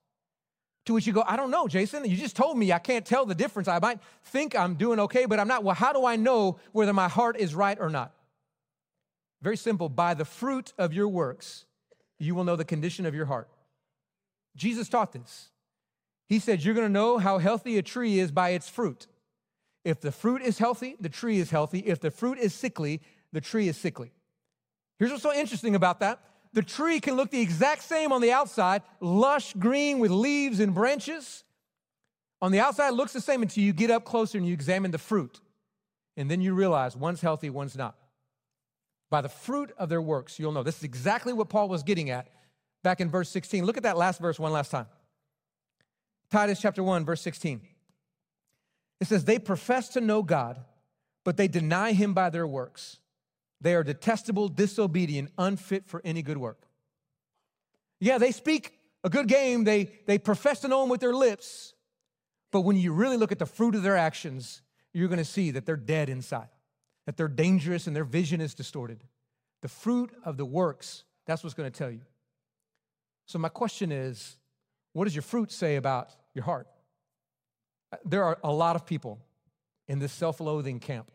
To 0.86 0.94
which 0.94 1.06
you 1.06 1.12
go, 1.12 1.24
I 1.26 1.36
don't 1.36 1.50
know, 1.50 1.68
Jason. 1.68 2.04
You 2.04 2.16
just 2.16 2.36
told 2.36 2.58
me 2.58 2.72
I 2.72 2.78
can't 2.78 3.06
tell 3.06 3.24
the 3.24 3.34
difference. 3.34 3.68
I 3.68 3.78
might 3.78 4.00
think 4.24 4.54
I'm 4.54 4.74
doing 4.74 4.98
okay, 5.00 5.26
but 5.26 5.38
I'm 5.38 5.48
not. 5.48 5.64
Well, 5.64 5.74
how 5.74 5.92
do 5.92 6.04
I 6.04 6.16
know 6.16 6.58
whether 6.72 6.92
my 6.92 7.08
heart 7.08 7.36
is 7.38 7.54
right 7.54 7.78
or 7.80 7.88
not? 7.88 8.12
Very 9.42 9.56
simple. 9.56 9.88
By 9.88 10.14
the 10.14 10.24
fruit 10.24 10.72
of 10.78 10.92
your 10.92 11.08
works, 11.08 11.64
you 12.18 12.34
will 12.34 12.44
know 12.44 12.56
the 12.56 12.64
condition 12.64 13.06
of 13.06 13.14
your 13.14 13.26
heart. 13.26 13.48
Jesus 14.56 14.88
taught 14.88 15.12
this. 15.12 15.50
He 16.28 16.38
said, 16.38 16.64
You're 16.64 16.74
going 16.74 16.86
to 16.86 16.92
know 16.92 17.18
how 17.18 17.38
healthy 17.38 17.78
a 17.78 17.82
tree 17.82 18.18
is 18.18 18.30
by 18.30 18.50
its 18.50 18.68
fruit. 18.68 19.06
If 19.84 20.00
the 20.00 20.12
fruit 20.12 20.42
is 20.42 20.58
healthy, 20.58 20.96
the 20.98 21.08
tree 21.08 21.38
is 21.38 21.50
healthy. 21.50 21.80
If 21.80 22.00
the 22.00 22.10
fruit 22.10 22.38
is 22.38 22.54
sickly, 22.54 23.02
the 23.32 23.40
tree 23.40 23.68
is 23.68 23.76
sickly. 23.76 24.12
Here's 24.98 25.10
what's 25.10 25.22
so 25.22 25.34
interesting 25.34 25.74
about 25.74 26.00
that 26.00 26.20
the 26.54 26.62
tree 26.62 27.00
can 27.00 27.16
look 27.16 27.30
the 27.30 27.40
exact 27.40 27.82
same 27.82 28.12
on 28.12 28.22
the 28.22 28.32
outside, 28.32 28.82
lush 29.00 29.54
green 29.54 29.98
with 29.98 30.12
leaves 30.12 30.60
and 30.60 30.72
branches. 30.72 31.42
On 32.40 32.52
the 32.52 32.60
outside, 32.60 32.90
looks 32.90 33.12
the 33.12 33.20
same 33.20 33.42
until 33.42 33.64
you 33.64 33.72
get 33.72 33.90
up 33.90 34.04
closer 34.04 34.38
and 34.38 34.46
you 34.46 34.52
examine 34.52 34.92
the 34.92 34.98
fruit. 34.98 35.40
And 36.16 36.30
then 36.30 36.40
you 36.40 36.54
realize 36.54 36.96
one's 36.96 37.20
healthy, 37.20 37.50
one's 37.50 37.76
not. 37.76 37.96
By 39.10 39.20
the 39.20 39.28
fruit 39.28 39.72
of 39.78 39.88
their 39.88 40.00
works, 40.00 40.38
you'll 40.38 40.52
know. 40.52 40.62
This 40.62 40.78
is 40.78 40.84
exactly 40.84 41.32
what 41.32 41.48
Paul 41.48 41.68
was 41.68 41.82
getting 41.82 42.10
at 42.10 42.28
back 42.82 43.00
in 43.00 43.10
verse 43.10 43.30
16. 43.30 43.64
Look 43.64 43.76
at 43.76 43.82
that 43.82 43.96
last 43.96 44.20
verse 44.20 44.38
one 44.38 44.52
last 44.52 44.70
time. 44.70 44.86
Titus 46.30 46.60
chapter 46.60 46.82
1, 46.82 47.04
verse 47.04 47.20
16. 47.20 47.62
It 49.04 49.08
says, 49.08 49.26
They 49.26 49.38
profess 49.38 49.90
to 49.90 50.00
know 50.00 50.22
God, 50.22 50.64
but 51.24 51.36
they 51.36 51.46
deny 51.46 51.92
him 51.92 52.14
by 52.14 52.30
their 52.30 52.46
works. 52.46 52.96
They 53.60 53.74
are 53.74 53.84
detestable, 53.84 54.48
disobedient, 54.48 55.30
unfit 55.36 55.86
for 55.86 56.00
any 56.06 56.22
good 56.22 56.38
work. 56.38 56.66
Yeah, 58.00 58.16
they 58.16 58.32
speak 58.32 58.78
a 59.04 59.10
good 59.10 59.28
game, 59.28 59.64
they, 59.64 59.90
they 60.06 60.16
profess 60.16 60.60
to 60.60 60.68
know 60.68 60.82
him 60.82 60.88
with 60.88 61.02
their 61.02 61.12
lips, 61.12 61.74
but 62.50 62.62
when 62.62 62.78
you 62.78 62.94
really 62.94 63.18
look 63.18 63.30
at 63.30 63.38
the 63.38 63.44
fruit 63.44 63.74
of 63.74 63.82
their 63.82 63.96
actions, 63.96 64.62
you're 64.94 65.08
gonna 65.08 65.22
see 65.22 65.50
that 65.50 65.66
they're 65.66 65.76
dead 65.76 66.08
inside, 66.08 66.48
that 67.04 67.18
they're 67.18 67.28
dangerous 67.28 67.86
and 67.86 67.94
their 67.94 68.04
vision 68.04 68.40
is 68.40 68.54
distorted. 68.54 69.04
The 69.60 69.68
fruit 69.68 70.12
of 70.24 70.38
the 70.38 70.46
works, 70.46 71.04
that's 71.26 71.44
what's 71.44 71.52
gonna 71.52 71.70
tell 71.70 71.90
you. 71.90 72.00
So, 73.26 73.38
my 73.38 73.50
question 73.50 73.92
is 73.92 74.38
what 74.94 75.04
does 75.04 75.14
your 75.14 75.22
fruit 75.22 75.52
say 75.52 75.76
about 75.76 76.08
your 76.32 76.44
heart? 76.44 76.68
There 78.04 78.24
are 78.24 78.38
a 78.42 78.52
lot 78.52 78.76
of 78.76 78.86
people 78.86 79.18
in 79.88 79.98
this 79.98 80.12
self 80.12 80.40
loathing 80.40 80.80
camp, 80.80 81.10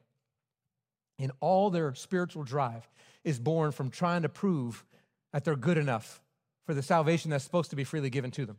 and 1.18 1.32
all 1.40 1.70
their 1.70 1.94
spiritual 1.96 2.44
drive 2.44 2.88
is 3.24 3.40
born 3.40 3.72
from 3.72 3.90
trying 3.90 4.22
to 4.24 4.30
prove 4.30 4.86
that 5.34 5.44
they're 5.44 5.56
good 5.56 5.78
enough 5.78 6.22
for 6.66 6.74
the 6.74 6.84
salvation 6.84 7.32
that's 7.32 7.44
supposed 7.44 7.70
to 7.72 7.76
be 7.76 7.84
freely 7.84 8.10
given 8.10 8.32
to 8.32 8.46
them. 8.46 8.58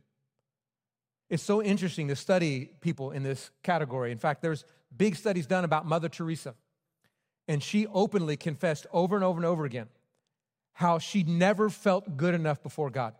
It's 1.29 1.43
so 1.43 1.63
interesting 1.63 2.09
to 2.09 2.15
study 2.15 2.69
people 2.81 3.11
in 3.11 3.23
this 3.23 3.51
category. 3.63 4.11
In 4.11 4.17
fact, 4.17 4.41
there's 4.41 4.65
big 4.95 5.15
studies 5.15 5.47
done 5.47 5.63
about 5.63 5.85
Mother 5.85 6.09
Teresa, 6.09 6.55
and 7.47 7.63
she 7.63 7.87
openly 7.87 8.35
confessed 8.35 8.85
over 8.91 9.15
and 9.15 9.23
over 9.23 9.37
and 9.37 9.45
over 9.45 9.65
again 9.65 9.87
how 10.73 10.99
she 10.99 11.23
never 11.23 11.69
felt 11.69 12.17
good 12.17 12.33
enough 12.33 12.61
before 12.61 12.89
God 12.89 13.13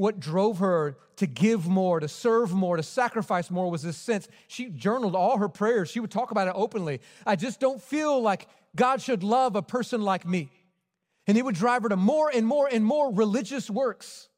what 0.00 0.18
drove 0.18 0.60
her 0.60 0.96
to 1.16 1.26
give 1.26 1.68
more, 1.68 2.00
to 2.00 2.08
serve 2.08 2.54
more, 2.54 2.78
to 2.78 2.82
sacrifice 2.82 3.50
more 3.50 3.70
was 3.70 3.82
this 3.82 3.98
sense. 3.98 4.28
She 4.48 4.70
journaled 4.70 5.14
all 5.14 5.36
her 5.36 5.50
prayers. 5.50 5.90
She 5.90 6.00
would 6.00 6.10
talk 6.10 6.30
about 6.30 6.48
it 6.48 6.54
openly. 6.56 7.02
I 7.26 7.36
just 7.36 7.60
don't 7.60 7.82
feel 7.82 8.22
like 8.22 8.48
God 8.74 9.02
should 9.02 9.22
love 9.22 9.56
a 9.56 9.62
person 9.62 10.00
like 10.00 10.26
me. 10.26 10.50
And 11.26 11.36
it 11.36 11.44
would 11.44 11.54
drive 11.54 11.82
her 11.82 11.90
to 11.90 11.98
more 11.98 12.30
and 12.34 12.46
more 12.46 12.66
and 12.66 12.82
more 12.82 13.12
religious 13.12 13.68
works. 13.68 14.30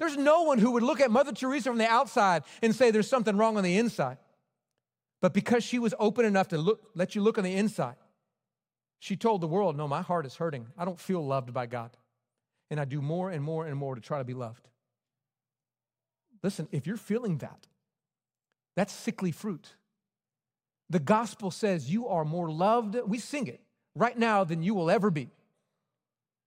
There's 0.00 0.16
no 0.16 0.42
one 0.42 0.58
who 0.58 0.72
would 0.72 0.82
look 0.82 1.00
at 1.00 1.12
Mother 1.12 1.30
Teresa 1.30 1.68
from 1.68 1.78
the 1.78 1.88
outside 1.88 2.42
and 2.60 2.74
say 2.74 2.90
there's 2.90 3.08
something 3.08 3.36
wrong 3.36 3.56
on 3.56 3.62
the 3.62 3.78
inside. 3.78 4.18
But 5.22 5.34
because 5.34 5.62
she 5.62 5.78
was 5.78 5.94
open 6.00 6.24
enough 6.24 6.48
to 6.48 6.58
look, 6.58 6.80
let 6.96 7.14
you 7.14 7.22
look 7.22 7.38
on 7.38 7.44
the 7.44 7.54
inside, 7.54 7.94
she 8.98 9.14
told 9.14 9.40
the 9.40 9.46
world, 9.46 9.76
No, 9.76 9.86
my 9.86 10.02
heart 10.02 10.26
is 10.26 10.34
hurting. 10.34 10.66
I 10.76 10.84
don't 10.84 10.98
feel 10.98 11.24
loved 11.24 11.54
by 11.54 11.66
God. 11.66 11.96
And 12.72 12.80
I 12.80 12.84
do 12.84 13.00
more 13.00 13.30
and 13.30 13.44
more 13.44 13.64
and 13.64 13.76
more 13.76 13.94
to 13.94 14.00
try 14.00 14.18
to 14.18 14.24
be 14.24 14.34
loved. 14.34 14.66
Listen, 16.46 16.68
if 16.70 16.86
you're 16.86 16.96
feeling 16.96 17.38
that, 17.38 17.66
that's 18.76 18.92
sickly 18.92 19.32
fruit. 19.32 19.74
The 20.88 21.00
gospel 21.00 21.50
says 21.50 21.90
you 21.90 22.06
are 22.06 22.24
more 22.24 22.48
loved, 22.48 22.96
we 23.04 23.18
sing 23.18 23.48
it 23.48 23.60
right 23.96 24.16
now 24.16 24.44
than 24.44 24.62
you 24.62 24.72
will 24.72 24.88
ever 24.88 25.10
be. 25.10 25.28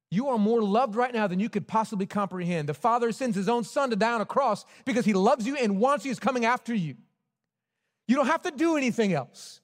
You 0.09 0.29
are 0.29 0.37
more 0.37 0.61
loved 0.61 0.95
right 0.95 1.13
now 1.13 1.27
than 1.27 1.41
you 1.41 1.49
could 1.49 1.67
possibly 1.67 2.05
comprehend. 2.05 2.69
The 2.69 2.73
Father 2.73 3.11
sends 3.11 3.35
His 3.35 3.49
own 3.49 3.65
Son 3.65 3.89
to 3.89 3.97
die 3.97 4.13
on 4.13 4.21
a 4.21 4.25
cross 4.25 4.63
because 4.85 5.03
He 5.03 5.11
loves 5.11 5.45
you 5.45 5.57
and 5.57 5.81
wants 5.81 6.05
you, 6.05 6.11
is 6.11 6.19
coming 6.19 6.45
after 6.45 6.73
you. 6.73 6.95
You 8.07 8.15
don't 8.15 8.27
have 8.27 8.43
to 8.43 8.51
do 8.51 8.77
anything 8.77 9.11
else. 9.11 9.59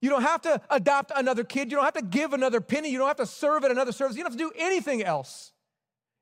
You 0.00 0.08
don't 0.08 0.22
have 0.22 0.42
to 0.42 0.60
adopt 0.70 1.10
another 1.16 1.42
kid. 1.42 1.68
You 1.68 1.78
don't 1.78 1.84
have 1.84 1.94
to 1.94 2.02
give 2.02 2.32
another 2.32 2.60
penny. 2.60 2.90
You 2.90 2.98
don't 2.98 3.08
have 3.08 3.16
to 3.16 3.26
serve 3.26 3.64
at 3.64 3.72
another 3.72 3.90
service. 3.90 4.16
You 4.16 4.22
don't 4.22 4.30
have 4.30 4.38
to 4.38 4.44
do 4.44 4.52
anything 4.56 5.02
else 5.02 5.50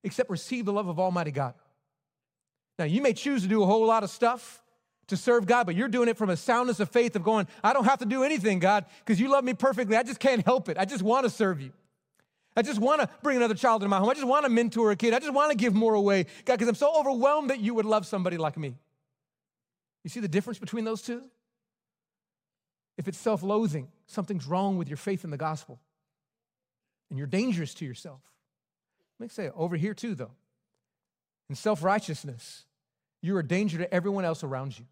except 0.05 0.31
receive 0.31 0.65
the 0.65 0.73
love 0.73 0.89
of 0.89 0.99
Almighty 0.99 1.33
God. 1.33 1.53
Now, 2.79 2.85
you 2.85 3.03
may 3.03 3.13
choose 3.13 3.43
to 3.43 3.49
do 3.49 3.63
a 3.63 3.67
whole 3.67 3.87
lot 3.87 4.05
of 4.05 4.11
stuff 4.11 4.63
to 5.09 5.17
serve 5.17 5.47
God, 5.47 5.67
but 5.67 5.75
you're 5.75 5.89
doing 5.89 6.09
it 6.09 6.17
from 6.17 6.31
a 6.31 6.37
soundness 6.37 6.81
of 6.81 6.91
faith 6.91 7.17
of 7.17 7.25
going, 7.25 7.49
I 7.65 7.73
don't 7.73 7.87
have 7.87 7.99
to 8.01 8.07
do 8.07 8.23
anything, 8.23 8.59
God, 8.59 8.85
because 9.01 9.21
you 9.21 9.29
love 9.29 9.43
me 9.43 9.55
perfectly. 9.55 9.97
I 9.97 10.03
just 10.03 10.21
can't 10.21 10.45
help 10.45 10.69
it. 10.69 10.79
I 10.79 10.85
just 10.85 11.03
want 11.03 11.25
to 11.25 11.31
serve 11.31 11.61
you. 11.61 11.73
I 12.55 12.63
just 12.63 12.81
want 12.81 13.01
to 13.01 13.09
bring 13.23 13.37
another 13.37 13.55
child 13.55 13.83
into 13.83 13.89
my 13.89 13.99
home. 13.99 14.09
I 14.09 14.15
just 14.15 14.27
want 14.27 14.45
to 14.45 14.51
mentor 14.51 14.91
a 14.91 14.97
kid. 14.97 15.15
I 15.15 15.19
just 15.19 15.33
want 15.33 15.51
to 15.51 15.57
give 15.57 15.75
more 15.75 15.95
away, 15.95 16.25
God, 16.45 16.55
because 16.55 16.69
I'm 16.69 16.75
so 16.75 16.99
overwhelmed 16.99 17.51
that 17.51 17.61
you 17.61 17.75
would 17.75 17.87
love 17.87 18.07
somebody 18.07 18.37
like 18.37 18.59
me. 18.59 18.77
You 20.05 20.11
see 20.11 20.21
the 20.21 20.29
difference 20.29 20.59
between 20.59 20.85
those 20.85 21.03
two? 21.03 21.23
If 22.97 23.07
it's 23.07 23.19
self 23.19 23.43
loathing, 23.43 23.89
something's 24.07 24.47
wrong 24.47 24.77
with 24.77 24.89
your 24.89 24.97
faith 24.97 25.25
in 25.25 25.31
the 25.31 25.37
gospel, 25.37 25.79
and 27.11 27.19
you're 27.19 27.29
dangerous 27.29 27.75
to 27.75 27.85
yourself. 27.85 28.21
Let 29.21 29.27
me 29.27 29.31
say, 29.31 29.51
over 29.55 29.77
here 29.77 29.95
too, 29.95 30.15
though, 30.17 30.33
in 31.49 31.55
self 31.55 31.83
righteousness, 31.83 32.65
you're 33.23 33.41
a 33.41 33.47
danger 33.47 33.79
to 33.79 33.93
everyone 33.93 34.25
else 34.25 34.45
around 34.45 34.79
you 34.79 34.85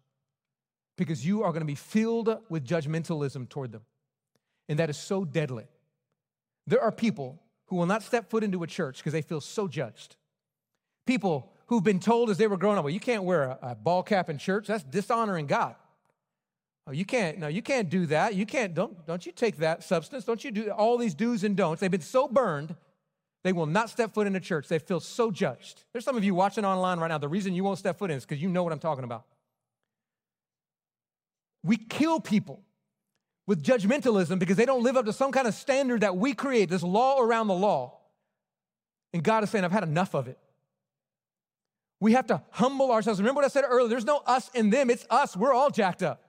because 0.97 1.25
you 1.25 1.43
are 1.43 1.51
going 1.51 1.61
to 1.61 1.65
be 1.67 1.75
filled 1.75 2.35
with 2.49 2.65
judgmentalism 2.65 3.47
toward 3.49 3.71
them. 3.71 3.83
And 4.67 4.79
that 4.79 4.89
is 4.89 4.97
so 4.97 5.23
deadly. 5.23 5.65
There 6.65 6.81
are 6.81 6.91
people 6.91 7.41
who 7.67 7.77
will 7.77 7.85
not 7.85 8.03
step 8.03 8.29
foot 8.29 8.43
into 8.43 8.63
a 8.63 8.67
church 8.67 8.97
because 8.97 9.13
they 9.13 9.21
feel 9.21 9.39
so 9.39 9.67
judged. 9.67 10.15
People 11.05 11.53
who've 11.67 11.83
been 11.83 11.99
told 11.99 12.29
as 12.29 12.37
they 12.37 12.47
were 12.47 12.57
growing 12.57 12.77
up, 12.77 12.83
well, 12.83 12.93
you 12.93 12.99
can't 12.99 13.23
wear 13.23 13.43
a, 13.43 13.59
a 13.61 13.75
ball 13.75 14.03
cap 14.03 14.29
in 14.29 14.37
church. 14.37 14.67
That's 14.67 14.83
dishonoring 14.83 15.47
God. 15.47 15.75
Oh, 16.87 16.91
you 16.91 17.05
can't, 17.05 17.37
no, 17.37 17.47
you 17.47 17.61
can't 17.61 17.89
do 17.89 18.05
that. 18.07 18.35
You 18.35 18.45
can't, 18.45 18.73
don't, 18.73 19.05
don't 19.05 19.25
you 19.25 19.33
take 19.33 19.57
that 19.57 19.83
substance. 19.83 20.23
Don't 20.23 20.43
you 20.43 20.51
do 20.51 20.71
all 20.71 20.97
these 20.97 21.13
do's 21.13 21.43
and 21.43 21.55
don'ts. 21.55 21.81
They've 21.81 21.91
been 21.91 22.01
so 22.01 22.27
burned 22.27 22.75
they 23.47 23.53
will 23.53 23.65
not 23.65 23.89
step 23.89 24.13
foot 24.13 24.27
in 24.27 24.35
a 24.35 24.41
church. 24.41 24.67
They 24.67 24.77
feel 24.77 24.99
so 24.99 25.31
judged. 25.31 25.85
There's 25.93 26.03
some 26.03 26.17
of 26.17 26.23
you 26.25 26.35
watching 26.35 26.65
online 26.65 26.99
right 26.99 27.07
now. 27.07 27.17
The 27.17 27.29
reason 27.29 27.53
you 27.53 27.63
won't 27.63 27.79
step 27.79 27.97
foot 27.97 28.11
in 28.11 28.17
is 28.17 28.25
because 28.25 28.41
you 28.41 28.49
know 28.49 28.61
what 28.61 28.73
I'm 28.73 28.79
talking 28.79 29.05
about. 29.05 29.23
We 31.63 31.77
kill 31.77 32.19
people 32.19 32.61
with 33.45 33.63
judgmentalism 33.63 34.37
because 34.37 34.57
they 34.57 34.65
don't 34.65 34.83
live 34.83 34.97
up 34.97 35.05
to 35.05 35.13
some 35.13 35.31
kind 35.31 35.47
of 35.47 35.53
standard 35.53 36.01
that 36.01 36.17
we 36.17 36.33
create, 36.33 36.69
this 36.69 36.83
law 36.83 37.21
around 37.21 37.47
the 37.47 37.53
law. 37.53 37.97
And 39.13 39.23
God 39.23 39.45
is 39.45 39.49
saying, 39.49 39.63
I've 39.63 39.71
had 39.71 39.83
enough 39.83 40.13
of 40.13 40.27
it. 40.27 40.37
We 42.01 42.11
have 42.11 42.27
to 42.27 42.41
humble 42.51 42.91
ourselves. 42.91 43.21
Remember 43.21 43.39
what 43.39 43.45
I 43.45 43.47
said 43.47 43.63
earlier 43.65 43.87
there's 43.87 44.03
no 44.03 44.17
us 44.25 44.51
and 44.53 44.73
them, 44.73 44.89
it's 44.89 45.05
us. 45.09 45.37
We're 45.37 45.53
all 45.53 45.69
jacked 45.69 46.03
up. 46.03 46.21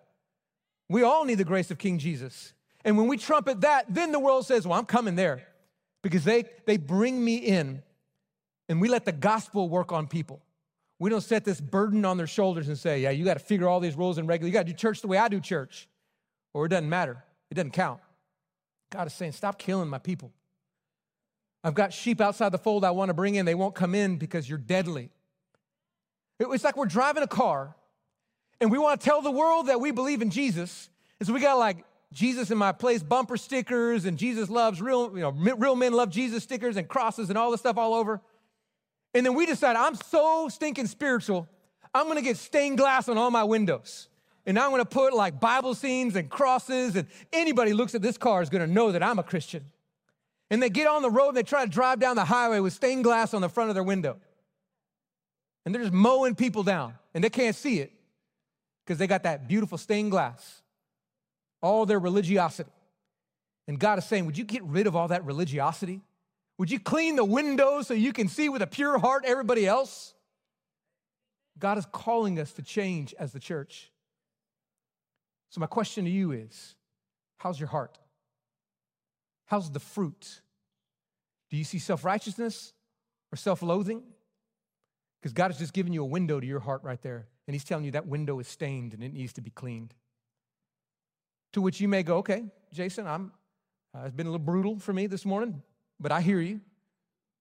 We 0.88 1.02
all 1.02 1.24
need 1.24 1.34
the 1.34 1.44
grace 1.44 1.72
of 1.72 1.78
King 1.78 1.98
Jesus. 1.98 2.52
And 2.84 2.96
when 2.96 3.08
we 3.08 3.18
trumpet 3.18 3.62
that, 3.62 3.86
then 3.92 4.12
the 4.12 4.20
world 4.20 4.46
says, 4.46 4.68
Well, 4.68 4.78
I'm 4.78 4.86
coming 4.86 5.16
there 5.16 5.47
because 6.02 6.24
they, 6.24 6.44
they 6.66 6.76
bring 6.76 7.22
me 7.22 7.36
in 7.36 7.82
and 8.68 8.80
we 8.80 8.88
let 8.88 9.04
the 9.04 9.12
gospel 9.12 9.68
work 9.68 9.92
on 9.92 10.06
people. 10.06 10.42
We 10.98 11.10
don't 11.10 11.22
set 11.22 11.44
this 11.44 11.60
burden 11.60 12.04
on 12.04 12.16
their 12.16 12.26
shoulders 12.26 12.68
and 12.68 12.76
say, 12.76 13.00
yeah, 13.00 13.10
you 13.10 13.24
got 13.24 13.34
to 13.34 13.40
figure 13.40 13.68
all 13.68 13.80
these 13.80 13.96
rules 13.96 14.18
and 14.18 14.28
regulations. 14.28 14.52
You 14.52 14.58
got 14.58 14.66
to 14.66 14.72
do 14.72 14.76
church 14.76 15.00
the 15.00 15.08
way 15.08 15.16
I 15.16 15.28
do 15.28 15.40
church, 15.40 15.88
or 16.52 16.66
it 16.66 16.70
doesn't 16.70 16.88
matter. 16.88 17.22
It 17.50 17.54
doesn't 17.54 17.70
count. 17.70 18.00
God 18.90 19.06
is 19.06 19.12
saying, 19.12 19.32
stop 19.32 19.58
killing 19.58 19.88
my 19.88 19.98
people. 19.98 20.32
I've 21.62 21.74
got 21.74 21.92
sheep 21.92 22.20
outside 22.20 22.50
the 22.50 22.58
fold 22.58 22.84
I 22.84 22.90
want 22.90 23.10
to 23.10 23.14
bring 23.14 23.34
in. 23.34 23.44
They 23.44 23.54
won't 23.54 23.74
come 23.74 23.94
in 23.94 24.16
because 24.16 24.48
you're 24.48 24.58
deadly. 24.58 25.10
It's 26.40 26.64
like 26.64 26.76
we're 26.76 26.86
driving 26.86 27.22
a 27.22 27.28
car 27.28 27.74
and 28.60 28.70
we 28.70 28.78
want 28.78 29.00
to 29.00 29.04
tell 29.04 29.22
the 29.22 29.30
world 29.30 29.68
that 29.68 29.80
we 29.80 29.90
believe 29.90 30.22
in 30.22 30.30
Jesus. 30.30 30.88
And 31.18 31.26
so 31.26 31.32
we 31.32 31.40
got 31.40 31.54
to 31.54 31.58
like 31.58 31.84
Jesus 32.12 32.50
in 32.50 32.58
my 32.58 32.72
place 32.72 33.02
bumper 33.02 33.36
stickers 33.36 34.04
and 34.04 34.18
Jesus 34.18 34.48
loves 34.48 34.80
real, 34.80 35.12
you 35.14 35.20
know, 35.20 35.30
real 35.30 35.76
men 35.76 35.92
love 35.92 36.10
Jesus 36.10 36.42
stickers 36.42 36.76
and 36.76 36.88
crosses 36.88 37.28
and 37.28 37.38
all 37.38 37.50
this 37.50 37.60
stuff 37.60 37.76
all 37.76 37.94
over. 37.94 38.20
And 39.14 39.24
then 39.24 39.34
we 39.34 39.46
decide, 39.46 39.76
I'm 39.76 39.94
so 39.94 40.48
stinking 40.48 40.86
spiritual, 40.86 41.48
I'm 41.94 42.08
gonna 42.08 42.22
get 42.22 42.36
stained 42.36 42.78
glass 42.78 43.08
on 43.08 43.18
all 43.18 43.30
my 43.30 43.44
windows. 43.44 44.08
And 44.46 44.58
I'm 44.58 44.70
gonna 44.70 44.84
put 44.84 45.12
like 45.12 45.40
Bible 45.40 45.74
scenes 45.74 46.16
and 46.16 46.30
crosses, 46.30 46.96
and 46.96 47.06
anybody 47.32 47.74
looks 47.74 47.94
at 47.94 48.00
this 48.00 48.16
car 48.16 48.40
is 48.40 48.48
gonna 48.48 48.66
know 48.66 48.92
that 48.92 49.02
I'm 49.02 49.18
a 49.18 49.22
Christian. 49.22 49.64
And 50.50 50.62
they 50.62 50.70
get 50.70 50.86
on 50.86 51.02
the 51.02 51.10
road 51.10 51.28
and 51.28 51.36
they 51.36 51.42
try 51.42 51.64
to 51.64 51.70
drive 51.70 52.00
down 52.00 52.16
the 52.16 52.24
highway 52.24 52.60
with 52.60 52.72
stained 52.72 53.04
glass 53.04 53.34
on 53.34 53.42
the 53.42 53.50
front 53.50 53.68
of 53.68 53.74
their 53.74 53.84
window. 53.84 54.16
And 55.66 55.74
they're 55.74 55.82
just 55.82 55.92
mowing 55.92 56.34
people 56.34 56.62
down 56.62 56.94
and 57.12 57.22
they 57.22 57.28
can't 57.28 57.54
see 57.54 57.80
it 57.80 57.92
because 58.84 58.98
they 58.98 59.06
got 59.06 59.24
that 59.24 59.48
beautiful 59.48 59.76
stained 59.76 60.10
glass, 60.10 60.62
all 61.60 61.86
their 61.86 61.98
religiosity. 61.98 62.70
And 63.66 63.78
God 63.78 63.98
is 63.98 64.04
saying, 64.06 64.26
Would 64.26 64.38
you 64.38 64.44
get 64.44 64.62
rid 64.64 64.86
of 64.86 64.96
all 64.96 65.08
that 65.08 65.24
religiosity? 65.24 66.00
Would 66.58 66.70
you 66.70 66.80
clean 66.80 67.16
the 67.16 67.24
windows 67.24 67.86
so 67.86 67.94
you 67.94 68.12
can 68.12 68.26
see 68.28 68.48
with 68.48 68.62
a 68.62 68.66
pure 68.66 68.98
heart 68.98 69.24
everybody 69.24 69.66
else? 69.66 70.14
God 71.58 71.78
is 71.78 71.86
calling 71.92 72.38
us 72.38 72.52
to 72.52 72.62
change 72.62 73.14
as 73.18 73.32
the 73.32 73.40
church. 73.40 73.92
So, 75.50 75.60
my 75.60 75.66
question 75.66 76.04
to 76.04 76.10
you 76.10 76.32
is 76.32 76.74
how's 77.38 77.58
your 77.58 77.68
heart? 77.68 77.98
How's 79.46 79.70
the 79.70 79.80
fruit? 79.80 80.40
Do 81.50 81.56
you 81.56 81.64
see 81.64 81.78
self 81.78 82.04
righteousness 82.04 82.72
or 83.32 83.36
self 83.36 83.62
loathing? 83.62 84.02
Because 85.20 85.32
God 85.32 85.50
has 85.50 85.58
just 85.58 85.72
given 85.72 85.92
you 85.92 86.02
a 86.02 86.06
window 86.06 86.38
to 86.38 86.46
your 86.46 86.60
heart 86.60 86.82
right 86.84 87.00
there, 87.02 87.26
and 87.46 87.54
He's 87.54 87.64
telling 87.64 87.84
you 87.84 87.92
that 87.92 88.06
window 88.06 88.38
is 88.38 88.48
stained 88.48 88.94
and 88.94 89.02
it 89.02 89.12
needs 89.12 89.32
to 89.34 89.40
be 89.40 89.50
cleaned. 89.50 89.94
To 91.52 91.62
which 91.62 91.80
you 91.80 91.88
may 91.88 92.02
go, 92.02 92.18
okay, 92.18 92.44
Jason, 92.72 93.06
I'm, 93.06 93.32
uh, 93.94 94.02
it's 94.04 94.14
been 94.14 94.26
a 94.26 94.30
little 94.30 94.44
brutal 94.44 94.78
for 94.78 94.92
me 94.92 95.06
this 95.06 95.24
morning, 95.24 95.62
but 95.98 96.12
I 96.12 96.20
hear 96.20 96.40
you. 96.40 96.60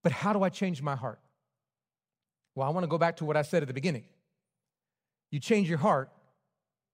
But 0.04 0.12
how 0.12 0.32
do 0.32 0.44
I 0.44 0.50
change 0.50 0.82
my 0.82 0.96
heart? 0.96 1.20
Well, 2.56 2.68
I 2.68 2.72
want 2.72 2.84
to 2.86 2.88
go 2.88 2.98
back 2.98 3.18
to 3.18 3.26
what 3.26 3.36
I 3.36 3.42
said 3.42 3.62
at 3.62 3.68
the 3.68 3.74
beginning. 3.74 4.06
You 5.32 5.40
change 5.40 5.68
your 5.68 5.80
heart 5.80 6.10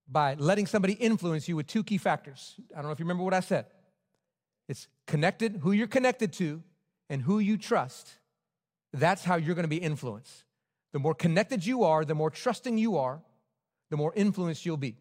by 0.08 0.34
letting 0.36 0.66
somebody 0.66 0.94
influence 0.94 1.48
you 1.48 1.56
with 1.56 1.68
two 1.68 1.84
key 1.84 1.98
factors. 1.98 2.56
I 2.72 2.78
don't 2.78 2.86
know 2.86 2.92
if 2.92 3.00
you 3.00 3.06
remember 3.06 3.24
what 3.24 3.34
I 3.34 3.40
said. 3.40 3.68
It's 4.68 4.88
connected, 5.06 5.60
who 5.62 5.72
you're 5.72 5.88
connected 5.88 6.34
to, 6.34 6.64
and 7.10 7.22
who 7.22 7.40
you 7.40 7.58
trust. 7.58 8.16
That's 8.92 9.24
how 9.24 9.36
you're 9.36 9.56
going 9.56 9.64
to 9.64 9.70
be 9.70 9.78
influenced. 9.78 10.44
The 10.92 11.00
more 11.00 11.14
connected 11.14 11.66
you 11.66 11.84
are, 11.84 12.06
the 12.06 12.16
more 12.16 12.30
trusting 12.30 12.78
you 12.78 12.98
are, 12.98 13.22
the 13.90 13.98
more 13.98 14.14
influenced 14.16 14.66
you'll 14.66 14.78
be. 14.78 14.96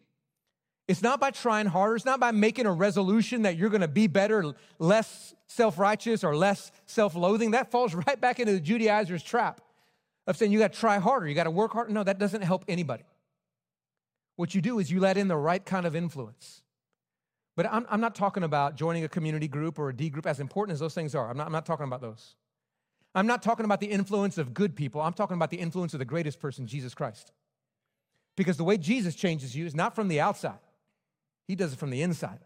It's 0.87 1.01
not 1.01 1.19
by 1.19 1.31
trying 1.31 1.67
harder. 1.67 1.95
It's 1.95 2.05
not 2.05 2.19
by 2.19 2.31
making 2.31 2.65
a 2.65 2.71
resolution 2.71 3.43
that 3.43 3.55
you're 3.55 3.69
going 3.69 3.81
to 3.81 3.87
be 3.87 4.07
better, 4.07 4.53
less 4.79 5.33
self 5.47 5.79
righteous, 5.79 6.23
or 6.23 6.35
less 6.35 6.71
self 6.85 7.15
loathing. 7.15 7.51
That 7.51 7.71
falls 7.71 7.93
right 8.07 8.19
back 8.19 8.39
into 8.39 8.53
the 8.53 8.59
Judaizer's 8.59 9.23
trap 9.23 9.61
of 10.27 10.37
saying 10.37 10.51
you 10.51 10.59
got 10.59 10.73
to 10.73 10.79
try 10.79 10.99
harder, 10.99 11.27
you 11.27 11.35
got 11.35 11.45
to 11.45 11.51
work 11.51 11.73
harder. 11.73 11.91
No, 11.91 12.03
that 12.03 12.19
doesn't 12.19 12.41
help 12.41 12.65
anybody. 12.67 13.03
What 14.35 14.55
you 14.55 14.61
do 14.61 14.79
is 14.79 14.91
you 14.91 14.99
let 14.99 15.17
in 15.17 15.27
the 15.27 15.37
right 15.37 15.63
kind 15.63 15.85
of 15.85 15.95
influence. 15.95 16.63
But 17.55 17.71
I'm, 17.71 17.85
I'm 17.89 18.01
not 18.01 18.15
talking 18.15 18.43
about 18.43 18.75
joining 18.75 19.03
a 19.03 19.09
community 19.09 19.47
group 19.47 19.77
or 19.77 19.89
a 19.89 19.95
D 19.95 20.09
group, 20.09 20.25
as 20.25 20.39
important 20.39 20.73
as 20.73 20.79
those 20.79 20.95
things 20.95 21.13
are. 21.13 21.29
I'm 21.29 21.37
not, 21.37 21.45
I'm 21.45 21.51
not 21.51 21.65
talking 21.65 21.85
about 21.85 22.01
those. 22.01 22.35
I'm 23.15 23.27
not 23.27 23.43
talking 23.43 23.63
about 23.63 23.79
the 23.79 23.87
influence 23.87 24.39
of 24.39 24.53
good 24.53 24.75
people. 24.75 24.99
I'm 25.01 25.13
talking 25.13 25.35
about 25.35 25.51
the 25.51 25.57
influence 25.57 25.93
of 25.93 25.99
the 25.99 26.05
greatest 26.05 26.39
person, 26.39 26.65
Jesus 26.65 26.95
Christ. 26.95 27.31
Because 28.35 28.57
the 28.57 28.63
way 28.63 28.77
Jesus 28.77 29.13
changes 29.13 29.55
you 29.55 29.67
is 29.67 29.75
not 29.75 29.93
from 29.93 30.07
the 30.07 30.19
outside, 30.19 30.57
He 31.47 31.55
does 31.55 31.73
it 31.73 31.79
from 31.79 31.89
the 31.89 32.01
inside. 32.01 32.39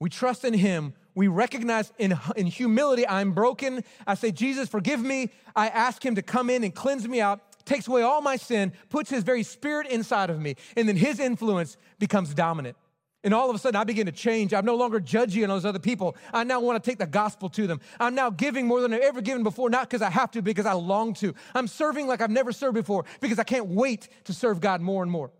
We 0.00 0.08
trust 0.08 0.44
in 0.44 0.54
Him. 0.54 0.94
We 1.14 1.28
recognize 1.28 1.92
in, 1.98 2.18
in 2.36 2.46
humility, 2.46 3.06
I'm 3.06 3.32
broken. 3.32 3.84
I 4.06 4.14
say, 4.14 4.32
Jesus, 4.32 4.68
forgive 4.68 5.00
me. 5.00 5.30
I 5.54 5.68
ask 5.68 6.04
Him 6.04 6.14
to 6.14 6.22
come 6.22 6.50
in 6.50 6.64
and 6.64 6.74
cleanse 6.74 7.06
me 7.06 7.20
out, 7.20 7.40
takes 7.66 7.86
away 7.86 8.02
all 8.02 8.22
my 8.22 8.36
sin, 8.36 8.72
puts 8.88 9.10
His 9.10 9.22
very 9.22 9.42
spirit 9.42 9.86
inside 9.88 10.30
of 10.30 10.40
me, 10.40 10.56
and 10.76 10.88
then 10.88 10.96
His 10.96 11.20
influence 11.20 11.76
becomes 11.98 12.32
dominant. 12.32 12.76
And 13.22 13.34
all 13.34 13.50
of 13.50 13.56
a 13.56 13.58
sudden, 13.58 13.78
I 13.78 13.84
begin 13.84 14.06
to 14.06 14.12
change. 14.12 14.54
I'm 14.54 14.64
no 14.64 14.76
longer 14.76 14.98
judging 14.98 15.42
on 15.42 15.50
those 15.50 15.66
other 15.66 15.78
people. 15.78 16.16
I 16.32 16.42
now 16.44 16.60
want 16.60 16.82
to 16.82 16.90
take 16.90 16.98
the 16.98 17.06
gospel 17.06 17.50
to 17.50 17.66
them. 17.66 17.80
I'm 17.98 18.14
now 18.14 18.30
giving 18.30 18.66
more 18.66 18.80
than 18.80 18.94
I've 18.94 19.02
ever 19.02 19.20
given 19.20 19.42
before, 19.42 19.68
not 19.68 19.90
because 19.90 20.00
I 20.00 20.08
have 20.08 20.30
to, 20.30 20.40
because 20.40 20.64
I 20.64 20.72
long 20.72 21.12
to. 21.14 21.34
I'm 21.54 21.66
serving 21.66 22.06
like 22.06 22.22
I've 22.22 22.30
never 22.30 22.50
served 22.50 22.76
before, 22.76 23.04
because 23.20 23.38
I 23.38 23.44
can't 23.44 23.66
wait 23.66 24.08
to 24.24 24.32
serve 24.32 24.60
God 24.62 24.80
more 24.80 25.02
and 25.02 25.12
more. 25.12 25.30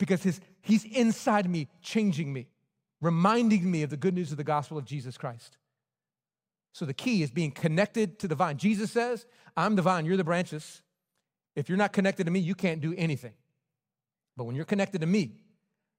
Because 0.00 0.22
his, 0.22 0.40
He's 0.62 0.84
inside 0.84 1.48
me, 1.48 1.68
changing 1.82 2.32
me, 2.32 2.48
reminding 3.02 3.70
me 3.70 3.82
of 3.82 3.90
the 3.90 3.98
good 3.98 4.14
news 4.14 4.30
of 4.30 4.38
the 4.38 4.44
gospel 4.44 4.78
of 4.78 4.86
Jesus 4.86 5.18
Christ. 5.18 5.58
So 6.72 6.86
the 6.86 6.94
key 6.94 7.22
is 7.22 7.30
being 7.30 7.50
connected 7.50 8.18
to 8.20 8.28
the 8.28 8.34
vine. 8.34 8.56
Jesus 8.56 8.90
says, 8.90 9.26
I'm 9.56 9.76
the 9.76 9.82
vine, 9.82 10.06
you're 10.06 10.16
the 10.16 10.24
branches. 10.24 10.80
If 11.54 11.68
you're 11.68 11.76
not 11.78 11.92
connected 11.92 12.24
to 12.24 12.30
me, 12.30 12.40
you 12.40 12.54
can't 12.54 12.80
do 12.80 12.94
anything. 12.96 13.34
But 14.36 14.44
when 14.44 14.56
you're 14.56 14.64
connected 14.64 15.02
to 15.02 15.06
me, 15.06 15.32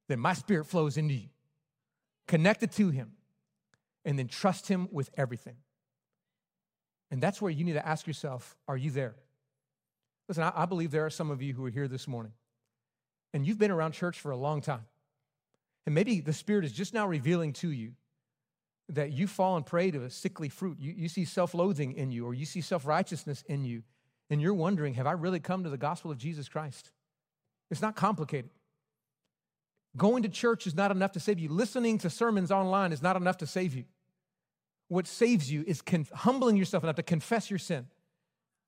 then 0.07 0.19
my 0.19 0.33
spirit 0.33 0.65
flows 0.65 0.97
into 0.97 1.13
you. 1.13 1.29
Connected 2.27 2.71
to 2.73 2.89
him, 2.89 3.11
and 4.03 4.17
then 4.17 4.27
trust 4.27 4.67
him 4.67 4.87
with 4.91 5.11
everything. 5.15 5.57
And 7.11 7.21
that's 7.21 7.41
where 7.41 7.51
you 7.51 7.63
need 7.65 7.73
to 7.73 7.87
ask 7.87 8.07
yourself 8.07 8.55
are 8.67 8.77
you 8.77 8.89
there? 8.89 9.15
Listen, 10.27 10.43
I, 10.43 10.53
I 10.55 10.65
believe 10.65 10.89
there 10.89 11.05
are 11.05 11.11
some 11.11 11.29
of 11.29 11.41
you 11.41 11.53
who 11.53 11.65
are 11.65 11.69
here 11.69 11.87
this 11.87 12.07
morning, 12.07 12.31
and 13.33 13.45
you've 13.45 13.57
been 13.57 13.71
around 13.71 13.93
church 13.93 14.19
for 14.19 14.31
a 14.31 14.37
long 14.37 14.61
time. 14.61 14.85
And 15.85 15.95
maybe 15.95 16.21
the 16.21 16.33
Spirit 16.33 16.65
is 16.65 16.71
just 16.71 16.93
now 16.93 17.07
revealing 17.07 17.53
to 17.53 17.69
you 17.69 17.93
that 18.89 19.11
you 19.11 19.25
fall 19.25 19.55
and 19.55 19.65
prey 19.65 19.89
to 19.91 20.03
a 20.03 20.09
sickly 20.09 20.49
fruit. 20.49 20.77
You, 20.79 20.93
you 20.95 21.07
see 21.07 21.25
self 21.25 21.53
loathing 21.53 21.93
in 21.93 22.11
you, 22.11 22.25
or 22.25 22.33
you 22.33 22.45
see 22.45 22.61
self 22.61 22.85
righteousness 22.85 23.43
in 23.47 23.63
you, 23.63 23.83
and 24.29 24.41
you're 24.41 24.53
wondering, 24.53 24.95
have 24.95 25.07
I 25.07 25.13
really 25.13 25.39
come 25.39 25.63
to 25.63 25.69
the 25.69 25.77
gospel 25.77 26.11
of 26.11 26.17
Jesus 26.17 26.49
Christ? 26.49 26.91
It's 27.69 27.81
not 27.81 27.95
complicated. 27.95 28.51
Going 29.97 30.23
to 30.23 30.29
church 30.29 30.67
is 30.67 30.75
not 30.75 30.91
enough 30.91 31.13
to 31.13 31.19
save 31.19 31.39
you. 31.39 31.49
Listening 31.49 31.97
to 31.99 32.09
sermons 32.09 32.51
online 32.51 32.91
is 32.91 33.01
not 33.01 33.15
enough 33.15 33.37
to 33.37 33.47
save 33.47 33.75
you. 33.75 33.85
What 34.87 35.07
saves 35.07 35.51
you 35.51 35.63
is 35.65 35.81
humbling 36.13 36.57
yourself 36.57 36.83
enough 36.83 36.97
to 36.97 37.03
confess 37.03 37.49
your 37.49 37.59
sin 37.59 37.87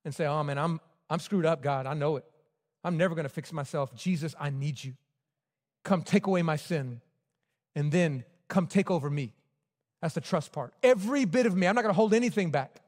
and 0.06 0.16
say, 0.16 0.26
Oh 0.26 0.44
man, 0.44 0.58
I'm, 0.58 0.80
I'm 1.10 1.20
screwed 1.20 1.46
up, 1.46 1.62
God. 1.62 1.86
I 1.86 1.94
know 1.94 2.18
it. 2.18 2.26
I'm 2.84 2.98
never 2.98 3.16
going 3.16 3.24
to 3.24 3.30
fix 3.30 3.54
myself. 3.54 3.96
Jesus, 3.96 4.36
I 4.40 4.50
need 4.50 4.84
you. 4.84 4.94
Come 5.84 6.02
take 6.02 6.28
away 6.28 6.42
my 6.42 6.56
sin 6.56 7.02
and 7.76 7.92
then 7.92 8.24
come 8.48 8.68
take 8.68 8.92
over 8.92 9.10
me. 9.10 9.34
That's 10.02 10.16
the 10.16 10.22
trust 10.22 10.52
part. 10.52 10.74
Every 10.84 11.26
bit 11.26 11.46
of 11.46 11.56
me, 11.56 11.66
I'm 11.68 11.76
not 11.76 11.82
going 11.82 11.94
to 11.94 11.98
hold 11.98 12.14
anything 12.14 12.52
back. 12.52 12.82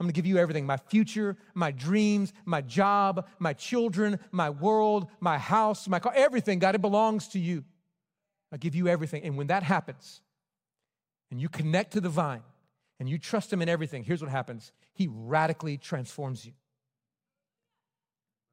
I'm 0.00 0.06
gonna 0.06 0.12
give 0.12 0.26
you 0.26 0.38
everything 0.38 0.66
my 0.66 0.76
future, 0.76 1.36
my 1.54 1.70
dreams, 1.70 2.32
my 2.44 2.60
job, 2.60 3.28
my 3.38 3.52
children, 3.52 4.18
my 4.32 4.50
world, 4.50 5.06
my 5.20 5.38
house, 5.38 5.86
my 5.86 6.00
car, 6.00 6.12
everything. 6.16 6.58
God, 6.58 6.74
it 6.74 6.80
belongs 6.80 7.28
to 7.28 7.38
you. 7.38 7.62
I 8.50 8.56
give 8.56 8.74
you 8.74 8.88
everything. 8.88 9.22
And 9.22 9.36
when 9.36 9.46
that 9.46 9.62
happens, 9.62 10.20
and 11.30 11.40
you 11.40 11.48
connect 11.48 11.92
to 11.92 12.00
the 12.00 12.08
vine 12.08 12.42
and 13.00 13.08
you 13.08 13.18
trust 13.18 13.52
Him 13.52 13.62
in 13.62 13.68
everything, 13.68 14.04
here's 14.04 14.20
what 14.20 14.30
happens 14.30 14.72
He 14.94 15.08
radically 15.10 15.76
transforms 15.76 16.44
you. 16.44 16.52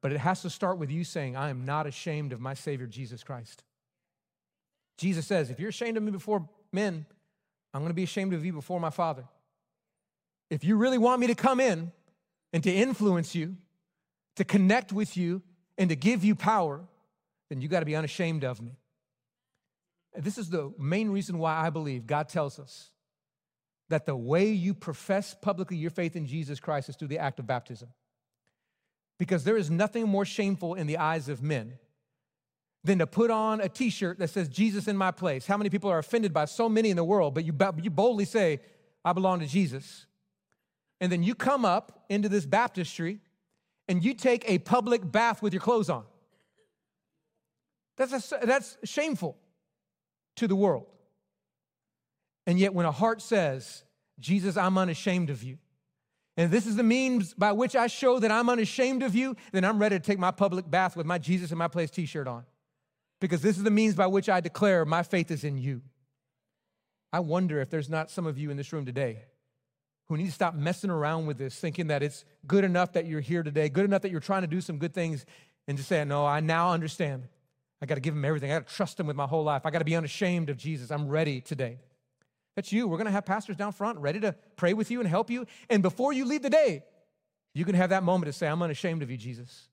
But 0.02 0.12
it 0.12 0.18
has 0.18 0.42
to 0.42 0.50
start 0.50 0.78
with 0.78 0.90
you 0.90 1.04
saying, 1.04 1.36
I 1.36 1.48
am 1.48 1.64
not 1.64 1.86
ashamed 1.86 2.32
of 2.32 2.40
my 2.40 2.54
Savior, 2.54 2.86
Jesus 2.86 3.22
Christ. 3.22 3.62
Jesus 4.98 5.26
says, 5.26 5.48
If 5.48 5.58
you're 5.58 5.70
ashamed 5.70 5.96
of 5.96 6.02
me 6.02 6.10
before 6.10 6.48
men, 6.72 7.06
I'm 7.72 7.82
gonna 7.82 7.94
be 7.94 8.02
ashamed 8.02 8.34
of 8.34 8.44
you 8.44 8.52
before 8.52 8.80
my 8.80 8.90
Father. 8.90 9.24
If 10.50 10.64
you 10.64 10.76
really 10.76 10.98
want 10.98 11.20
me 11.20 11.28
to 11.28 11.34
come 11.34 11.60
in 11.60 11.92
and 12.52 12.62
to 12.64 12.70
influence 12.70 13.34
you, 13.34 13.56
to 14.36 14.44
connect 14.44 14.92
with 14.92 15.16
you, 15.16 15.40
and 15.78 15.88
to 15.88 15.96
give 15.96 16.24
you 16.24 16.34
power, 16.34 16.80
then 17.48 17.60
you 17.60 17.68
got 17.68 17.80
to 17.80 17.86
be 17.86 17.96
unashamed 17.96 18.44
of 18.44 18.60
me. 18.60 18.76
This 20.14 20.36
is 20.36 20.50
the 20.50 20.72
main 20.78 21.10
reason 21.10 21.38
why 21.38 21.54
I 21.56 21.70
believe 21.70 22.06
God 22.06 22.28
tells 22.28 22.58
us 22.58 22.90
that 23.88 24.06
the 24.06 24.16
way 24.16 24.50
you 24.50 24.74
profess 24.74 25.34
publicly 25.40 25.76
your 25.76 25.90
faith 25.90 26.16
in 26.16 26.26
Jesus 26.26 26.60
Christ 26.60 26.88
is 26.88 26.96
through 26.96 27.08
the 27.08 27.18
act 27.18 27.38
of 27.38 27.46
baptism. 27.46 27.88
Because 29.22 29.44
there 29.44 29.56
is 29.56 29.70
nothing 29.70 30.08
more 30.08 30.24
shameful 30.24 30.74
in 30.74 30.88
the 30.88 30.98
eyes 30.98 31.28
of 31.28 31.42
men 31.42 31.74
than 32.82 32.98
to 32.98 33.06
put 33.06 33.30
on 33.30 33.60
a 33.60 33.68
t 33.68 33.88
shirt 33.88 34.18
that 34.18 34.30
says, 34.30 34.48
Jesus 34.48 34.88
in 34.88 34.96
my 34.96 35.12
place. 35.12 35.46
How 35.46 35.56
many 35.56 35.70
people 35.70 35.90
are 35.90 35.98
offended 35.98 36.32
by 36.32 36.46
so 36.46 36.68
many 36.68 36.90
in 36.90 36.96
the 36.96 37.04
world, 37.04 37.32
but 37.34 37.44
you, 37.44 37.52
you 37.80 37.90
boldly 37.90 38.24
say, 38.24 38.60
I 39.04 39.12
belong 39.12 39.38
to 39.38 39.46
Jesus? 39.46 40.06
and 41.02 41.10
then 41.10 41.24
you 41.24 41.34
come 41.34 41.64
up 41.64 42.04
into 42.08 42.28
this 42.28 42.46
baptistry 42.46 43.18
and 43.88 44.04
you 44.04 44.14
take 44.14 44.48
a 44.48 44.58
public 44.58 45.02
bath 45.10 45.42
with 45.42 45.52
your 45.52 45.60
clothes 45.60 45.90
on. 45.90 46.04
That's, 47.96 48.32
a, 48.32 48.38
that's 48.46 48.78
shameful 48.84 49.36
to 50.36 50.46
the 50.46 50.54
world. 50.54 50.86
And 52.46 52.56
yet, 52.56 52.72
when 52.72 52.86
a 52.86 52.92
heart 52.92 53.20
says, 53.20 53.82
Jesus, 54.20 54.56
I'm 54.56 54.78
unashamed 54.78 55.28
of 55.28 55.42
you, 55.42 55.58
and 56.36 56.50
this 56.50 56.66
is 56.66 56.76
the 56.76 56.82
means 56.82 57.34
by 57.34 57.52
which 57.52 57.76
I 57.76 57.86
show 57.86 58.18
that 58.18 58.30
I'm 58.30 58.48
unashamed 58.48 59.02
of 59.02 59.14
you, 59.14 59.36
then 59.52 59.64
I'm 59.64 59.78
ready 59.78 59.98
to 59.98 60.04
take 60.04 60.18
my 60.18 60.30
public 60.30 60.70
bath 60.70 60.96
with 60.96 61.06
my 61.06 61.18
Jesus 61.18 61.52
in 61.52 61.58
my 61.58 61.68
place 61.68 61.90
t 61.90 62.06
shirt 62.06 62.26
on. 62.26 62.44
Because 63.20 63.42
this 63.42 63.56
is 63.56 63.62
the 63.62 63.70
means 63.70 63.94
by 63.94 64.06
which 64.06 64.28
I 64.28 64.40
declare 64.40 64.84
my 64.84 65.02
faith 65.02 65.30
is 65.30 65.44
in 65.44 65.58
you. 65.58 65.82
I 67.12 67.20
wonder 67.20 67.60
if 67.60 67.68
there's 67.68 67.90
not 67.90 68.10
some 68.10 68.26
of 68.26 68.38
you 68.38 68.50
in 68.50 68.56
this 68.56 68.72
room 68.72 68.86
today 68.86 69.24
who 70.08 70.16
need 70.16 70.26
to 70.26 70.32
stop 70.32 70.54
messing 70.54 70.90
around 70.90 71.26
with 71.26 71.38
this, 71.38 71.54
thinking 71.54 71.88
that 71.88 72.02
it's 72.02 72.24
good 72.46 72.64
enough 72.64 72.92
that 72.94 73.06
you're 73.06 73.20
here 73.20 73.42
today, 73.42 73.68
good 73.68 73.84
enough 73.84 74.02
that 74.02 74.10
you're 74.10 74.20
trying 74.20 74.42
to 74.42 74.48
do 74.48 74.60
some 74.60 74.78
good 74.78 74.94
things, 74.94 75.24
and 75.68 75.76
just 75.76 75.88
say, 75.88 76.02
No, 76.04 76.26
I 76.26 76.40
now 76.40 76.72
understand. 76.72 77.28
I 77.80 77.86
got 77.86 77.96
to 77.96 78.00
give 78.00 78.14
him 78.14 78.24
everything. 78.24 78.50
I 78.50 78.54
got 78.58 78.68
to 78.68 78.74
trust 78.74 78.98
him 78.98 79.06
with 79.06 79.16
my 79.16 79.26
whole 79.26 79.44
life. 79.44 79.66
I 79.66 79.70
got 79.70 79.80
to 79.80 79.84
be 79.84 79.96
unashamed 79.96 80.50
of 80.50 80.56
Jesus. 80.56 80.90
I'm 80.90 81.08
ready 81.08 81.40
today. 81.40 81.78
That's 82.56 82.72
you. 82.72 82.86
We're 82.86 82.98
going 82.98 83.06
to 83.06 83.12
have 83.12 83.24
pastors 83.24 83.56
down 83.56 83.72
front 83.72 83.98
ready 83.98 84.20
to 84.20 84.34
pray 84.56 84.74
with 84.74 84.90
you 84.90 85.00
and 85.00 85.08
help 85.08 85.30
you. 85.30 85.46
And 85.70 85.82
before 85.82 86.12
you 86.12 86.24
leave 86.24 86.42
the 86.42 86.50
day, 86.50 86.84
you 87.54 87.64
can 87.64 87.74
have 87.74 87.90
that 87.90 88.02
moment 88.02 88.26
to 88.26 88.32
say, 88.32 88.46
I'm 88.46 88.62
unashamed 88.62 89.02
of 89.02 89.10
you, 89.10 89.16
Jesus. 89.16 89.68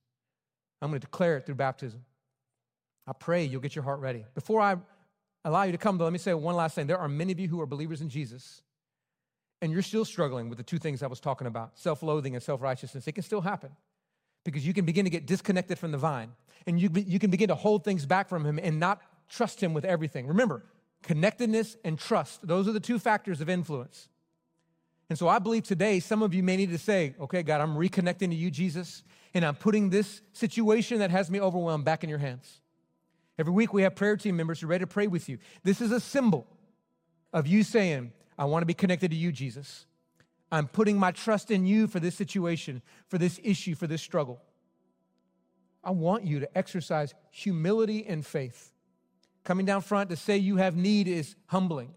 I'm 0.81 0.89
going 0.89 0.99
to 0.99 1.05
declare 1.05 1.37
it 1.37 1.45
through 1.45 1.55
baptism. 1.55 2.03
I 3.07 3.13
pray 3.13 3.43
you'll 3.43 3.61
get 3.61 3.75
your 3.75 3.83
heart 3.83 3.99
ready. 3.99 4.25
Before 4.35 4.61
I 4.61 4.77
allow 5.43 5.63
you 5.63 5.71
to 5.71 5.77
come, 5.77 5.97
though, 5.97 6.03
let 6.05 6.13
me 6.13 6.19
say 6.19 6.33
one 6.33 6.55
last 6.55 6.75
thing. 6.75 6.87
There 6.87 6.97
are 6.97 7.07
many 7.09 7.31
of 7.31 7.39
you 7.39 7.47
who 7.47 7.59
are 7.59 7.65
believers 7.65 8.01
in 8.01 8.09
Jesus, 8.09 8.61
and 9.61 9.71
you're 9.71 9.81
still 9.81 10.05
struggling 10.05 10.47
with 10.47 10.57
the 10.57 10.63
two 10.63 10.77
things 10.77 11.03
I 11.03 11.07
was 11.07 11.19
talking 11.19 11.47
about 11.47 11.77
self 11.77 12.03
loathing 12.03 12.35
and 12.35 12.43
self 12.43 12.61
righteousness. 12.61 13.07
It 13.07 13.13
can 13.13 13.23
still 13.23 13.41
happen 13.41 13.71
because 14.45 14.65
you 14.65 14.73
can 14.73 14.85
begin 14.85 15.05
to 15.05 15.09
get 15.09 15.25
disconnected 15.25 15.79
from 15.79 15.91
the 15.91 15.97
vine, 15.97 16.31
and 16.67 16.79
you, 16.79 16.89
you 16.93 17.19
can 17.19 17.31
begin 17.31 17.49
to 17.49 17.55
hold 17.55 17.83
things 17.83 18.05
back 18.05 18.29
from 18.29 18.45
Him 18.45 18.59
and 18.61 18.79
not 18.79 19.01
trust 19.27 19.61
Him 19.61 19.73
with 19.73 19.85
everything. 19.85 20.27
Remember, 20.27 20.63
connectedness 21.09 21.75
and 21.83 21.97
trust, 21.97 22.45
those 22.45 22.67
are 22.67 22.71
the 22.71 22.79
two 22.79 22.99
factors 22.99 23.41
of 23.41 23.49
influence. 23.49 24.09
And 25.09 25.17
so 25.17 25.27
I 25.27 25.39
believe 25.39 25.63
today 25.63 25.99
some 25.99 26.21
of 26.21 26.35
you 26.35 26.43
may 26.43 26.55
need 26.55 26.69
to 26.69 26.77
say, 26.77 27.15
okay, 27.19 27.41
God, 27.41 27.61
I'm 27.61 27.75
reconnecting 27.75 28.29
to 28.29 28.35
you, 28.35 28.51
Jesus, 28.51 29.01
and 29.33 29.43
I'm 29.43 29.55
putting 29.55 29.89
this 29.89 30.21
situation 30.33 30.99
that 30.99 31.09
has 31.09 31.31
me 31.31 31.41
overwhelmed 31.41 31.83
back 31.83 32.03
in 32.03 32.11
your 32.11 32.19
hands. 32.19 32.61
Every 33.39 33.51
week 33.51 33.73
we 33.73 33.81
have 33.81 33.95
prayer 33.95 34.17
team 34.17 34.37
members 34.37 34.59
who 34.59 34.67
are 34.67 34.69
ready 34.69 34.83
to 34.83 34.87
pray 34.87 35.07
with 35.07 35.27
you. 35.27 35.39
This 35.63 35.81
is 35.81 35.91
a 35.91 35.99
symbol 35.99 36.45
of 37.33 37.47
you 37.47 37.63
saying, 37.63 38.13
I 38.37 38.45
want 38.45 38.61
to 38.61 38.67
be 38.67 38.75
connected 38.75 39.09
to 39.09 39.17
you, 39.17 39.31
Jesus. 39.31 39.87
I'm 40.51 40.67
putting 40.67 40.99
my 40.99 41.11
trust 41.11 41.49
in 41.49 41.65
you 41.65 41.87
for 41.87 41.99
this 41.99 42.13
situation, 42.13 42.83
for 43.07 43.17
this 43.17 43.39
issue, 43.43 43.73
for 43.73 43.87
this 43.87 44.03
struggle. 44.03 44.39
I 45.83 45.89
want 45.89 46.25
you 46.25 46.39
to 46.41 46.55
exercise 46.55 47.15
humility 47.31 48.05
and 48.05 48.23
faith. 48.23 48.73
Coming 49.49 49.65
down 49.65 49.81
front 49.81 50.11
to 50.11 50.15
say 50.15 50.37
you 50.37 50.57
have 50.57 50.75
need 50.75 51.07
is 51.07 51.35
humbling, 51.47 51.95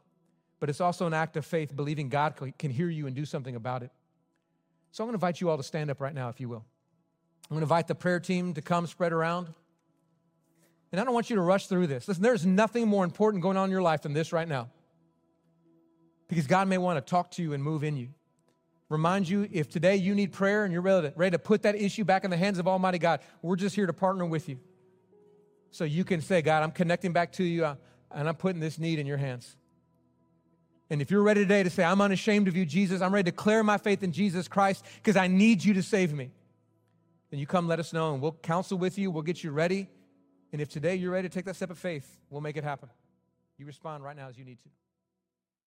but 0.58 0.70
it's 0.70 0.80
also 0.80 1.06
an 1.06 1.12
act 1.12 1.36
of 1.36 1.44
faith, 1.44 1.76
believing 1.76 2.08
God 2.08 2.34
can 2.58 2.70
hear 2.70 2.88
you 2.88 3.06
and 3.06 3.14
do 3.14 3.26
something 3.26 3.54
about 3.54 3.82
it. 3.82 3.90
So 4.90 5.04
I'm 5.04 5.08
going 5.08 5.12
to 5.12 5.16
invite 5.16 5.42
you 5.42 5.50
all 5.50 5.58
to 5.58 5.62
stand 5.62 5.90
up 5.90 6.00
right 6.00 6.14
now, 6.14 6.30
if 6.30 6.40
you 6.40 6.48
will. 6.48 6.64
I'm 7.50 7.54
going 7.54 7.60
to 7.60 7.64
invite 7.64 7.88
the 7.88 7.94
prayer 7.94 8.20
team 8.20 8.54
to 8.54 8.62
come 8.62 8.86
spread 8.86 9.12
around. 9.12 9.48
And 10.92 10.98
I 10.98 11.04
don't 11.04 11.12
want 11.12 11.28
you 11.28 11.36
to 11.36 11.42
rush 11.42 11.66
through 11.66 11.88
this. 11.88 12.08
Listen, 12.08 12.22
there's 12.22 12.46
nothing 12.46 12.88
more 12.88 13.04
important 13.04 13.42
going 13.42 13.58
on 13.58 13.66
in 13.66 13.70
your 13.70 13.82
life 13.82 14.00
than 14.00 14.14
this 14.14 14.32
right 14.32 14.48
now. 14.48 14.70
Because 16.28 16.46
God 16.46 16.68
may 16.68 16.78
want 16.78 16.96
to 16.96 17.10
talk 17.10 17.32
to 17.32 17.42
you 17.42 17.52
and 17.52 17.62
move 17.62 17.84
in 17.84 17.98
you. 17.98 18.08
Remind 18.88 19.28
you 19.28 19.46
if 19.52 19.68
today 19.68 19.96
you 19.96 20.14
need 20.14 20.32
prayer 20.32 20.64
and 20.64 20.72
you're 20.72 20.80
ready 20.80 21.10
to, 21.10 21.14
ready 21.18 21.32
to 21.32 21.38
put 21.38 21.64
that 21.64 21.74
issue 21.74 22.04
back 22.04 22.24
in 22.24 22.30
the 22.30 22.36
hands 22.38 22.58
of 22.58 22.66
Almighty 22.66 22.98
God, 22.98 23.20
we're 23.42 23.56
just 23.56 23.76
here 23.76 23.86
to 23.86 23.92
partner 23.92 24.24
with 24.24 24.48
you. 24.48 24.58
So 25.72 25.84
you 25.84 26.04
can 26.04 26.20
say, 26.20 26.42
God, 26.42 26.62
I'm 26.62 26.70
connecting 26.70 27.12
back 27.12 27.32
to 27.32 27.44
you 27.44 27.64
uh, 27.64 27.74
and 28.10 28.28
I'm 28.28 28.36
putting 28.36 28.60
this 28.60 28.78
need 28.78 28.98
in 28.98 29.06
your 29.06 29.16
hands. 29.16 29.56
And 30.90 31.00
if 31.00 31.10
you're 31.10 31.22
ready 31.22 31.40
today 31.40 31.62
to 31.62 31.70
say, 31.70 31.82
I'm 31.82 32.02
unashamed 32.02 32.46
of 32.46 32.56
you, 32.56 32.66
Jesus, 32.66 33.00
I'm 33.00 33.12
ready 33.12 33.24
to 33.24 33.30
declare 33.30 33.64
my 33.64 33.78
faith 33.78 34.02
in 34.02 34.12
Jesus 34.12 34.46
Christ 34.46 34.84
because 34.96 35.16
I 35.16 35.26
need 35.26 35.64
you 35.64 35.72
to 35.74 35.82
save 35.82 36.12
me, 36.12 36.30
then 37.30 37.40
you 37.40 37.46
come 37.46 37.66
let 37.66 37.80
us 37.80 37.94
know 37.94 38.12
and 38.12 38.22
we'll 38.22 38.32
counsel 38.32 38.76
with 38.76 38.98
you. 38.98 39.10
We'll 39.10 39.22
get 39.22 39.42
you 39.42 39.50
ready. 39.50 39.88
And 40.52 40.60
if 40.60 40.68
today 40.68 40.94
you're 40.96 41.10
ready 41.10 41.28
to 41.28 41.34
take 41.34 41.46
that 41.46 41.56
step 41.56 41.70
of 41.70 41.78
faith, 41.78 42.20
we'll 42.28 42.42
make 42.42 42.58
it 42.58 42.64
happen. 42.64 42.90
You 43.56 43.64
respond 43.64 44.04
right 44.04 44.14
now 44.14 44.28
as 44.28 44.36
you 44.36 44.44
need 44.44 44.58
to. 44.60 44.68